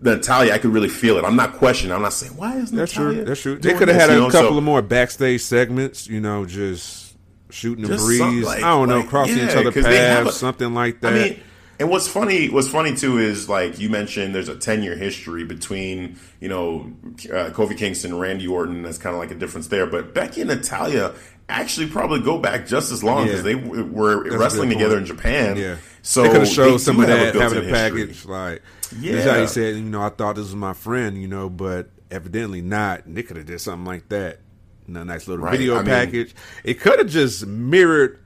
[0.00, 1.24] Natalya, I could really feel it.
[1.24, 1.94] I'm not questioning.
[1.94, 3.24] I'm not saying why is That's true.
[3.24, 3.56] That's true.
[3.56, 6.06] They could have had a you know, couple so, of more backstage segments.
[6.06, 7.16] You know, just
[7.50, 8.44] shooting the breeze.
[8.44, 11.12] Like, I don't like, know, crossing yeah, each other paths, a, something like that.
[11.12, 11.40] I mean,
[11.78, 15.44] and what's funny, what's funny too is like you mentioned, there's a 10 year history
[15.44, 18.82] between you know uh, Kofi Kingston, and Randy Orton.
[18.82, 19.86] That's kind of like a difference there.
[19.86, 21.14] But Becky and Natalya
[21.48, 23.54] actually probably go back just as long because yeah.
[23.54, 25.56] they were that's wrestling together in Japan.
[25.56, 28.08] Yeah, so they could have showed some of that having a package.
[28.08, 28.32] History.
[28.32, 28.62] Like
[28.98, 31.90] yeah, how he said, you know, I thought this was my friend, you know, but
[32.10, 33.06] evidently not.
[33.06, 34.40] And they could have did something like that.
[34.86, 35.52] a nice little right.
[35.52, 36.34] video I package.
[36.34, 38.18] Mean, it could have just mirrored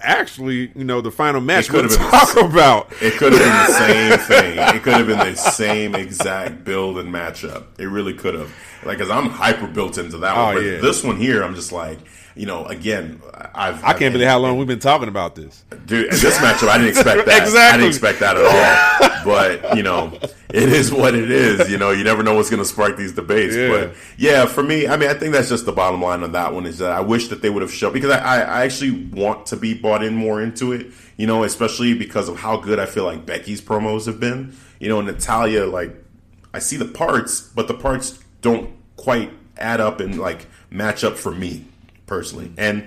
[0.00, 2.92] actually, you know, the final match could have been talk the, about.
[3.00, 4.76] It could have been the same thing.
[4.76, 7.64] It could have been the same exact build and matchup.
[7.78, 8.54] It really could have.
[8.86, 10.54] Like, cause I'm hyper built into that oh, one.
[10.54, 10.80] But yeah.
[10.80, 11.98] this one here, I'm just like,
[12.36, 13.22] you know, again,
[13.54, 16.10] I've I can't believe how long we've been talking about this, dude.
[16.10, 17.42] This matchup, I didn't expect that.
[17.42, 17.60] exactly.
[17.60, 19.24] I didn't expect that at all.
[19.24, 20.18] but you know,
[20.50, 21.70] it is what it is.
[21.70, 23.56] You know, you never know what's going to spark these debates.
[23.56, 23.68] Yeah.
[23.68, 26.52] But yeah, for me, I mean, I think that's just the bottom line on that
[26.52, 29.46] one is that I wish that they would have shown because I, I actually want
[29.46, 30.88] to be bought in more into it.
[31.16, 34.54] You know, especially because of how good I feel like Becky's promos have been.
[34.78, 35.96] You know, Natalya, like
[36.52, 41.16] I see the parts, but the parts don't quite add up and like match up
[41.16, 41.64] for me
[42.06, 42.52] personally.
[42.56, 42.86] And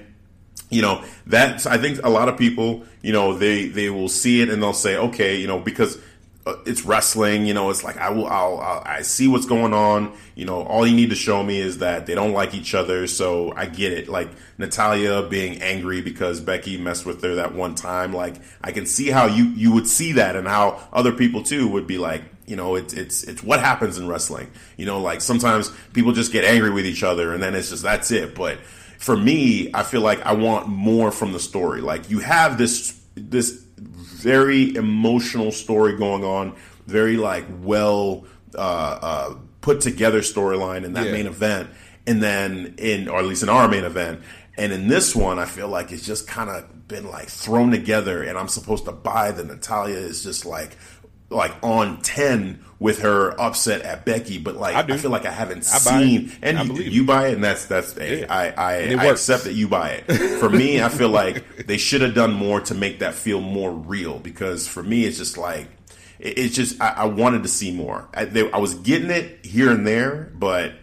[0.70, 4.42] you know that's I think a lot of people you know they they will see
[4.42, 5.98] it and they'll say okay you know because
[6.46, 9.74] uh, it's wrestling you know it's like I will I'll, I'll, i see what's going
[9.74, 10.14] on.
[10.36, 13.08] You know all you need to show me is that they don't like each other
[13.08, 14.08] so I get it.
[14.08, 18.86] Like Natalya being angry because Becky messed with her that one time like I can
[18.86, 22.24] see how you you would see that and how other people too would be like
[22.50, 26.32] you know it's it's it's what happens in wrestling you know like sometimes people just
[26.32, 28.58] get angry with each other and then it's just that's it but
[29.00, 31.82] for me, I feel like I want more from the story.
[31.82, 36.56] Like you have this this very emotional story going on,
[36.86, 41.12] very like well uh, uh, put together storyline in that yeah.
[41.14, 41.70] main event,
[42.06, 44.22] and then in or at least in our main event,
[44.58, 48.22] and in this one, I feel like it's just kind of been like thrown together,
[48.22, 50.76] and I'm supposed to buy that Natalya is just like
[51.30, 55.32] like on 10 with her upset at Becky, but like I, I feel like I
[55.32, 58.26] haven't I seen and you, you, buy it and that's that's yeah.
[58.30, 60.40] I I, I accept that you buy it.
[60.40, 63.72] For me, I feel like they should have done more to make that feel more
[63.72, 65.68] real because for me it's just like
[66.20, 68.08] it's just I, I wanted to see more.
[68.14, 70.74] I, they, I, was getting it here and there, but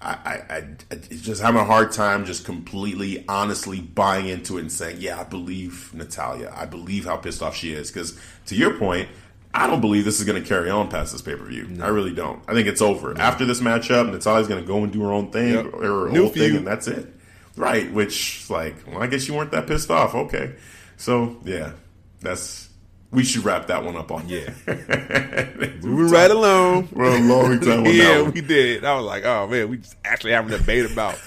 [0.00, 0.56] I, I,
[0.90, 5.20] I just having a hard time just completely honestly buying into it and saying, yeah,
[5.20, 6.52] I believe Natalya.
[6.56, 9.08] I believe how pissed off she is because to your point
[9.52, 11.66] I don't believe this is going to carry on past this pay per view.
[11.66, 11.84] No.
[11.84, 12.42] I really don't.
[12.46, 13.20] I think it's over no.
[13.20, 14.10] after this matchup.
[14.10, 15.66] Natalya's going to go and do her own thing, yep.
[15.74, 17.12] or her New whole thing, and that's it.
[17.56, 17.92] Right?
[17.92, 20.14] Which, like, well, I guess you weren't that pissed off.
[20.14, 20.54] Okay,
[20.96, 21.72] so yeah,
[22.20, 22.70] that's
[23.10, 24.28] we should wrap that one up on.
[24.28, 24.52] Yeah,
[25.82, 26.88] we were right along.
[26.92, 27.84] We're a long time.
[27.86, 28.84] yeah, we did.
[28.84, 31.20] I was like, oh man, we just actually having a debate about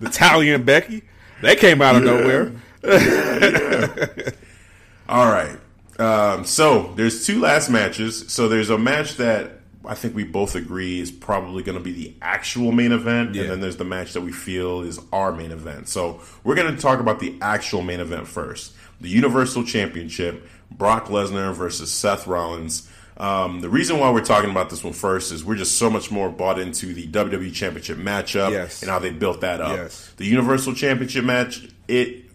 [0.00, 1.02] Natalya and Becky.
[1.42, 2.10] They came out of yeah.
[2.10, 2.52] nowhere.
[2.84, 4.30] yeah.
[5.08, 5.58] All right.
[5.98, 8.24] Um, so there's two last matches.
[8.32, 9.52] So there's a match that
[9.84, 13.42] I think we both agree is probably going to be the actual main event, yeah.
[13.42, 15.88] and then there's the match that we feel is our main event.
[15.88, 21.06] So we're going to talk about the actual main event first: the Universal Championship, Brock
[21.06, 22.88] Lesnar versus Seth Rollins.
[23.16, 26.08] Um, the reason why we're talking about this one first is we're just so much
[26.12, 28.80] more bought into the WWE Championship matchup Yes.
[28.82, 29.76] and how they built that up.
[29.76, 30.12] Yes.
[30.18, 32.26] The Universal Championship match, it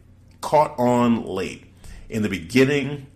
[0.42, 1.64] caught on late.
[2.10, 3.08] In the beginning,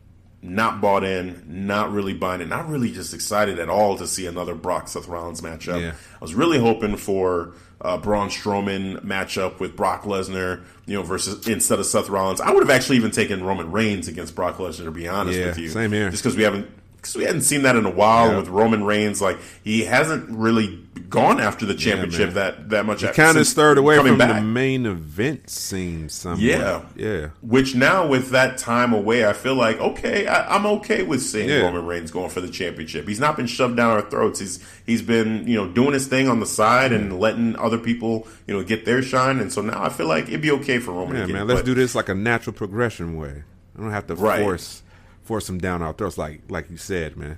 [0.56, 4.26] not bought in, not really buying it, not really just excited at all to see
[4.26, 5.82] another Brock Seth Rollins matchup.
[5.82, 5.92] Yeah.
[5.92, 11.48] I was really hoping for uh, Braun Strowman matchup with Brock Lesnar, you know, versus
[11.48, 12.42] instead of Seth Rollins.
[12.42, 15.48] I would have actually even taken Roman Reigns against Brock Lesnar, to be honest Yeah,
[15.48, 15.70] with you.
[15.70, 16.10] same here.
[16.10, 16.70] Just because we haven't.
[16.98, 18.38] Because we hadn't seen that in a while Yeah.
[18.38, 22.36] with Roman Reigns, like he hasn't really gone after the championship man.
[22.36, 23.02] that that much.
[23.02, 24.36] He Kind of stirred away from back.
[24.36, 26.10] the main event scene.
[26.10, 26.42] Somewhat.
[26.42, 27.28] Yeah, yeah.
[27.42, 31.48] Which now, with that time away, I feel like okay, I, I'm okay with seeing
[31.48, 31.62] Yeah.
[31.62, 33.08] Roman Reigns going for the championship.
[33.08, 34.40] He's not been shoved down our throats.
[34.42, 38.28] He's he's been you know doing his thing on the side and letting other people
[38.48, 39.40] you know get their shine.
[39.40, 41.16] And so now I feel like it'd be okay for Roman.
[41.16, 41.48] Yeah, to get man.
[41.48, 43.44] Let's but- do this like a natural progression way.
[43.78, 44.42] I don't have to Right.
[44.42, 44.82] force
[45.28, 47.38] force them down our throats, like like you said, man.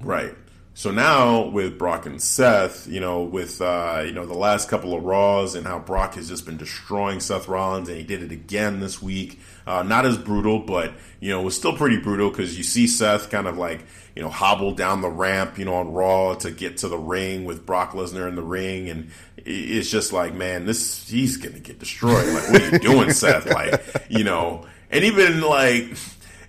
[0.00, 0.34] Right.
[0.76, 4.92] So now with Brock and Seth, you know, with uh, you know the last couple
[4.92, 8.32] of Raws and how Brock has just been destroying Seth Rollins, and he did it
[8.32, 9.38] again this week.
[9.68, 12.88] Uh, not as brutal, but you know, it was still pretty brutal because you see
[12.88, 13.84] Seth kind of like
[14.16, 17.44] you know hobble down the ramp, you know, on Raw to get to the ring
[17.44, 21.78] with Brock Lesnar in the ring, and it's just like, man, this he's gonna get
[21.78, 22.26] destroyed.
[22.26, 23.46] Like, what are you doing, Seth?
[23.46, 25.96] Like, you know, and even like.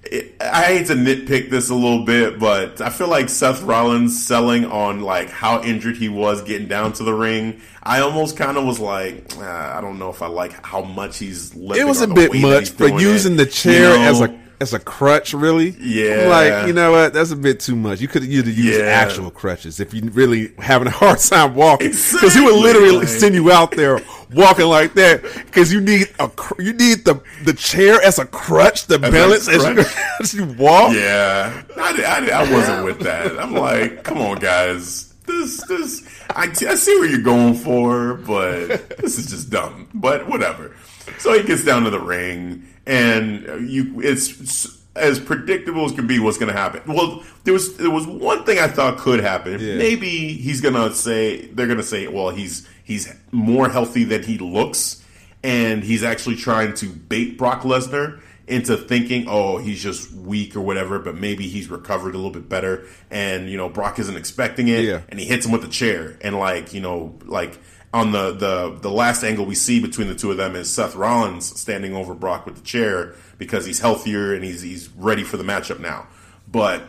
[0.05, 4.23] It, I hate to nitpick this a little bit, but I feel like Seth Rollins
[4.25, 7.59] selling on like how injured he was getting down to the ring.
[7.81, 11.17] I almost kind of was like, ah, I don't know if I like how much
[11.17, 11.55] he's.
[11.55, 13.37] It was a bit much but using it.
[13.37, 14.09] the chair You know?
[14.09, 15.33] as a as a crutch.
[15.33, 16.23] Really, Yeah.
[16.23, 17.13] I'm like you know what?
[17.13, 18.01] That's a bit too much.
[18.01, 18.85] You could have used Yeah.
[18.85, 21.89] actual crutches if you're really having a hard time walking.
[21.91, 23.99] Because he would literally like- send you out there
[24.33, 26.29] walking like that because you need a
[26.59, 29.83] you need the the chair as a crutch to balance as you,
[30.19, 30.93] as you walk.
[30.93, 33.37] Yeah, I, I, I wasn't with that.
[33.39, 35.11] I'm like, come on, guys.
[35.27, 39.87] This, this, I, I see what you're going for, but this is just dumb.
[39.93, 40.75] But whatever.
[41.17, 46.19] So he gets down to the ring, and you, it's as predictable as can be
[46.19, 46.81] what's going to happen.
[46.93, 49.59] Well, there was there was one thing I thought could happen.
[49.59, 49.75] Yeah.
[49.75, 54.23] Maybe he's going to say they're going to say, well, he's he's more healthy than
[54.23, 55.03] he looks,
[55.43, 60.61] and he's actually trying to bait Brock Lesnar into thinking, oh, he's just weak or
[60.61, 64.67] whatever, but maybe he's recovered a little bit better, and you know Brock isn't expecting
[64.67, 65.01] it, Yeah.
[65.09, 67.57] and he hits him with the chair, and like you know, like
[67.95, 70.95] on the the the last angle we see between the two of them is Seth
[70.95, 75.37] Rollins standing over Brock with the chair because he's healthier and he's he's ready for
[75.37, 76.05] the matchup now,
[76.51, 76.83] but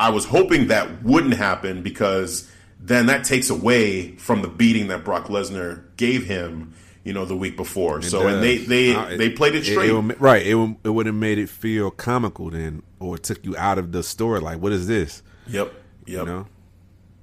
[0.00, 5.04] I was hoping that wouldn't happen because then that takes away from the beating that
[5.04, 6.74] Brock Lesnar gave him,
[7.04, 8.02] you know, the week before.
[8.02, 9.92] so and they they Uh, they played it straight.
[9.92, 10.44] would- right.
[10.46, 13.92] It would, it would have made it feel comical then, or took you out of
[13.92, 14.40] the story.
[14.40, 15.22] Like, what is this?
[15.46, 15.72] yep,
[16.06, 16.20] yep.
[16.20, 16.46] You know?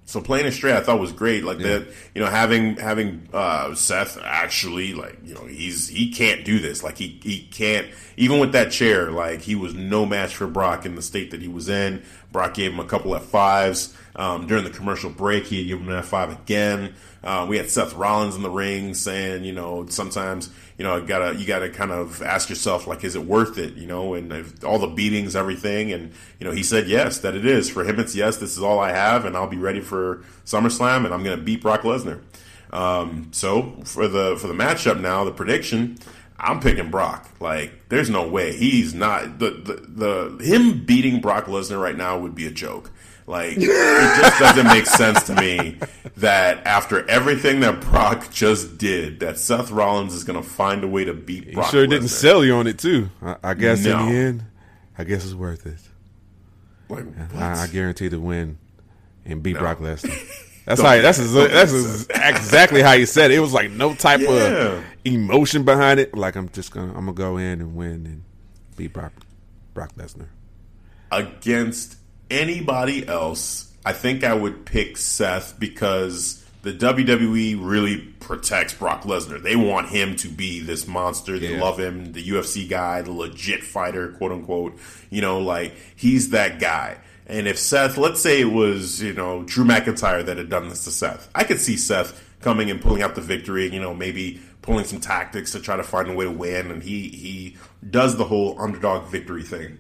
[0.06, 1.46] So playing it straight, I thought was great.
[1.46, 6.44] Like that, you know, having having uh, Seth actually, like you know, he's he can't
[6.44, 6.84] do this.
[6.84, 7.88] Like he he can't
[8.18, 9.10] even with that chair.
[9.10, 12.04] Like he was no match for Brock in the state that he was in.
[12.32, 15.46] Brock gave him a couple F fives um, during the commercial break.
[15.46, 16.94] He gave him an F five again.
[17.24, 21.36] Uh, we had Seth Rollins in the ring saying, you know, sometimes you know, gotta
[21.36, 23.76] you gotta kind of ask yourself like, is it worth it?
[23.76, 27.36] You know, and if all the beatings, everything, and you know, he said yes, that
[27.36, 28.00] it is for him.
[28.00, 31.24] It's yes, this is all I have, and I'll be ready for SummerSlam, and I'm
[31.24, 32.22] gonna beat Brock Lesnar.
[32.72, 35.98] Um, so for the for the matchup now, the prediction,
[36.38, 37.30] I'm picking Brock.
[37.40, 42.18] Like, there's no way he's not the the, the him beating Brock Lesnar right now
[42.18, 42.92] would be a joke.
[43.28, 45.78] Like, it just doesn't make sense to me
[46.18, 50.88] that after everything that Brock just did, that Seth Rollins is going to find a
[50.88, 51.70] way to beat He Brock.
[51.72, 53.10] sure didn't sell you on it too.
[53.22, 54.00] I, I guess No.
[54.00, 54.44] in the end,
[54.98, 55.78] I guess it's worth it.
[56.90, 57.42] Like, what?
[57.42, 58.58] I, I guarantee to win
[59.26, 59.60] and beat No.
[59.60, 60.10] Brock Lesnar.
[60.66, 60.94] That's Don't how.
[60.94, 61.32] make That's sense.
[61.32, 63.36] exa- that's make ex- exactly how you said it.
[63.38, 64.30] It was like no type Yeah.
[64.30, 66.14] of emotion behind it.
[66.16, 68.24] Like I'm just gonna I'm gonna go in and win and
[68.78, 69.12] beat Brock
[69.74, 70.28] Brock Lesnar.
[71.12, 71.98] against
[72.32, 79.42] anybody else, I think I would pick Seth because the WWE really protects Brock Lesnar.
[79.42, 81.40] They want him to be this monster.
[81.40, 81.62] They Yeah.
[81.62, 84.78] love him, the UFC guy, the legit fighter, quote unquote.
[85.10, 86.98] You know, like he's that guy.
[87.28, 90.84] And if Seth, let's say it was, you know, Drew McIntyre that had done this
[90.84, 94.40] to Seth, I could see Seth coming and pulling out the victory, you know, maybe
[94.62, 96.70] pulling some tactics to try to find a way to win.
[96.70, 97.58] And he, he
[97.90, 99.80] does the whole underdog victory thing.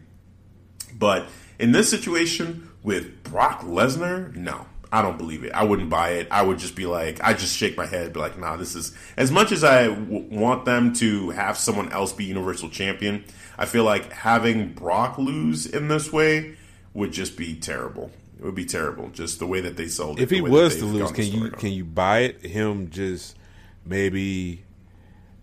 [0.93, 1.27] But
[1.61, 5.51] in this situation with Brock Lesnar, no, I don't believe it.
[5.53, 6.27] I wouldn't buy it.
[6.31, 8.93] I would just be like, I just shake my head, be like, nah, this is
[9.15, 13.23] as much as I w- want them to have someone else be Universal Champion.
[13.57, 16.55] I feel like having Brock lose in this way
[16.93, 18.11] would just be terrible.
[18.39, 20.23] It would be terrible, just the way that they sold it.
[20.23, 21.51] If he was to lose, can you on.
[21.51, 22.45] can you buy it?
[22.45, 23.37] Him just
[23.85, 24.63] maybe,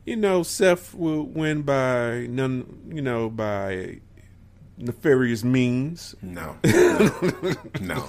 [0.05, 4.01] you know, Seth will win by none, you know, by
[4.78, 6.14] nefarious means.
[6.22, 8.09] No, no, no.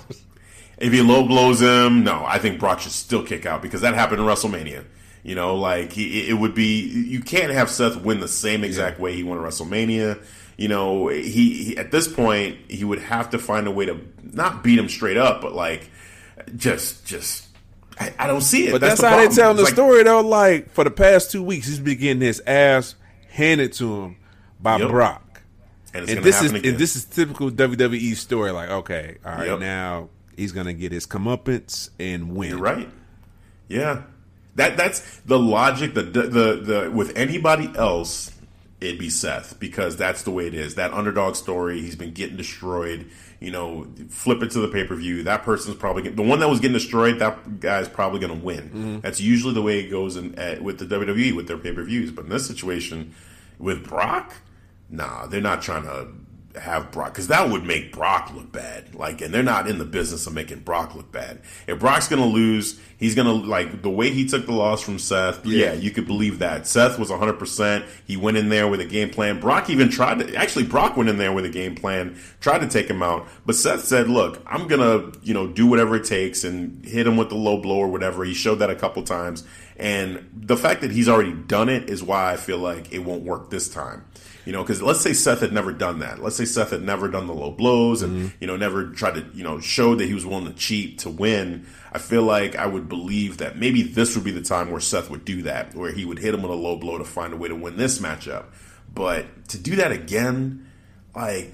[0.77, 2.23] If he low blows him, no.
[2.25, 4.85] I think Brock should still kick out because that happened in WrestleMania.
[5.23, 6.79] You know, like he, it would be.
[6.87, 10.23] You can't have Seth win the same exact way he won at WrestleMania.
[10.55, 13.99] You know, he, he at this point he would have to find a way to
[14.23, 15.89] not beat him straight up, but like
[16.55, 17.47] just just.
[17.99, 18.71] I, I don't see it.
[18.71, 19.35] But that's, the how they problem.
[19.37, 20.21] telling the like- story though.
[20.21, 22.95] Like for the past two weeks, he's been getting his ass
[23.29, 24.17] handed to him
[24.61, 24.89] by Yep.
[24.89, 25.28] Brock.
[25.93, 26.71] And it's and gonna this is again.
[26.71, 28.51] and this is typical WWE story.
[28.51, 29.59] Like, okay, all right, Yep.
[29.59, 32.49] now he's gonna get his comeuppance and win.
[32.51, 32.89] You're right.
[33.67, 34.03] Yeah,
[34.55, 35.93] that that's the logic.
[35.93, 38.31] The the the with anybody else,
[38.81, 40.75] it'd be Seth because that's the way it is.
[40.75, 41.81] That underdog story.
[41.81, 43.09] He's been getting destroyed.
[43.41, 45.23] You know, flip it to the pay per view.
[45.23, 47.19] That person's probably get, the one that was getting destroyed.
[47.19, 48.63] That guy's probably going to win.
[48.69, 48.99] Mm-hmm.
[48.99, 51.81] That's usually the way it goes in at, with the WWE with their pay per
[51.83, 52.11] views.
[52.11, 53.13] But in this situation,
[53.57, 54.33] with Brock,
[54.89, 56.07] nah, they're not trying to
[56.59, 58.95] have Brock because that would make Brock look bad.
[58.95, 61.41] Like, and they're not in the business of making Brock look bad.
[61.67, 65.45] If Brock's gonna lose, he's gonna like the way he took the loss from Seth.
[65.45, 66.67] Yeah, you could believe that.
[66.67, 67.33] Seth was 100.
[67.33, 69.39] percent He went in there with a game plan.
[69.39, 70.35] Brock even tried to.
[70.35, 73.55] Actually, Brock went in there with a game plan, tried to take him out, but
[73.55, 77.29] Seth said, "Look, I'm gonna you know do whatever it takes and hit him with
[77.29, 79.43] the low blow or whatever." He showed that a couple times,
[79.77, 83.23] and the fact that he's already done it is why I feel like it won't
[83.23, 84.05] work this time.
[84.45, 86.19] You know, because let's say Seth had never done that.
[86.19, 88.37] Let's say Seth had never done the low blows and mm-hmm.
[88.39, 91.09] you know never tried to you know show that he was willing to cheat to
[91.09, 91.67] win.
[91.91, 95.09] I feel like I would believe that maybe this would be the time where Seth
[95.09, 97.37] would do that, where he would hit him with a low blow to find a
[97.37, 98.45] way to win this matchup.
[98.93, 100.67] But to do that again,
[101.15, 101.53] like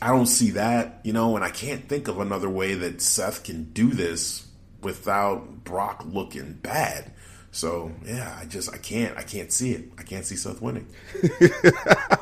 [0.00, 3.44] I don't see that, you know, and I can't think of another way that Seth
[3.44, 4.46] can do this
[4.80, 7.12] without Brock looking bad.
[7.52, 9.84] So yeah, I just I can't I can't see it.
[9.96, 10.88] I can't see Seth winning.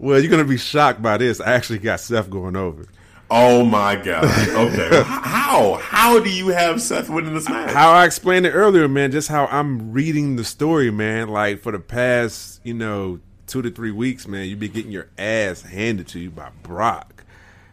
[0.00, 1.42] Well, you're gonna be shocked by this.
[1.42, 2.86] I actually got Seth going over.
[3.30, 4.24] Oh my god.
[4.24, 5.02] Okay.
[5.06, 5.74] How?
[5.74, 7.70] How do you have Seth winning this match?
[7.72, 9.12] How I explained it earlier, man.
[9.12, 11.28] Just how I'm reading the story, man.
[11.28, 15.10] Like for the past, you know, two to three weeks, man, you be getting your
[15.18, 17.24] ass handed to you by Brock.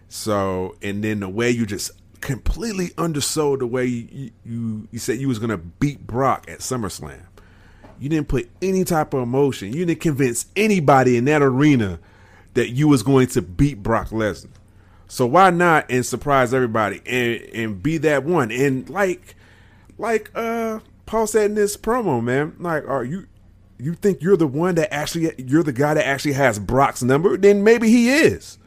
[0.10, 1.92] So, and then the way you just
[2.22, 7.22] completely undersold the way you you, you said you was gonna beat Brock at SummerSlam.
[8.00, 9.74] You didn't put any type of emotion.
[9.74, 12.00] You didn't convince anybody in that arena
[12.54, 14.50] that you was going to beat Brock Lesnar.
[15.08, 18.52] So why not and surprise everybody and and be that one?
[18.52, 19.36] And like
[19.98, 23.28] like uh Paul said in this promo, man, like are you
[23.80, 27.38] you think you're the one that actually you're the guy that actually has Brock's number?
[27.38, 28.58] Then maybe he is.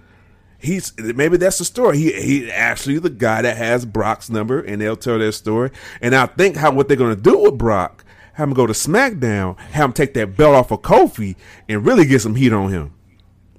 [0.61, 1.99] He's maybe that's the story.
[1.99, 5.71] He he actually the guy that has Brock's number, and they'll tell their story.
[6.01, 8.05] And I think how what they're gonna do with Brock,
[8.35, 11.37] have him go to SmackDown, have him take that belt off of Kofi,
[11.69, 12.93] and really get some heat on him.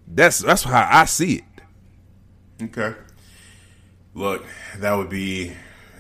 [0.08, 1.44] That's that's how I see it.
[2.64, 2.96] Okay.
[4.14, 4.46] Look,
[4.78, 5.54] that would be.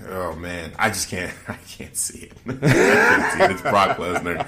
[0.09, 1.33] Oh man, I just can't.
[1.47, 2.33] I can't see it.
[2.47, 3.51] I can't see it.
[3.51, 4.47] It's Brock Lesnar.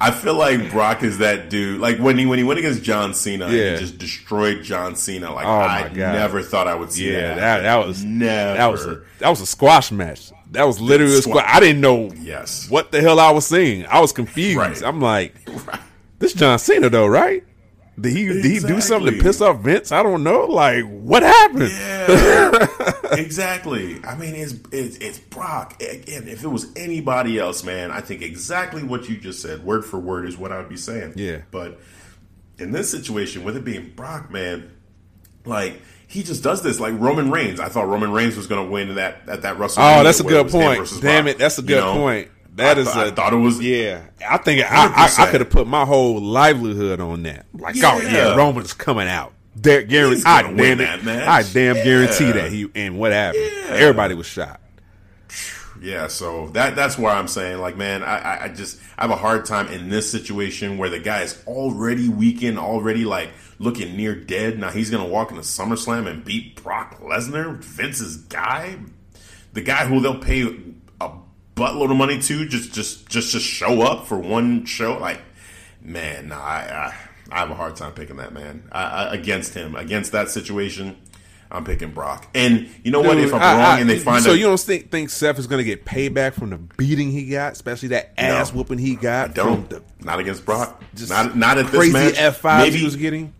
[0.00, 1.80] I feel like Brock is that dude.
[1.80, 3.72] Like when he when he went against John Cena, and Yeah.
[3.72, 5.32] he just destroyed John Cena.
[5.32, 5.94] Like Oh, I God.
[5.96, 7.36] never thought I would see Yeah, that.
[7.36, 8.56] that that was never.
[8.56, 10.32] that was a, that was a squash match.
[10.52, 11.44] That was literally a squash.
[11.46, 12.68] I didn't know Yes.
[12.70, 13.86] what the hell I was seeing.
[13.86, 14.56] I was confused.
[14.58, 14.82] Right.
[14.82, 15.34] I'm like,
[16.18, 17.44] this John Cena though, right?
[18.00, 19.92] Did he did he do something to piss off Vince?
[19.92, 20.46] I don't know.
[20.46, 21.70] Like, what happened?
[21.70, 24.00] Yeah, exactly.
[24.04, 25.80] I mean, it's, it's it's Brock.
[25.82, 29.84] Again, if it was anybody else, man, I think exactly what you just said, word
[29.84, 31.14] for word, is what I would be saying.
[31.16, 31.42] Yeah.
[31.50, 31.80] But
[32.58, 34.70] in this situation, with it being Brock, man,
[35.44, 36.80] like he just does this.
[36.80, 40.00] Like Roman Reigns, I thought Roman Reigns was going to win that at that WrestleMania.
[40.00, 40.88] Oh, that's a good point.
[41.00, 41.94] Damn Brock, it, that's a you good know?
[41.94, 42.28] point.
[42.56, 43.60] That I is thought- a- I thought it was.
[43.60, 47.46] Yeah, I think I, I, I could have put my whole livelihood on that.
[47.54, 48.10] Like, oh Yeah.
[48.12, 49.32] yeah, Roman's coming out.
[49.56, 51.28] There, guarantee, I damn that match.
[51.28, 52.70] I damn guarantee that he.
[52.74, 53.42] And what happened?
[53.44, 53.74] Yeah.
[53.74, 54.60] Everybody was shot.
[55.82, 59.10] Yeah, so that that's why I'm saying, like, man, I, I- I just I have
[59.10, 63.96] a hard time in this situation where the guy is already weakened, already like looking
[63.96, 64.58] near dead.
[64.58, 68.76] Now he's gonna walk into SummerSlam and beat Brock Lesnar, Vince's guy,
[69.54, 70.42] the guy who they'll pay
[71.00, 71.10] a
[71.56, 74.98] buttload of money to just just just to show up for one show.
[74.98, 75.22] Like,
[75.80, 76.58] man, nah, I
[76.92, 76.94] I,
[77.30, 80.96] I have a hard time picking that man I, I, against him against that situation.
[81.52, 83.18] I'm picking Brock, and you know what?
[83.18, 85.36] If I'm I- wrong I- and they find so a, you don't think think Seth
[85.38, 88.94] is going to get payback from the beating he got, especially that ass whooping he
[88.94, 89.68] got Don't.
[89.68, 90.80] the not against Brock.
[90.94, 92.14] just not not at this crazy match.
[92.18, 93.32] F five Maybe he was getting.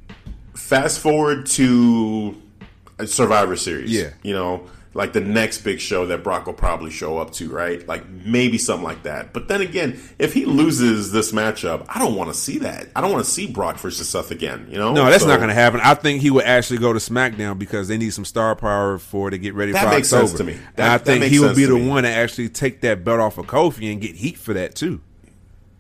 [0.55, 2.35] fast forward to
[3.07, 3.93] Survivor Series.
[3.93, 4.11] Yeah.
[4.25, 7.87] you know, like the next big show that Brock will probably show up to, right?
[7.87, 9.33] Like maybe something like that.
[9.33, 12.89] But then again, if he loses this matchup, I don't want to see that.
[12.97, 14.67] I don't want to see Brock versus Seth again.
[14.69, 15.81] You know, No, that's So- not going to happen.
[15.85, 19.31] I think he would actually go to SmackDown because they need some star power for
[19.31, 20.27] to get ready That for makes October.
[20.29, 20.57] sense to me.
[20.75, 21.87] That- I think he would be the me.
[21.87, 25.01] one to actually take that belt off of Kofi and get heat for that too.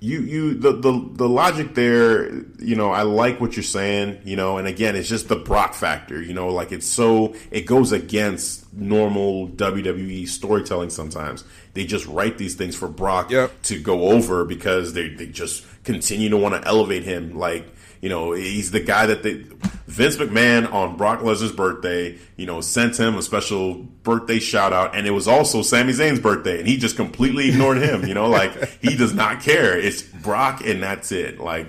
[0.02, 4.34] You you the, the the logic there you know i like what you're saying you
[4.34, 7.92] know and again it's just the brock factor you know like it's so it goes
[7.92, 11.44] against normal wwe storytelling sometimes
[11.74, 13.62] they just write these things for brock Yep.
[13.62, 17.66] to go over because they, they just continue to want to elevate him like
[18.00, 19.44] you know he's the guy that they
[19.86, 24.94] vince mcmahon on brock lesnar's birthday you know sent him a special birthday shout out
[24.94, 28.28] and it was also Sami Zayn's birthday and he just completely ignored him you know
[28.28, 29.78] like he does not care.
[29.78, 31.40] It's brock and that's it.
[31.40, 31.66] Like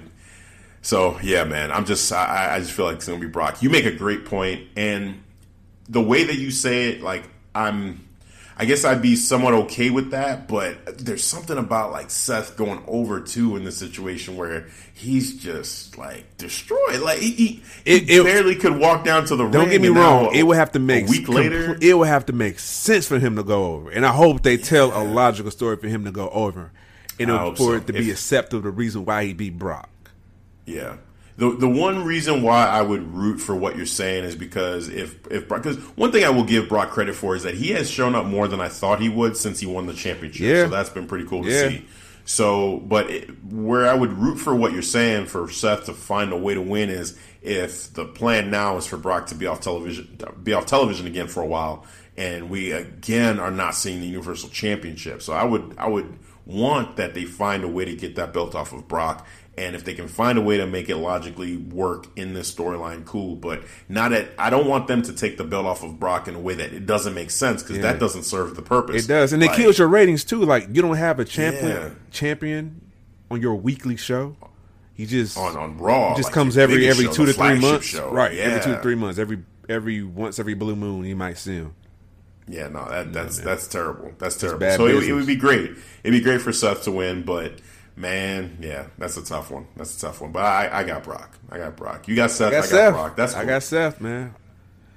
[0.83, 3.61] so yeah man i'm just i, I just feel like it's gonna be brock.
[3.61, 5.21] You make a great point and
[5.91, 8.07] the way that you say it, like I'm,
[8.61, 10.47] I guess I'd be somewhat okay with that.
[10.47, 15.97] But there's something about like Seth going over too in this situation where he's just
[15.97, 16.99] like destroyed.
[17.01, 19.69] Like he, he, It- it- barely could walk down to the Don't ring.
[19.71, 21.75] get me and now wrong; it would have to make a week later.
[21.81, 24.57] It would have to make sense for him to go over, and I hope they
[24.57, 26.71] tell a logical story for him to go over,
[27.17, 27.73] in order for so.
[27.73, 28.61] it to be acceptable.
[28.61, 29.89] The reason why he beat Brock.
[30.67, 30.97] Yeah.
[31.37, 35.15] The the one reason why I would root for what you're saying is because if
[35.31, 38.15] if because one thing I will give Brock credit for is that he has shown
[38.15, 40.41] up more than I thought he would since he won the championship.
[40.41, 40.63] Yeah.
[40.65, 41.69] So that's been pretty cool to Yeah.
[41.69, 41.85] see.
[42.23, 46.31] So, but it, where I would root for what you're saying for Seth to find
[46.31, 49.61] a way to win is if the plan now is for Brock to be off
[49.61, 51.85] television, be off television again for a while,
[52.15, 55.21] and we again are not seeing the Universal Championship.
[55.23, 58.53] So I would I would want that they find a way to get that belt
[58.53, 59.25] off of Brock.
[59.57, 63.05] And if they can find a way to make it logically work in this storyline,
[63.05, 63.35] cool.
[63.35, 64.29] But not at.
[64.39, 66.71] I don't want them to take the belt off of Brock in a way that
[66.73, 69.03] it doesn't make sense because that doesn't serve the purpose.
[69.03, 70.43] It does, and it Like, kills your ratings too.
[70.45, 71.89] Like you don't have a champion Yeah.
[72.11, 72.79] champion
[73.29, 74.37] on your weekly show.
[74.93, 76.15] He just on on Raw.
[76.15, 78.09] Just like comes every every show, two to three months, show.
[78.09, 78.33] right?
[78.33, 78.43] Yeah.
[78.43, 81.73] Every two to three months, every every once every blue moon, you might see him.
[82.47, 84.11] Yeah, no, that, that's that's terrible.
[84.17, 84.69] That's terrible.
[84.71, 85.71] so it, it would be great.
[86.03, 87.59] It'd be great for Seth to win, but
[88.01, 89.67] man, yeah, that's a tough one.
[89.77, 90.31] That's a tough one.
[90.31, 91.37] But I, I got Brock.
[91.49, 92.07] I got Brock.
[92.07, 92.51] You got Seth.
[92.51, 92.93] I I got got, Seth.
[92.93, 93.15] Brock.
[93.15, 93.41] That's cool.
[93.41, 94.35] I got Seth, man.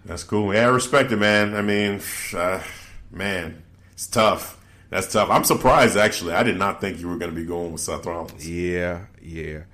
[0.05, 0.55] That's cool.
[0.55, 1.55] Yeah, I respect it, man.
[1.55, 2.01] I mean,
[2.35, 2.63] uh,
[3.11, 3.63] man,
[3.93, 4.61] it's tough.
[4.91, 5.31] That's tough.
[5.31, 6.35] I'm surprised actually.
[6.35, 8.49] I did not think you were going to be going with Seth Rollins.
[8.49, 9.65] Yeah, yeah.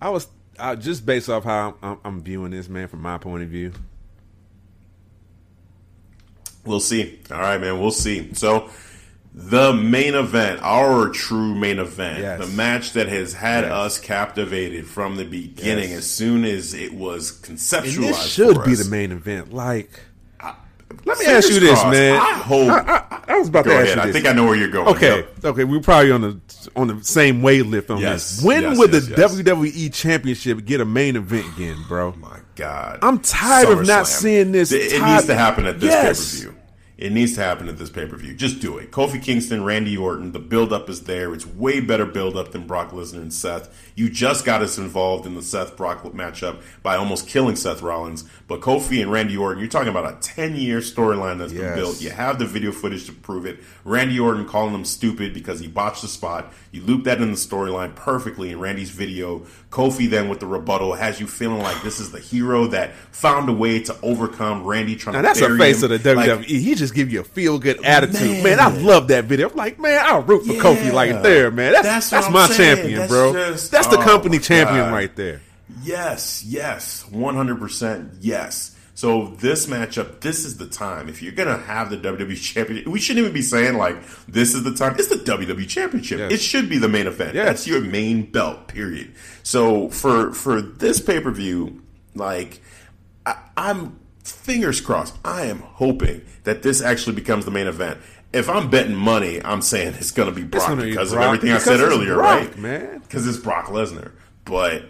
[0.00, 3.42] I was I, just based off how I'm, I'm viewing this, man, from my point
[3.42, 3.72] of view.
[6.64, 7.20] We'll see.
[7.30, 7.80] All right, man.
[7.80, 8.34] We'll see.
[8.34, 8.70] So,
[9.38, 12.40] the main event, our true main event, Yes.
[12.40, 13.70] the match that has had Yes.
[13.72, 15.98] us captivated from the beginning, Yes.
[15.98, 17.96] as soon as it was conceptualized.
[17.96, 19.52] And this should be the main event.
[19.52, 20.00] Like,
[21.04, 21.90] let me ask you this, crossed.
[21.92, 22.16] man.
[22.16, 22.70] I hope.
[22.70, 23.96] I, I was about to ask ahead.
[24.04, 24.88] you I think I know where you're going.
[24.88, 25.44] Okay, Yep.
[25.44, 26.40] okay, we're probably on the
[26.74, 28.44] on the same wavelength on Yes, this.
[28.44, 29.00] When would the.
[29.00, 32.14] WWE Championship get a main event again, bro?
[32.16, 34.06] Oh my God, I'm tired of not SummerSlam.
[34.06, 36.55] seeing this It, it needs to happen at this pay per view.
[36.98, 38.34] It needs to happen at this pay per view.
[38.34, 38.90] Just do it.
[38.90, 40.32] Kofi Kingston, Randy Orton.
[40.32, 41.34] The build up is there.
[41.34, 43.92] It's way better build up than Brock Lesnar and Seth.
[43.94, 48.24] You just got us involved in the Seth Brock matchup by almost killing Seth Rollins.
[48.48, 52.00] But Kofi and Randy Orton, you're talking about a 10 year storyline that's been built.
[52.00, 53.58] You have the video footage to prove it.
[53.84, 56.52] Randy Orton calling him stupid because he botched the spot.
[56.70, 59.40] You loop that in the storyline perfectly in Randy's video.
[59.70, 63.48] Kofi then with the rebuttal has you feeling like this is the hero that found
[63.48, 65.90] a way to overcome Randy trying Now to that's a bury face him.
[65.90, 66.36] of the WWE.
[66.36, 68.58] Like, he just give you a feel good attitude, man.
[68.58, 68.60] Man.
[68.60, 69.50] I love that video.
[69.50, 70.62] I'm like, man, I'll root for Yeah.
[70.62, 71.72] Kofi like there, man.
[71.72, 72.76] That's That's that's, my saying.
[72.76, 73.32] champion, That's bro.
[73.32, 74.92] just- that's the oh company champion God.
[74.92, 75.40] right there.
[75.82, 78.76] Yes, yes, one hundred percent, yes.
[78.94, 81.08] So this matchup, this is the time.
[81.10, 84.64] If you're gonna have the WWE Championship, we shouldn't even be saying like this is
[84.64, 84.96] the time.
[84.98, 86.18] It's the WWE Championship.
[86.18, 86.32] Yes.
[86.32, 87.34] It should be the main event.
[87.34, 87.46] Yes.
[87.46, 88.68] That's your main belt.
[88.68, 89.14] Period.
[89.42, 91.82] So for for this pay per view,
[92.14, 92.62] like
[93.26, 95.16] I, I'm fingers crossed.
[95.24, 97.98] I am hoping that this actually becomes the main event.
[98.32, 101.22] If I'm betting money, I'm saying it's going to be Brock gonna be because Brock,
[101.22, 102.58] of everything I said earlier, Brock, right?
[102.58, 102.98] man.
[103.00, 104.12] because it's Brock Lesnar.
[104.44, 104.84] But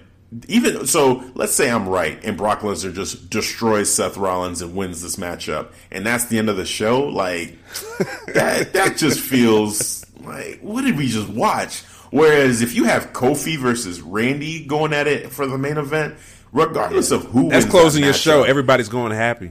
[0.48, 5.02] even so, let's say I'm right and Brock Lesnar just destroys Seth Rollins and wins
[5.02, 7.04] this matchup, and that's the end of the show.
[7.04, 7.58] Like
[8.34, 11.82] that, that just feels like what did we just watch?
[12.10, 16.14] Whereas if you have Kofi versus Randy going at it for the main event,
[16.52, 18.42] regardless of who That's closing that your show.
[18.44, 19.50] Everybody's going happy.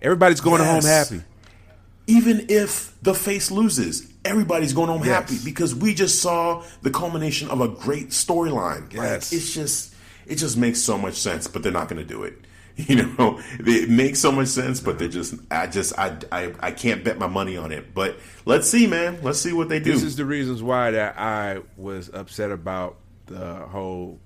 [0.00, 0.84] Everybody's going Yes.
[0.84, 1.24] home happy.
[2.06, 5.08] even if the face loses, everybody's going home Yes.
[5.30, 8.92] happy because we just saw the culmination of a great storyline.
[8.92, 9.32] Yes.
[9.32, 9.92] Like it's just
[10.26, 12.38] it just makes so much sense, but they're not going to do it.
[12.78, 16.70] You know, it makes so much sense, but they're just, I just, I, I, I
[16.72, 17.94] can't bet my money on it.
[17.94, 19.18] But let's see, man.
[19.22, 19.94] Let's see what they do.
[19.94, 22.98] This is the reasons why that I was upset about
[23.28, 24.20] the whole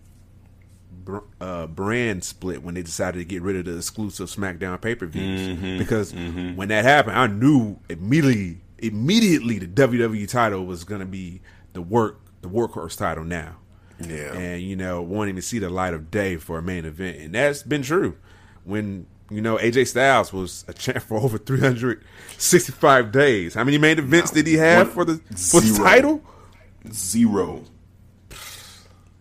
[1.40, 5.06] uh, brand split when they decided to get rid of the exclusive SmackDown pay per
[5.06, 5.56] views.
[5.56, 5.78] Mm-hmm.
[5.78, 11.40] because when that happened, I knew immediately, immediately the WWE title was going to be
[11.72, 13.58] the work, the workhorse title now.
[14.08, 14.34] Yeah.
[14.34, 17.34] and you know, won't even see the light of day for a main event, and
[17.34, 18.16] that's been true.
[18.64, 23.54] When you know AJ Styles was a champ for over 365 days.
[23.54, 26.22] How many main events did he have One- for the for the title?
[26.92, 27.64] Zero.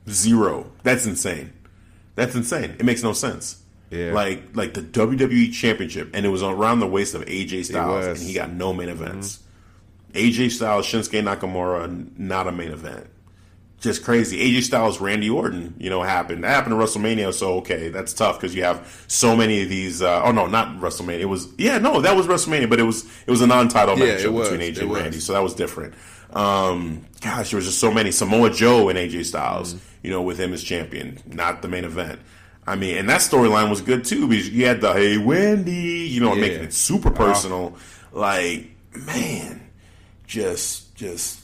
[0.10, 0.72] Zero.
[0.84, 1.54] That's insane.
[2.16, 2.76] That's insane.
[2.80, 3.62] It makes no sense.
[3.90, 4.14] Yeah.
[4.14, 8.18] Like like the WWE championship and it was around the waist of AJ Styles and
[8.18, 9.04] he got no main mm-hmm.
[9.04, 9.40] events.
[10.14, 13.08] AJ Styles, Shinsuke Nakamura, not a main event.
[13.80, 14.38] Just crazy.
[14.40, 16.44] AJ Styles, Randy Orton, you know, happened.
[16.44, 20.02] That happened to WrestleMania, so okay, that's tough because you have so many of these.
[20.02, 21.20] Uh, oh no, not WrestleMania.
[21.22, 24.18] It was yeah, no, that was WrestleMania, but it was it was a non-title Yeah,
[24.18, 25.02] matchup between AJ It and was.
[25.02, 25.94] Randy, so that was different.
[26.34, 28.12] Um, gosh, there was just so many.
[28.12, 29.84] Samoa Joe and AJ Styles, Mm-hmm.
[30.04, 32.20] you know, with him as champion, not the main event.
[32.68, 35.74] I mean, and that storyline was good too because you had the hey Wendy,
[36.10, 36.42] you know, Yeah.
[36.42, 37.78] making it super personal.
[38.12, 39.62] Like, man,
[40.28, 41.39] just just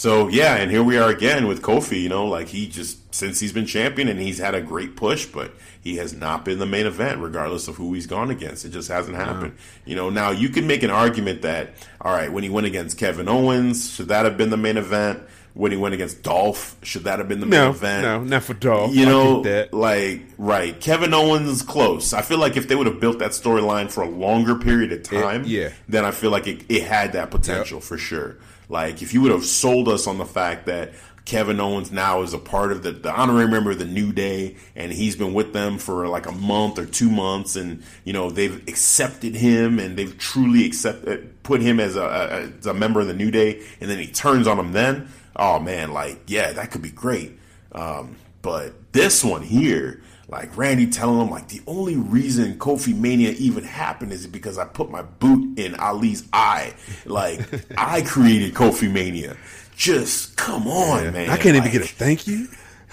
[0.00, 2.00] so yeah, and here we are again with Kofi.
[2.00, 5.26] You know, like he just since he's been champion and he's had a great push,
[5.26, 8.64] but he has not been the main event, regardless of who he's gone against.
[8.64, 9.56] It just hasn't happened.
[9.84, 12.96] You know, now you can make an argument that all right, when he went against
[12.96, 15.20] Kevin Owens, should that have been the main event?
[15.52, 18.02] When he went against Dolph, should that have been the main No, event?
[18.04, 18.94] no, not for Dolph.
[18.94, 19.74] You know, that.
[19.74, 22.14] like right, Kevin Owens close.
[22.14, 25.02] I feel like if they would have built that storyline for a longer period of
[25.02, 25.70] time, yeah.
[25.88, 28.36] then I feel like it, it had that potential for sure.
[28.70, 30.92] Like if you would have sold us on the fact that
[31.24, 34.56] Kevin Owens now is a part of the, the honorary member of the New Day,
[34.74, 38.30] and he's been with them for like a month or two months, and you know
[38.30, 43.00] they've accepted him and they've truly accepted put him as a, a as a member
[43.00, 44.72] of the New Day, and then he turns on them.
[44.72, 47.38] Then, oh man, like yeah, that could be great.
[47.72, 53.30] Um, but this one here, like Randy telling him, like the only reason Kofi Mania
[53.32, 56.74] even happened is because I put my boot in Ali's eye.
[57.04, 57.40] Like
[57.76, 59.36] I created Kofi Mania.
[59.76, 61.30] Just come on, man.
[61.30, 62.46] I can't even get a thank you.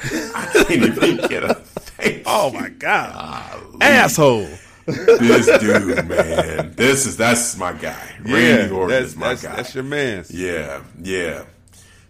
[0.03, 2.23] I can't even get a thank you.
[2.25, 4.47] Oh my god, asshole!
[4.87, 6.73] this dude, man.
[6.75, 8.15] This is that's my guy.
[8.21, 9.55] Randy Orton that's, is my that's, guy.
[9.55, 10.25] that's your man.
[10.29, 11.45] Yeah, yeah.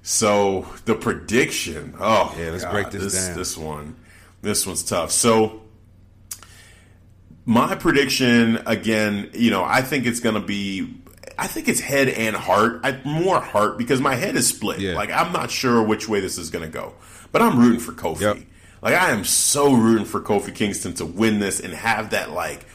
[0.04, 1.96] So the prediction.
[2.00, 3.38] Oh, Yeah, let's God, break this this down.
[3.38, 3.96] This one,
[4.42, 5.12] this one's tough.
[5.12, 5.62] So
[7.46, 10.96] my prediction again, you know, I think it's going to be.
[11.40, 12.82] I think it's head and heart.
[12.84, 14.80] I, more heart because my head is split.
[14.80, 14.96] Yeah.
[14.96, 16.96] Like I'm not sure which way this is going to go,
[17.32, 18.22] but I'm rooting for Kofi.
[18.22, 18.38] Yep.
[18.82, 22.66] Like I am so rooting for Kofi Kingston to win this and have that like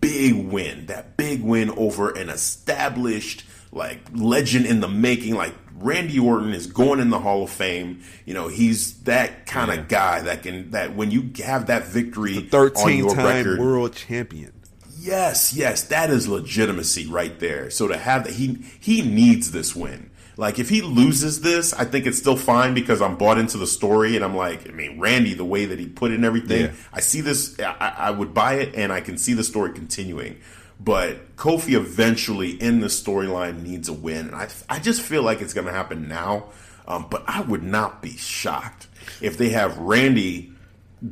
[0.00, 5.34] big win, that big win over an established like legend in the making.
[5.34, 8.02] Like Randy Orton is going in the Hall of Fame.
[8.24, 12.36] You know, he's that kind of guy that can that when you have that victory
[12.38, 14.52] on Thirteen your time record, world champion.
[14.98, 17.70] Yes, yes, that is legitimacy right there.
[17.70, 20.10] So to have that, he he needs this win.
[20.36, 23.66] Like if he loses this, I think it's still fine because I'm bought into the
[23.66, 26.72] story and I'm like, I mean, Randy, the way that he put in everything, Yeah.
[26.92, 30.38] I see this, I, I would buy it and I can see the story continuing.
[30.80, 35.40] But Kofi eventually in the storyline needs a win, and I I just feel like
[35.40, 36.46] it's going to happen now.
[36.86, 38.86] Um, but I would not be shocked
[39.20, 40.52] if they have Randy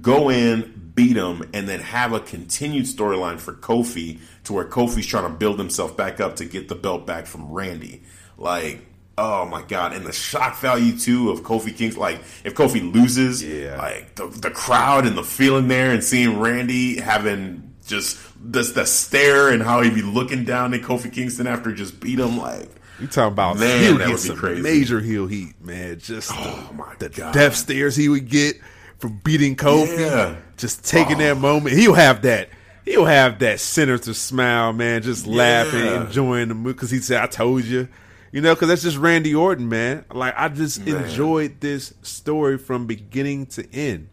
[0.00, 5.06] go in, beat him, and then have a continued storyline for Kofi to where Kofi's
[5.06, 8.02] trying to build himself back up to get the belt back from Randy.
[8.38, 8.86] Like,
[9.18, 9.92] oh my god!
[9.92, 11.96] And the shock value too of Kofi Kings.
[11.96, 13.76] Like, if Kofi loses, Yeah.
[13.76, 19.48] like the the crowd and the feeling there, and seeing Randy having just the stare
[19.50, 22.36] and how he'd be looking down at Kofi Kingston after just beat him.
[22.38, 22.68] Like,
[23.00, 24.62] You talking about Man, heel that would be some crazy.
[24.62, 25.98] major heel heat, man.
[25.98, 27.32] Just Oh, the, my the God.
[27.34, 28.56] death stares he would get
[28.98, 29.98] from beating Kofi.
[29.98, 30.36] Yeah.
[30.56, 31.76] Just taking that moment.
[31.76, 32.48] He'll have that.
[32.84, 35.02] He'll have that sinister smile, man.
[35.02, 37.88] Just laughing, enjoying the mood because he said, "I told you."
[38.32, 40.04] You know, because that's just Randy Orton, man.
[40.12, 41.04] Like I just Man.
[41.04, 44.08] enjoyed this story from beginning to end,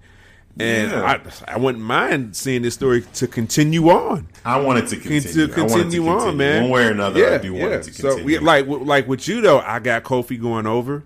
[0.60, 1.20] and Yeah.
[1.48, 5.48] I I wouldn't mind seeing this story to continue on I want it to continue.
[5.48, 6.62] continue, I want it to continue on, man.
[6.64, 8.18] One way or another, I do want it to continue.
[8.18, 11.04] So, we, like, with- like with you though, I got Kofi going over,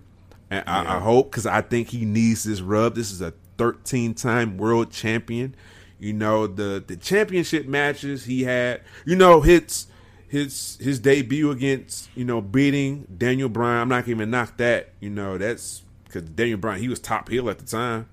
[0.50, 2.94] and I, I hope because I think he needs this rub.
[2.94, 5.54] This is a 13 time world champion.
[6.00, 8.82] You know the the championship matches he had.
[9.04, 9.86] You know hits
[10.28, 13.80] his his debut against you know beating Daniel Bryan.
[13.82, 14.90] I'm not gonna even knock that.
[15.00, 18.08] You know that's because Daniel Bryan he was top heel at the time.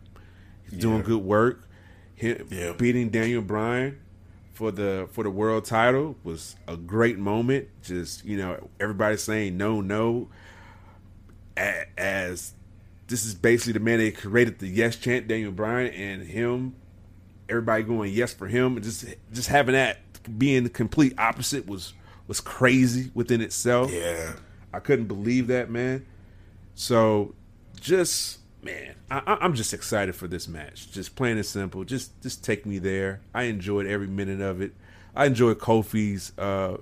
[0.69, 1.67] He's doing good work.
[2.15, 2.47] Him
[2.77, 3.99] beating Daniel Bryan
[4.53, 7.67] for the for the world title was a great moment.
[7.83, 10.29] Just you know, everybody saying no, no,
[11.55, 12.53] as
[13.07, 16.75] this is basically the man that created the yes chant, Daniel Bryan, and him,
[17.49, 19.99] everybody going yes for him, and just just having that
[20.37, 21.93] being the complete opposite was
[22.27, 23.91] was crazy within itself.
[23.91, 24.33] Yeah,
[24.73, 26.05] I couldn't believe that, man.
[26.75, 27.35] So,
[27.79, 30.91] just man, I, am just excited for this match.
[30.91, 31.83] Just plain and simple.
[31.83, 33.21] Just just take me there.
[33.33, 34.73] I enjoyed every minute of it.
[35.15, 36.77] I enjoyed Kofi's uh,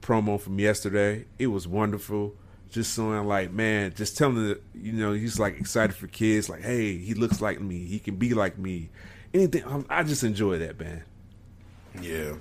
[0.00, 1.26] promo from yesterday.
[1.38, 2.34] It was wonderful.
[2.70, 6.48] Just someone like, man, just telling the, you know, he's like excited for kids.
[6.48, 7.84] Like, hey, he looks like me.
[7.84, 8.88] He can be like me.
[9.32, 9.84] Anything.
[9.88, 11.04] I just enjoy that, man.
[12.00, 12.32] Yeah.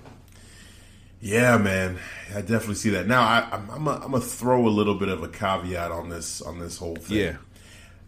[1.21, 1.99] Yeah, man,
[2.35, 3.07] I definitely see that.
[3.07, 6.59] Now, I, am I'm gonna throw a little bit of a caveat on this on
[6.59, 7.17] this whole thing.
[7.17, 7.35] Yeah,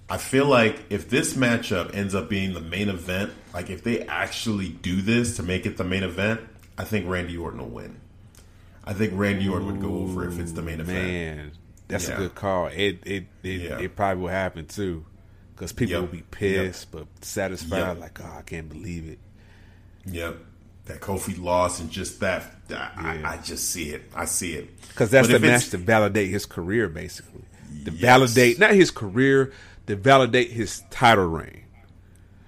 [0.10, 4.02] I feel like if this matchup ends up being the main event, like if they
[4.06, 6.42] actually do this to make it the main event,
[6.78, 8.00] I think Randy Orton will win.
[8.84, 11.08] I think Randy Orton would go over if it's the main event.
[11.08, 11.52] Man,
[11.88, 12.16] that's yeah.
[12.16, 12.68] a good call.
[12.68, 13.80] It it it, yeah.
[13.80, 15.06] it probably will happen too,
[15.56, 16.02] because people yep.
[16.02, 17.08] will be pissed yep.
[17.16, 17.80] but satisfied.
[17.80, 18.00] Yep.
[18.00, 19.20] Like, oh, I can't believe it.
[20.06, 20.38] Yep
[20.86, 23.22] that Kofi lost and just that I, yeah.
[23.24, 24.04] I, I just see it.
[24.16, 27.44] I see it because that's but the match to validate his career, basically.
[27.86, 28.02] To yes.
[28.02, 29.52] validate not his career,
[29.88, 31.64] to validate his title reign.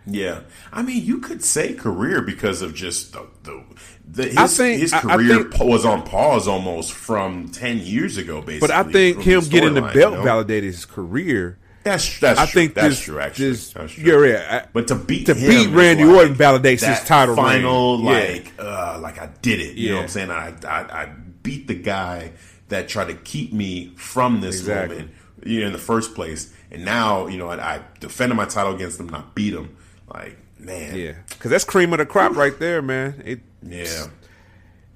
[0.06, 0.42] Yeah,
[0.72, 3.64] I mean, you could say career because of just the, the,
[4.10, 8.42] the his, I think, his career think, was on pause almost from ten years ago,
[8.42, 8.60] basically.
[8.60, 10.24] But I think him getting the belt you know?
[10.24, 12.62] validated his career that's that's I true.
[12.62, 13.20] think that's this, true.
[13.20, 14.04] Actually, this, that's true.
[14.04, 14.68] You're right.
[14.74, 17.98] But to beat to beat Randy like Orton validates his title final.
[17.98, 18.44] Reign.
[18.44, 18.64] Like, yeah.
[18.64, 19.78] uh, like I did it.
[19.78, 19.92] You yeah.
[19.92, 20.32] know what I'm saying?
[20.32, 21.06] I, I, I
[21.44, 22.34] beat the guy
[22.68, 24.98] that tried to keep me from this exactly.
[24.98, 25.14] moment.
[25.46, 28.76] You know, in the first place, and now you know I, I defended my title
[28.76, 29.76] against him, not beat them.
[30.14, 33.22] Like, man, yeah, because that's cream of the crop right there, man.
[33.26, 34.08] It, yeah.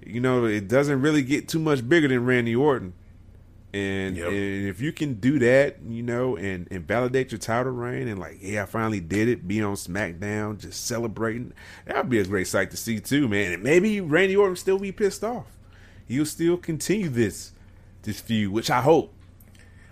[0.03, 2.93] You know, it doesn't really get too much bigger than Randy Orton.
[3.73, 4.27] And, yep.
[4.27, 8.19] and if you can do that, you know, and, and validate your title reign and
[8.19, 11.53] like, yeah, I finally did it, be on SmackDown, just celebrating,
[11.85, 13.53] that'd be a great sight to see too, man.
[13.53, 15.45] And maybe Randy Orton still be pissed off.
[16.05, 17.53] He'll still continue this
[18.01, 19.13] this feud, which I hope.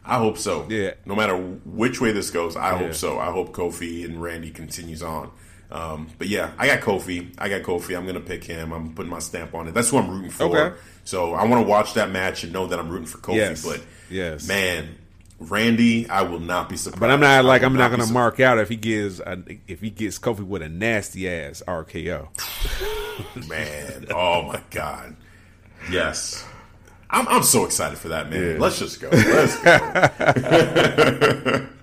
[0.10, 0.66] I hope so.
[0.70, 0.96] Yeah.
[1.06, 2.78] No matter which way this goes, I yeah.
[2.80, 3.20] hope so.
[3.20, 5.32] I hope Kofi and Randy continues on.
[5.72, 7.34] Um, but yeah, I got Kofi.
[7.38, 7.96] I got Kofi.
[7.96, 8.72] I'm gonna pick him.
[8.72, 9.74] I'm putting my stamp on it.
[9.74, 10.46] That's who I'm rooting for.
[10.46, 10.76] Okay.
[11.04, 13.36] So I want to watch that match and know that I'm rooting for Kofi.
[13.36, 13.64] Yes.
[13.64, 14.98] But yes, man,
[15.40, 17.00] Randy, I will not be surprised.
[17.00, 19.80] But I'm not like I'm not, not gonna mark out if he gives a, if
[19.80, 22.30] he gets Kofi with a nasty ass RKO.
[23.48, 25.16] man, oh my god,
[25.92, 26.46] yes.
[27.10, 28.42] I'm, I'm so excited for that, man.
[28.42, 28.58] Yeah.
[28.60, 29.10] Let's just go.
[29.10, 31.68] Let's go.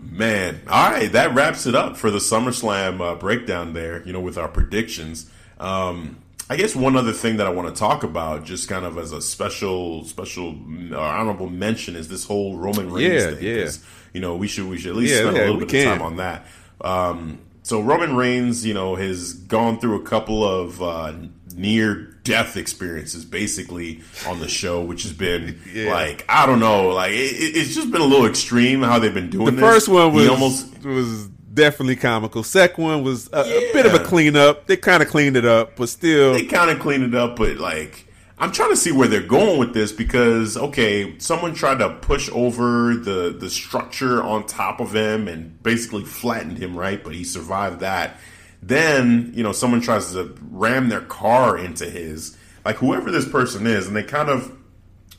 [0.00, 4.02] Man, all right, that wraps it up for the SummerSlam uh, breakdown there.
[4.04, 5.30] You know, with our predictions.
[5.58, 6.18] Um,
[6.50, 9.12] I guess one other thing that I want to talk about, just kind of as
[9.12, 10.56] a special, special
[10.92, 13.44] uh, honorable mention, is this whole Roman Reigns yeah, thing.
[13.44, 13.70] Yeah,
[14.12, 15.92] you know, we should we should at least yeah, spend yeah, a little bit can.
[15.92, 16.46] of time on that.
[16.80, 21.12] Um, so Roman Reigns, you know, has gone through a couple of uh,
[21.58, 25.90] near death experiences basically on the show, which has been yeah.
[25.90, 29.30] like I don't know, like it, it's just been a little extreme how they've been
[29.30, 29.48] doing.
[29.48, 29.50] It.
[29.52, 29.70] The this.
[29.70, 32.42] first one was he almost was definitely comical.
[32.42, 33.70] Second one was a, yeah.
[33.70, 34.66] a bit of a cleanup.
[34.66, 37.36] They kind of cleaned it up, but still, they kind of cleaned it up.
[37.36, 38.06] But like,
[38.38, 42.30] I'm trying to see where they're going with this because okay, someone tried to push
[42.30, 47.02] over the the structure on top of him and basically flattened him, right?
[47.02, 48.16] But he survived that
[48.62, 53.66] then, you know, someone tries to ram their car into his, like whoever this person
[53.66, 54.52] is, and they kind of,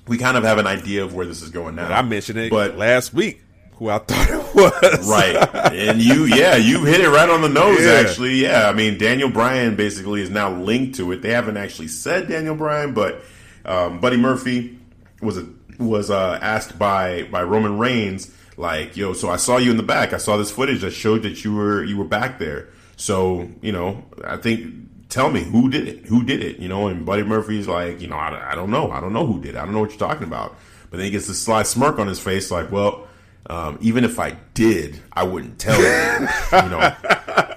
[0.08, 1.88] we kind of have an idea of where this is going now.
[1.88, 3.42] I mentioned it but, last week.
[3.74, 5.10] Who I thought it was.
[5.10, 5.74] right.
[5.74, 7.94] And you, yeah, you hit it right on the nose, yeah.
[7.94, 8.36] actually.
[8.36, 8.68] Yeah.
[8.68, 11.22] I mean, Daniel Bryan basically is now linked to it.
[11.22, 13.24] They haven't actually said Daniel Bryan, but
[13.64, 14.78] um, Buddy Murphy
[15.22, 15.48] was a,
[15.78, 19.84] was uh, asked by, by Roman Reigns, like, yo, so I saw you in the
[19.84, 20.12] back.
[20.12, 22.68] I saw this footage that showed that you were you were back there.
[23.00, 24.74] So, you know, I think
[25.08, 26.06] tell me who did it?
[26.08, 26.60] Who did it?
[26.60, 28.92] You know, and Buddy Murphy's like, you know, I, I don't know.
[28.92, 29.58] I don't know who did it.
[29.58, 30.56] I don't know what you're talking about.
[30.92, 33.08] But then he gets this sly smirk on his face, like, well,
[33.50, 35.86] um, even if I did, I wouldn't tell you.
[35.86, 36.96] you know,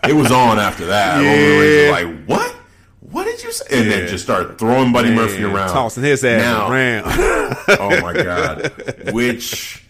[0.09, 1.23] it was on after that.
[1.23, 1.91] Yeah.
[1.91, 2.55] like, what?
[3.01, 3.65] What did you say?
[3.79, 3.97] And yeah.
[3.97, 7.05] then just start throwing Buddy Man, Murphy around, tossing his ass now, around.
[7.81, 9.11] oh my god!
[9.13, 9.85] Which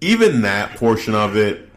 [0.00, 1.67] even that portion of it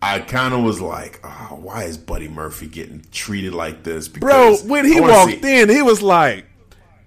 [0.00, 4.06] I kind of was like, oh, why is Buddy Murphy getting treated like this?
[4.06, 6.46] Because Bro, when he walked see- in, he was like,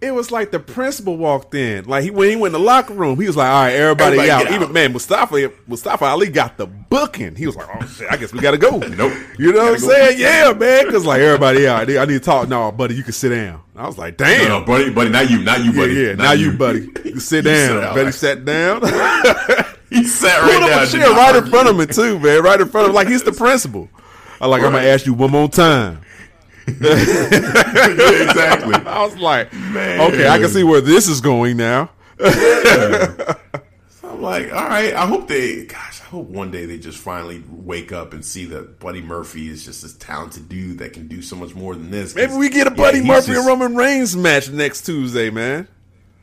[0.02, 1.86] it was like the principal walked in.
[1.86, 4.18] Like he when he went in the locker room, he was like, "All right, everybody,
[4.18, 4.48] everybody out.
[4.48, 7.36] out." Even man, Mustafa Mustafa Ali got the booking.
[7.36, 9.14] He was like, "Oh shit, I guess we got to go." nope.
[9.38, 10.20] You know what I'm saying?
[10.20, 10.86] Yeah, man.
[10.86, 12.50] Because like everybody out, I need to talk.
[12.50, 13.62] No, buddy, you can sit down.
[13.82, 16.10] I was like, damn, no, no, buddy, buddy, not you, not you, buddy, yeah.
[16.10, 17.96] not Now you, buddy, you sit down.
[17.96, 18.82] Buddy sat down.
[19.90, 20.84] He sat right down.
[20.84, 22.42] a chair right in front of me too, man.
[22.44, 23.90] Right in front of him, like he's the principal.
[24.40, 24.64] I like.
[24.64, 26.00] I'm gonna ask you one more time.
[26.66, 26.96] exactly.
[28.76, 30.00] I was like, Man.
[30.00, 31.90] okay, I can see where this is going now.
[34.26, 34.94] I'm like, all right.
[34.94, 38.46] I hope they, gosh, I hope one day they just finally wake up and see
[38.46, 41.92] that Buddy Murphy is just this talented dude that can do so much more than
[41.92, 42.16] this.
[42.16, 45.68] Maybe we get a Buddy he's Murphy just- and Roman Reigns match next Tuesday, man.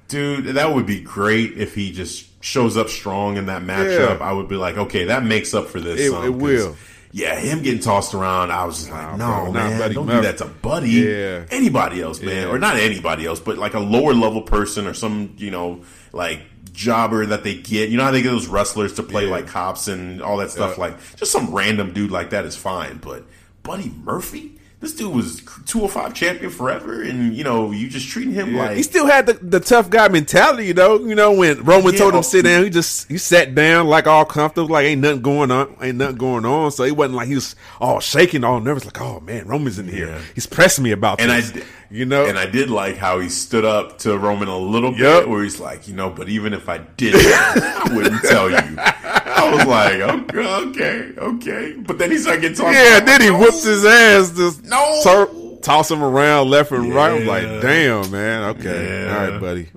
[0.09, 4.19] Dude, that would be great if he just shows up strong in that matchup.
[4.20, 4.25] Yeah.
[4.27, 6.01] I would be like, okay, that makes up for this.
[6.01, 6.77] It- it will.
[7.11, 10.20] Yeah, him getting tossed around, I was just like, no, bro, man, Buddy don't Murphy.
[10.20, 10.91] do that to Buddy.
[10.91, 11.45] Yeah.
[11.51, 12.53] Anybody else, man, Yeah.
[12.53, 15.81] or not anybody else, but like a lower level person or some, you know,
[16.12, 16.41] like
[16.79, 17.91] jobber that they get.
[17.91, 19.33] You know how they get those wrestlers to play Yeah.
[19.33, 20.75] like cops and all that stuff.
[20.77, 20.85] Yeah.
[20.85, 23.25] Like just some random dude like that is fine, but
[23.65, 24.53] Buddy Murphy.
[24.81, 28.85] This dude was 205 champion forever, and you know you just treating him like he
[28.85, 31.01] still had the, the tough guy mentality, you know.
[31.01, 32.23] You know when Roman Yeah, told him oh.
[32.23, 35.75] sit down, he just he sat down like all comfortable, like ain't nothing going on,
[35.83, 36.71] ain't nothing going on.
[36.71, 39.89] So he wasn't like he was all shaking, all nervous, like oh man, Roman's in
[39.89, 40.11] here.
[40.11, 40.21] Yeah.
[40.37, 42.27] He's pressing me about And I, this, di- you know.
[42.27, 45.27] and I did like how he stood up to Roman a little bit, Yup.
[45.28, 48.56] where he's like, you know, but even if I did, I wouldn't tell you.
[48.78, 51.73] I was like, okay, okay, okay.
[51.81, 52.74] But then he started getting talked.
[52.74, 55.01] yeah, then he whips his ass, just No.
[55.02, 57.10] tor- toss him around left and right.
[57.10, 59.16] I was like, damn, man, okay, Yeah.
[59.24, 59.69] all right, buddy.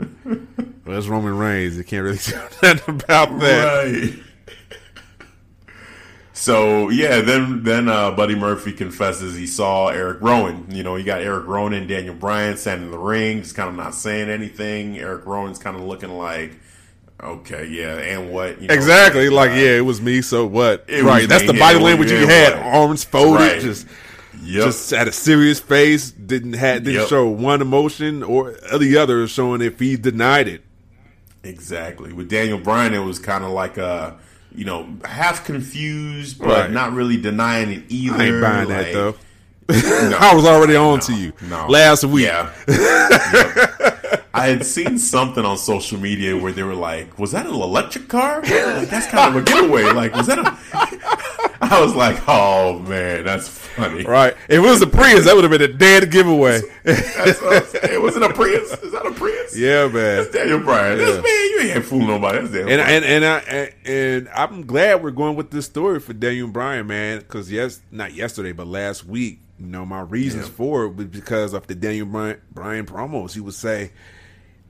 [0.85, 1.77] well, it's Roman Reigns.
[1.77, 3.65] You can't really do nothing about that.
[3.85, 4.13] Right.
[6.41, 10.65] So yeah, then then uh, Buddy Murphy confesses he saw Eric Rowan.
[10.71, 13.69] You know, you got Eric Rowan and Daniel Bryan standing in the ring, just kind
[13.69, 14.97] of not saying anything.
[14.97, 16.53] Eric Rowan's kind of looking like,
[17.21, 18.59] okay, yeah, and what?
[18.59, 19.27] You know, Exactly.
[19.27, 20.23] uh, Like, yeah, it was me.
[20.23, 20.83] So what?
[20.89, 21.29] Right.
[21.29, 22.53] That's me, the body language you had.
[22.53, 23.39] Arms folded.
[23.39, 23.61] Right.
[23.61, 23.85] Just,
[24.43, 24.63] Yep.
[24.65, 26.09] just had a serious face.
[26.09, 27.09] Didn't had didn't Yep.
[27.09, 30.63] show one emotion or the other showing if he denied it.
[31.43, 32.11] Exactly.
[32.13, 34.17] With Daniel Bryan, it was kind of like a,
[34.55, 36.71] you know, half confused, but Right.
[36.71, 38.15] not really denying it either.
[38.15, 39.15] I ain't buying that though.
[39.69, 40.17] No.
[40.19, 41.67] I was already on to you No.
[41.67, 42.25] last week.
[42.25, 42.49] Yeah.
[42.67, 44.17] Yep.
[44.33, 48.07] I had seen something on social media where they were like, "Was that an electric
[48.07, 48.41] car?
[48.41, 49.83] Like, that's kind of a giveaway.
[49.91, 50.57] Like, was that a?"
[51.71, 54.33] I was like, "Oh man, that's funny." Right.
[54.49, 56.61] If it was a Prius, that would have been a dead giveaway.
[56.83, 57.93] That's what I'm saying.
[57.93, 58.71] It wasn't a Prius.
[58.83, 59.57] Is that a Prius?
[59.57, 60.17] yeah, man.
[60.23, 60.97] That's Daniel Bryan.
[60.97, 61.21] That's Yeah.
[61.21, 61.25] man.
[61.51, 62.39] You ain't fooling nobody.
[62.39, 62.69] That's Daniel.
[62.69, 63.03] And Bryan.
[63.03, 66.87] and and, I, and and I'm glad we're going with this story for Daniel Bryan,
[66.87, 67.19] man.
[67.19, 70.53] Because yes, not yesterday, but last week, you know, my reasons Yeah.
[70.53, 73.33] for it was because of the Daniel Bryan, Bryan promos.
[73.33, 73.91] He would say,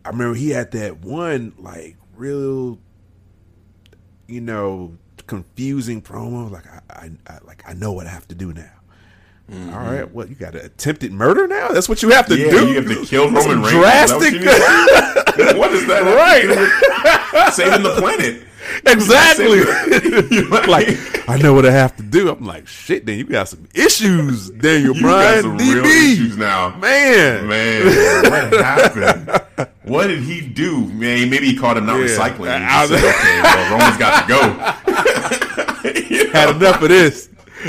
[0.06, 2.78] I remember he had that one like real,
[4.28, 6.50] you know, confusing promo.
[6.52, 8.70] Like I, I, I like I know what I have to do now.
[9.74, 10.56] All right, what you got?
[10.56, 11.70] An attempted murder now?
[11.70, 12.56] That's what you have to Mm-hmm.
[12.56, 12.68] yeah, do.
[12.70, 13.74] you have to kill That's Roman Reigns.
[13.74, 14.34] Is what Drastic.
[14.34, 16.04] you what is that?
[16.06, 17.54] have to do right.
[17.54, 18.44] Saving the planet.
[18.86, 19.62] Exactly.
[20.72, 22.30] Like I know what I have to do.
[22.30, 23.06] I'm like, shit.
[23.06, 25.42] Then you got some issues, Daniel You Bryan.
[25.42, 25.74] got some DB.
[25.76, 26.76] real issues now.
[26.78, 27.48] man.
[27.48, 27.86] Man,
[28.32, 29.42] what happened?
[29.92, 30.86] What did he do?
[30.88, 32.06] Man, maybe he caught him not Yeah.
[32.08, 32.58] recycling.
[32.60, 34.42] He I- just said, okay, well, Roman's got to go.
[36.10, 37.28] You know, Had enough of this.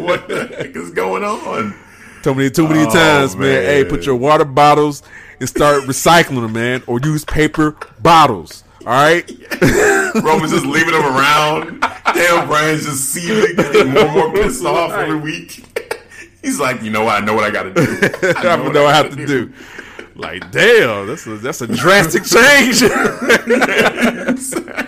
[0.00, 1.74] what the heck is going on?
[2.22, 3.48] Too many, too many Oh, times, man.
[3.48, 3.64] man.
[3.64, 5.02] Hey, put your water bottles
[5.40, 8.64] and start recycling them, man, or use paper bottles.
[8.80, 9.28] All right.
[10.22, 11.80] Roman's just leaving them around.
[12.14, 15.68] Damn, Bryan's just seething, getting more and more pissed off every week.
[16.42, 17.22] He's like, you know what?
[17.22, 17.82] I know what I got to do.
[17.82, 19.52] I what know what I gotta have to do.
[20.14, 22.82] Like, damn, that's a that's a drastic change.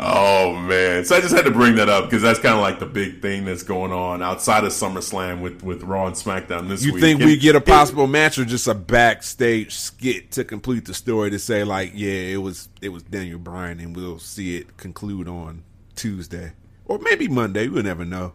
[0.00, 1.04] Oh man!
[1.04, 3.20] So I just had to bring that up because that's kind of like the big
[3.20, 7.02] thing that's going on outside of SummerSlam with with Raw and SmackDown this You week.
[7.02, 10.84] You think we get a it- possible match or just a backstage skit to complete
[10.84, 14.56] the story to say like, yeah, it was it was Daniel Bryan, and we'll see
[14.56, 15.64] it conclude on
[15.96, 16.52] Tuesday
[16.84, 17.66] or maybe Monday.
[17.66, 18.34] We'll never know.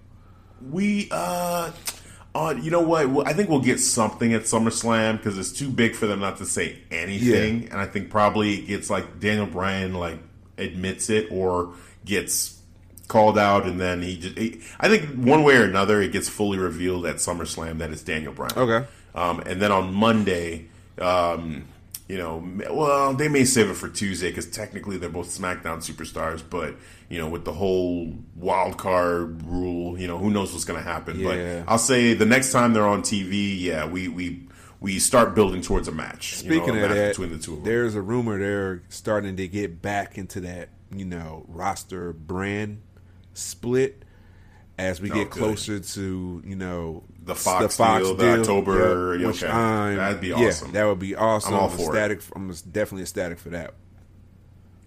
[0.70, 1.72] We uh,
[2.36, 3.10] uh, you know what?
[3.10, 6.38] Well, I think we'll get something at SummerSlam because it's too big for them not
[6.38, 10.20] to say anything, and I think probably it gets like Daniel Bryan like
[10.58, 11.74] admits it or
[12.06, 12.60] gets
[13.08, 14.38] called out, and then he just.
[14.38, 18.02] He, I think one way or another, it gets fully revealed at SummerSlam that it's
[18.02, 18.58] Daniel Bryan.
[18.58, 18.88] Okay.
[19.14, 20.66] Um, and then on Monday,
[21.00, 21.66] um,
[22.08, 26.42] you know, well, they may save it for Tuesday because technically they're both SmackDown superstars.
[26.48, 26.76] But
[27.14, 30.84] you know, with the whole wild card rule, you know, who knows what's going to
[30.84, 31.20] happen?
[31.20, 31.60] Yeah.
[31.64, 34.48] But I'll say the next time they're on TV, yeah, we we
[34.80, 36.42] we start building towards a match.
[36.42, 37.66] you know, Speaking a of match that, between the two of them.
[37.66, 42.82] there's a rumor they're starting to get back into that you know roster brand
[43.36, 44.04] split
[44.80, 45.40] as we Oh, get good.
[45.40, 49.16] closer to you know the Fox, the Fox deal, deal, the October.
[49.18, 49.46] Yeah, okay,
[49.96, 50.70] that'd be awesome.
[50.70, 51.54] Yeah, that would be awesome.
[51.54, 52.18] I'm all for ecstatic.
[52.20, 52.30] It.
[52.36, 53.76] I'm definitely ecstatic for that.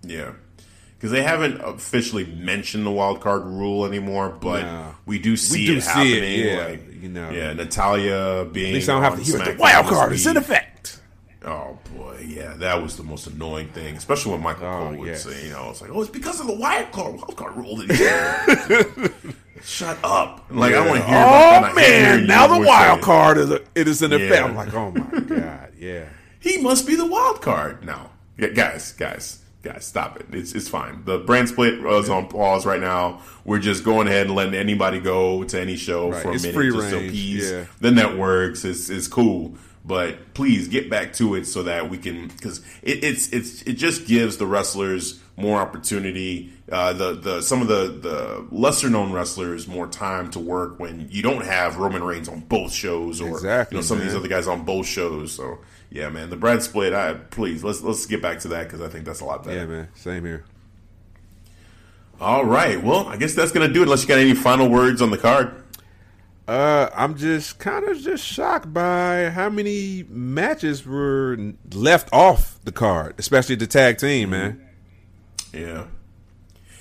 [0.03, 0.33] Yeah,
[0.97, 4.95] because they haven't officially mentioned the wild card rule anymore, but no.
[5.05, 6.23] we do see we do it see happening.
[6.23, 8.69] It, yeah, like, you know, yeah, Natalya being.
[8.69, 11.01] At least I don't have to hear the wild card is in effect.
[11.45, 15.09] Oh boy, yeah, that was the most annoying thing, especially when Michael oh, Cole would
[15.09, 15.25] yes.
[15.25, 17.79] say, you know, it's like, oh, it's because of the wild card, wild card rule.
[19.63, 20.45] Shut up!
[20.51, 20.79] Like yeah.
[20.79, 21.17] I want to hear.
[21.17, 24.45] Oh man, now the wild card is a, it is in effect.
[24.45, 26.07] I'm like, oh my god, yeah.
[26.41, 28.11] He must be the wild card now.
[28.39, 30.27] Yeah, guys, guys guys, stop it.
[30.33, 31.03] It's it's fine.
[31.05, 33.21] The brand split is on pause right now.
[33.45, 36.23] We're just going ahead and letting anybody go to any show right.
[36.23, 37.09] for a it's minute just range.
[37.09, 37.65] so peace yeah.
[37.81, 39.57] the networks is is cool.
[39.85, 43.75] But please get back to it so that we can because it, it's it's it
[43.75, 46.53] just gives the wrestlers more opportunity.
[46.71, 51.09] Uh, the the some of the the lesser known wrestlers more time to work when
[51.11, 54.07] you don't have Roman Reigns on both shows or exactly, you know some man.
[54.07, 55.33] of these other guys on both shows.
[55.33, 55.59] So
[55.91, 56.93] yeah, man, the brand split.
[56.93, 59.57] I please let's let's get back to that because I think that's a lot better.
[59.57, 60.45] Yeah, man, same here.
[62.21, 63.85] All right, well, I guess that's gonna do it.
[63.85, 65.63] Unless you got any final words on the card.
[66.49, 71.37] Uh, I'm just kind of just shocked by how many matches were
[71.75, 74.65] left off the card, especially the tag team, man.
[75.53, 75.87] Yeah,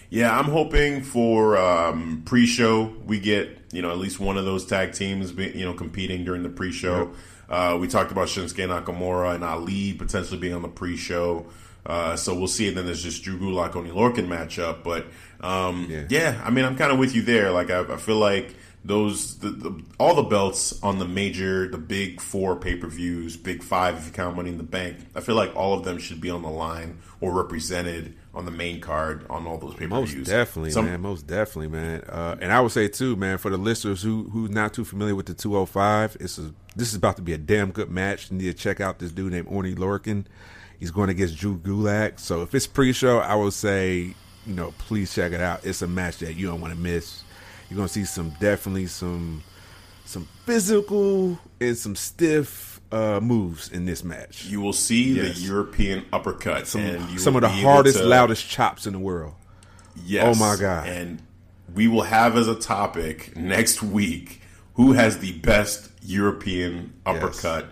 [0.09, 0.37] yeah.
[0.37, 4.93] I'm hoping for um, pre-show we get you know at least one of those tag
[4.93, 7.07] teams, you know, competing during the pre-show.
[7.07, 7.15] Yep.
[7.49, 11.45] Uh, we talked about Shinsuke Nakamura and Ali potentially being on the pre-show.
[11.85, 12.67] Uh, so we'll see.
[12.67, 14.83] And then there's just Drew Gulak Oney Lorcan matchup.
[14.83, 15.05] But
[15.41, 16.05] um, yeah.
[16.09, 16.41] yeah.
[16.43, 17.51] I mean, I'm kind of with you there.
[17.51, 21.77] Like, I, I feel like those the, the, all the belts on the major, the
[21.77, 24.97] big four pay per views, big five if you count Money in the Bank.
[25.15, 28.51] I feel like all of them should be on the line or represented on the
[28.51, 30.15] main card on all those pay per views.
[30.15, 31.01] Most definitely, Some, man.
[31.01, 32.01] Most definitely, man.
[32.01, 35.15] Uh, and I would say too, man, for the listeners who who's not too familiar
[35.15, 38.29] with the 205, it's a, this is about to be a damn good match.
[38.29, 40.25] You need to check out this dude named Oney Lorcan.
[40.79, 42.19] He's going against Drew Gulak.
[42.19, 44.13] So if it's pre-show, I would say,
[44.45, 45.65] you know, please check it out.
[45.65, 47.23] It's a match that you don't want to miss.
[47.69, 49.43] You're gonna see some definitely some
[50.03, 54.45] some physical and some stiff uh, moves in this match.
[54.45, 55.35] You will see yes.
[55.35, 59.33] the European uppercut, some, and some of the hardest, to, loudest chops in the world.
[60.05, 60.35] Yes.
[60.35, 60.87] Oh my god!
[60.87, 61.21] And
[61.73, 64.41] we will have as a topic next week
[64.75, 67.65] who has the best European uppercut.
[67.65, 67.71] Yes.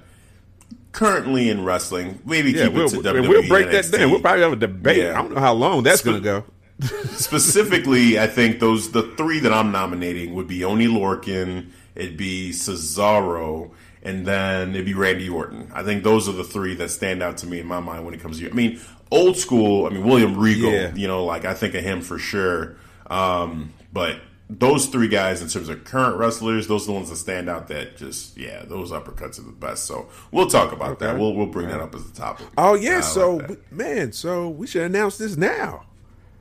[0.91, 3.29] Currently in wrestling, maybe yeah, keep we'll, it to WWE.
[3.29, 3.91] We'll break NXT.
[3.91, 4.11] that down.
[4.11, 4.97] We'll probably have a debate.
[4.97, 5.17] Yeah.
[5.17, 6.43] I don't know how long that's going to go.
[7.15, 12.51] Specifically, I think those the three that I'm nominating would be Oney Lorcan, it'd be
[12.51, 13.71] Cesaro,
[14.03, 15.71] and then it'd be Randy Orton.
[15.73, 18.13] I think those are the three that stand out to me in my mind when
[18.13, 18.43] it comes to.
[18.43, 18.49] You.
[18.49, 19.87] I mean, old school.
[19.87, 20.71] I mean, William Regal.
[20.71, 20.93] Yeah.
[20.93, 22.75] You know, like I think of him for sure.
[23.07, 24.19] Um, but
[24.49, 27.69] those three guys, in terms of current wrestlers, those are the ones that stand out.
[27.69, 29.85] That just yeah, those uppercuts are the best.
[29.85, 31.05] So we'll talk about okay.
[31.05, 31.17] that.
[31.17, 32.47] We'll we'll bring that up as a topic.
[32.57, 35.85] Oh yeah, so like man, so we should announce this now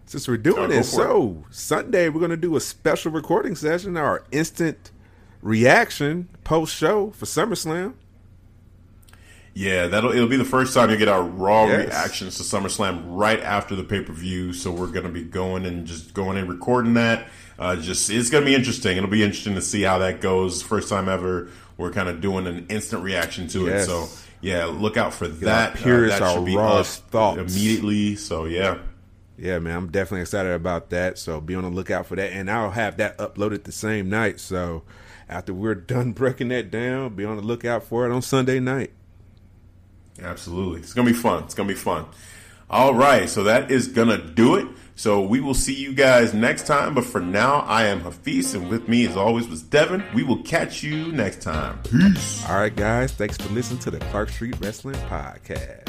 [0.07, 0.91] since we're doing this.
[0.91, 1.55] So it.
[1.55, 4.91] Sunday we're gonna do a special recording session, our instant
[5.43, 7.95] reaction post show for SummerSlam.
[9.55, 11.89] Yeah, that'll it'll be the first time you get our raw yes.
[11.89, 14.55] reactions to SummerSlam right after the pay per view.
[14.55, 17.29] So we're gonna be going and just going and recording that.
[17.59, 18.97] Uh, just it's gonna be interesting.
[18.97, 20.63] It'll be interesting to see how that goes.
[20.63, 23.83] First time ever, we're kind of doing an instant reaction to yes.
[23.83, 23.87] it.
[23.87, 24.09] So
[24.41, 25.75] yeah, look out for that.
[25.75, 28.17] Purest, uh, that should be up thoughts immediately.
[28.17, 28.79] So yeah.
[29.39, 31.19] Yeah, man, I'm definitely excited about that.
[31.19, 34.41] So be on the lookout for that, and I'll have that uploaded the same night.
[34.41, 34.83] So
[35.33, 38.91] after we're done breaking that down, be on the lookout for it on Sunday night.
[40.21, 41.45] Absolutely, it's gonna be fun.
[41.45, 42.05] It's gonna be fun.
[42.69, 44.67] All right, so that is gonna do it.
[44.95, 46.95] So we will see you guys next time.
[46.95, 50.05] But for now, I am Hafiz, and with me, as always, was Devin.
[50.15, 51.81] We will catch you next time.
[51.83, 52.47] Peace.
[52.49, 53.13] All right, guys.
[53.13, 55.89] Thanks for listening to the Clark Street Wrestling Podcast.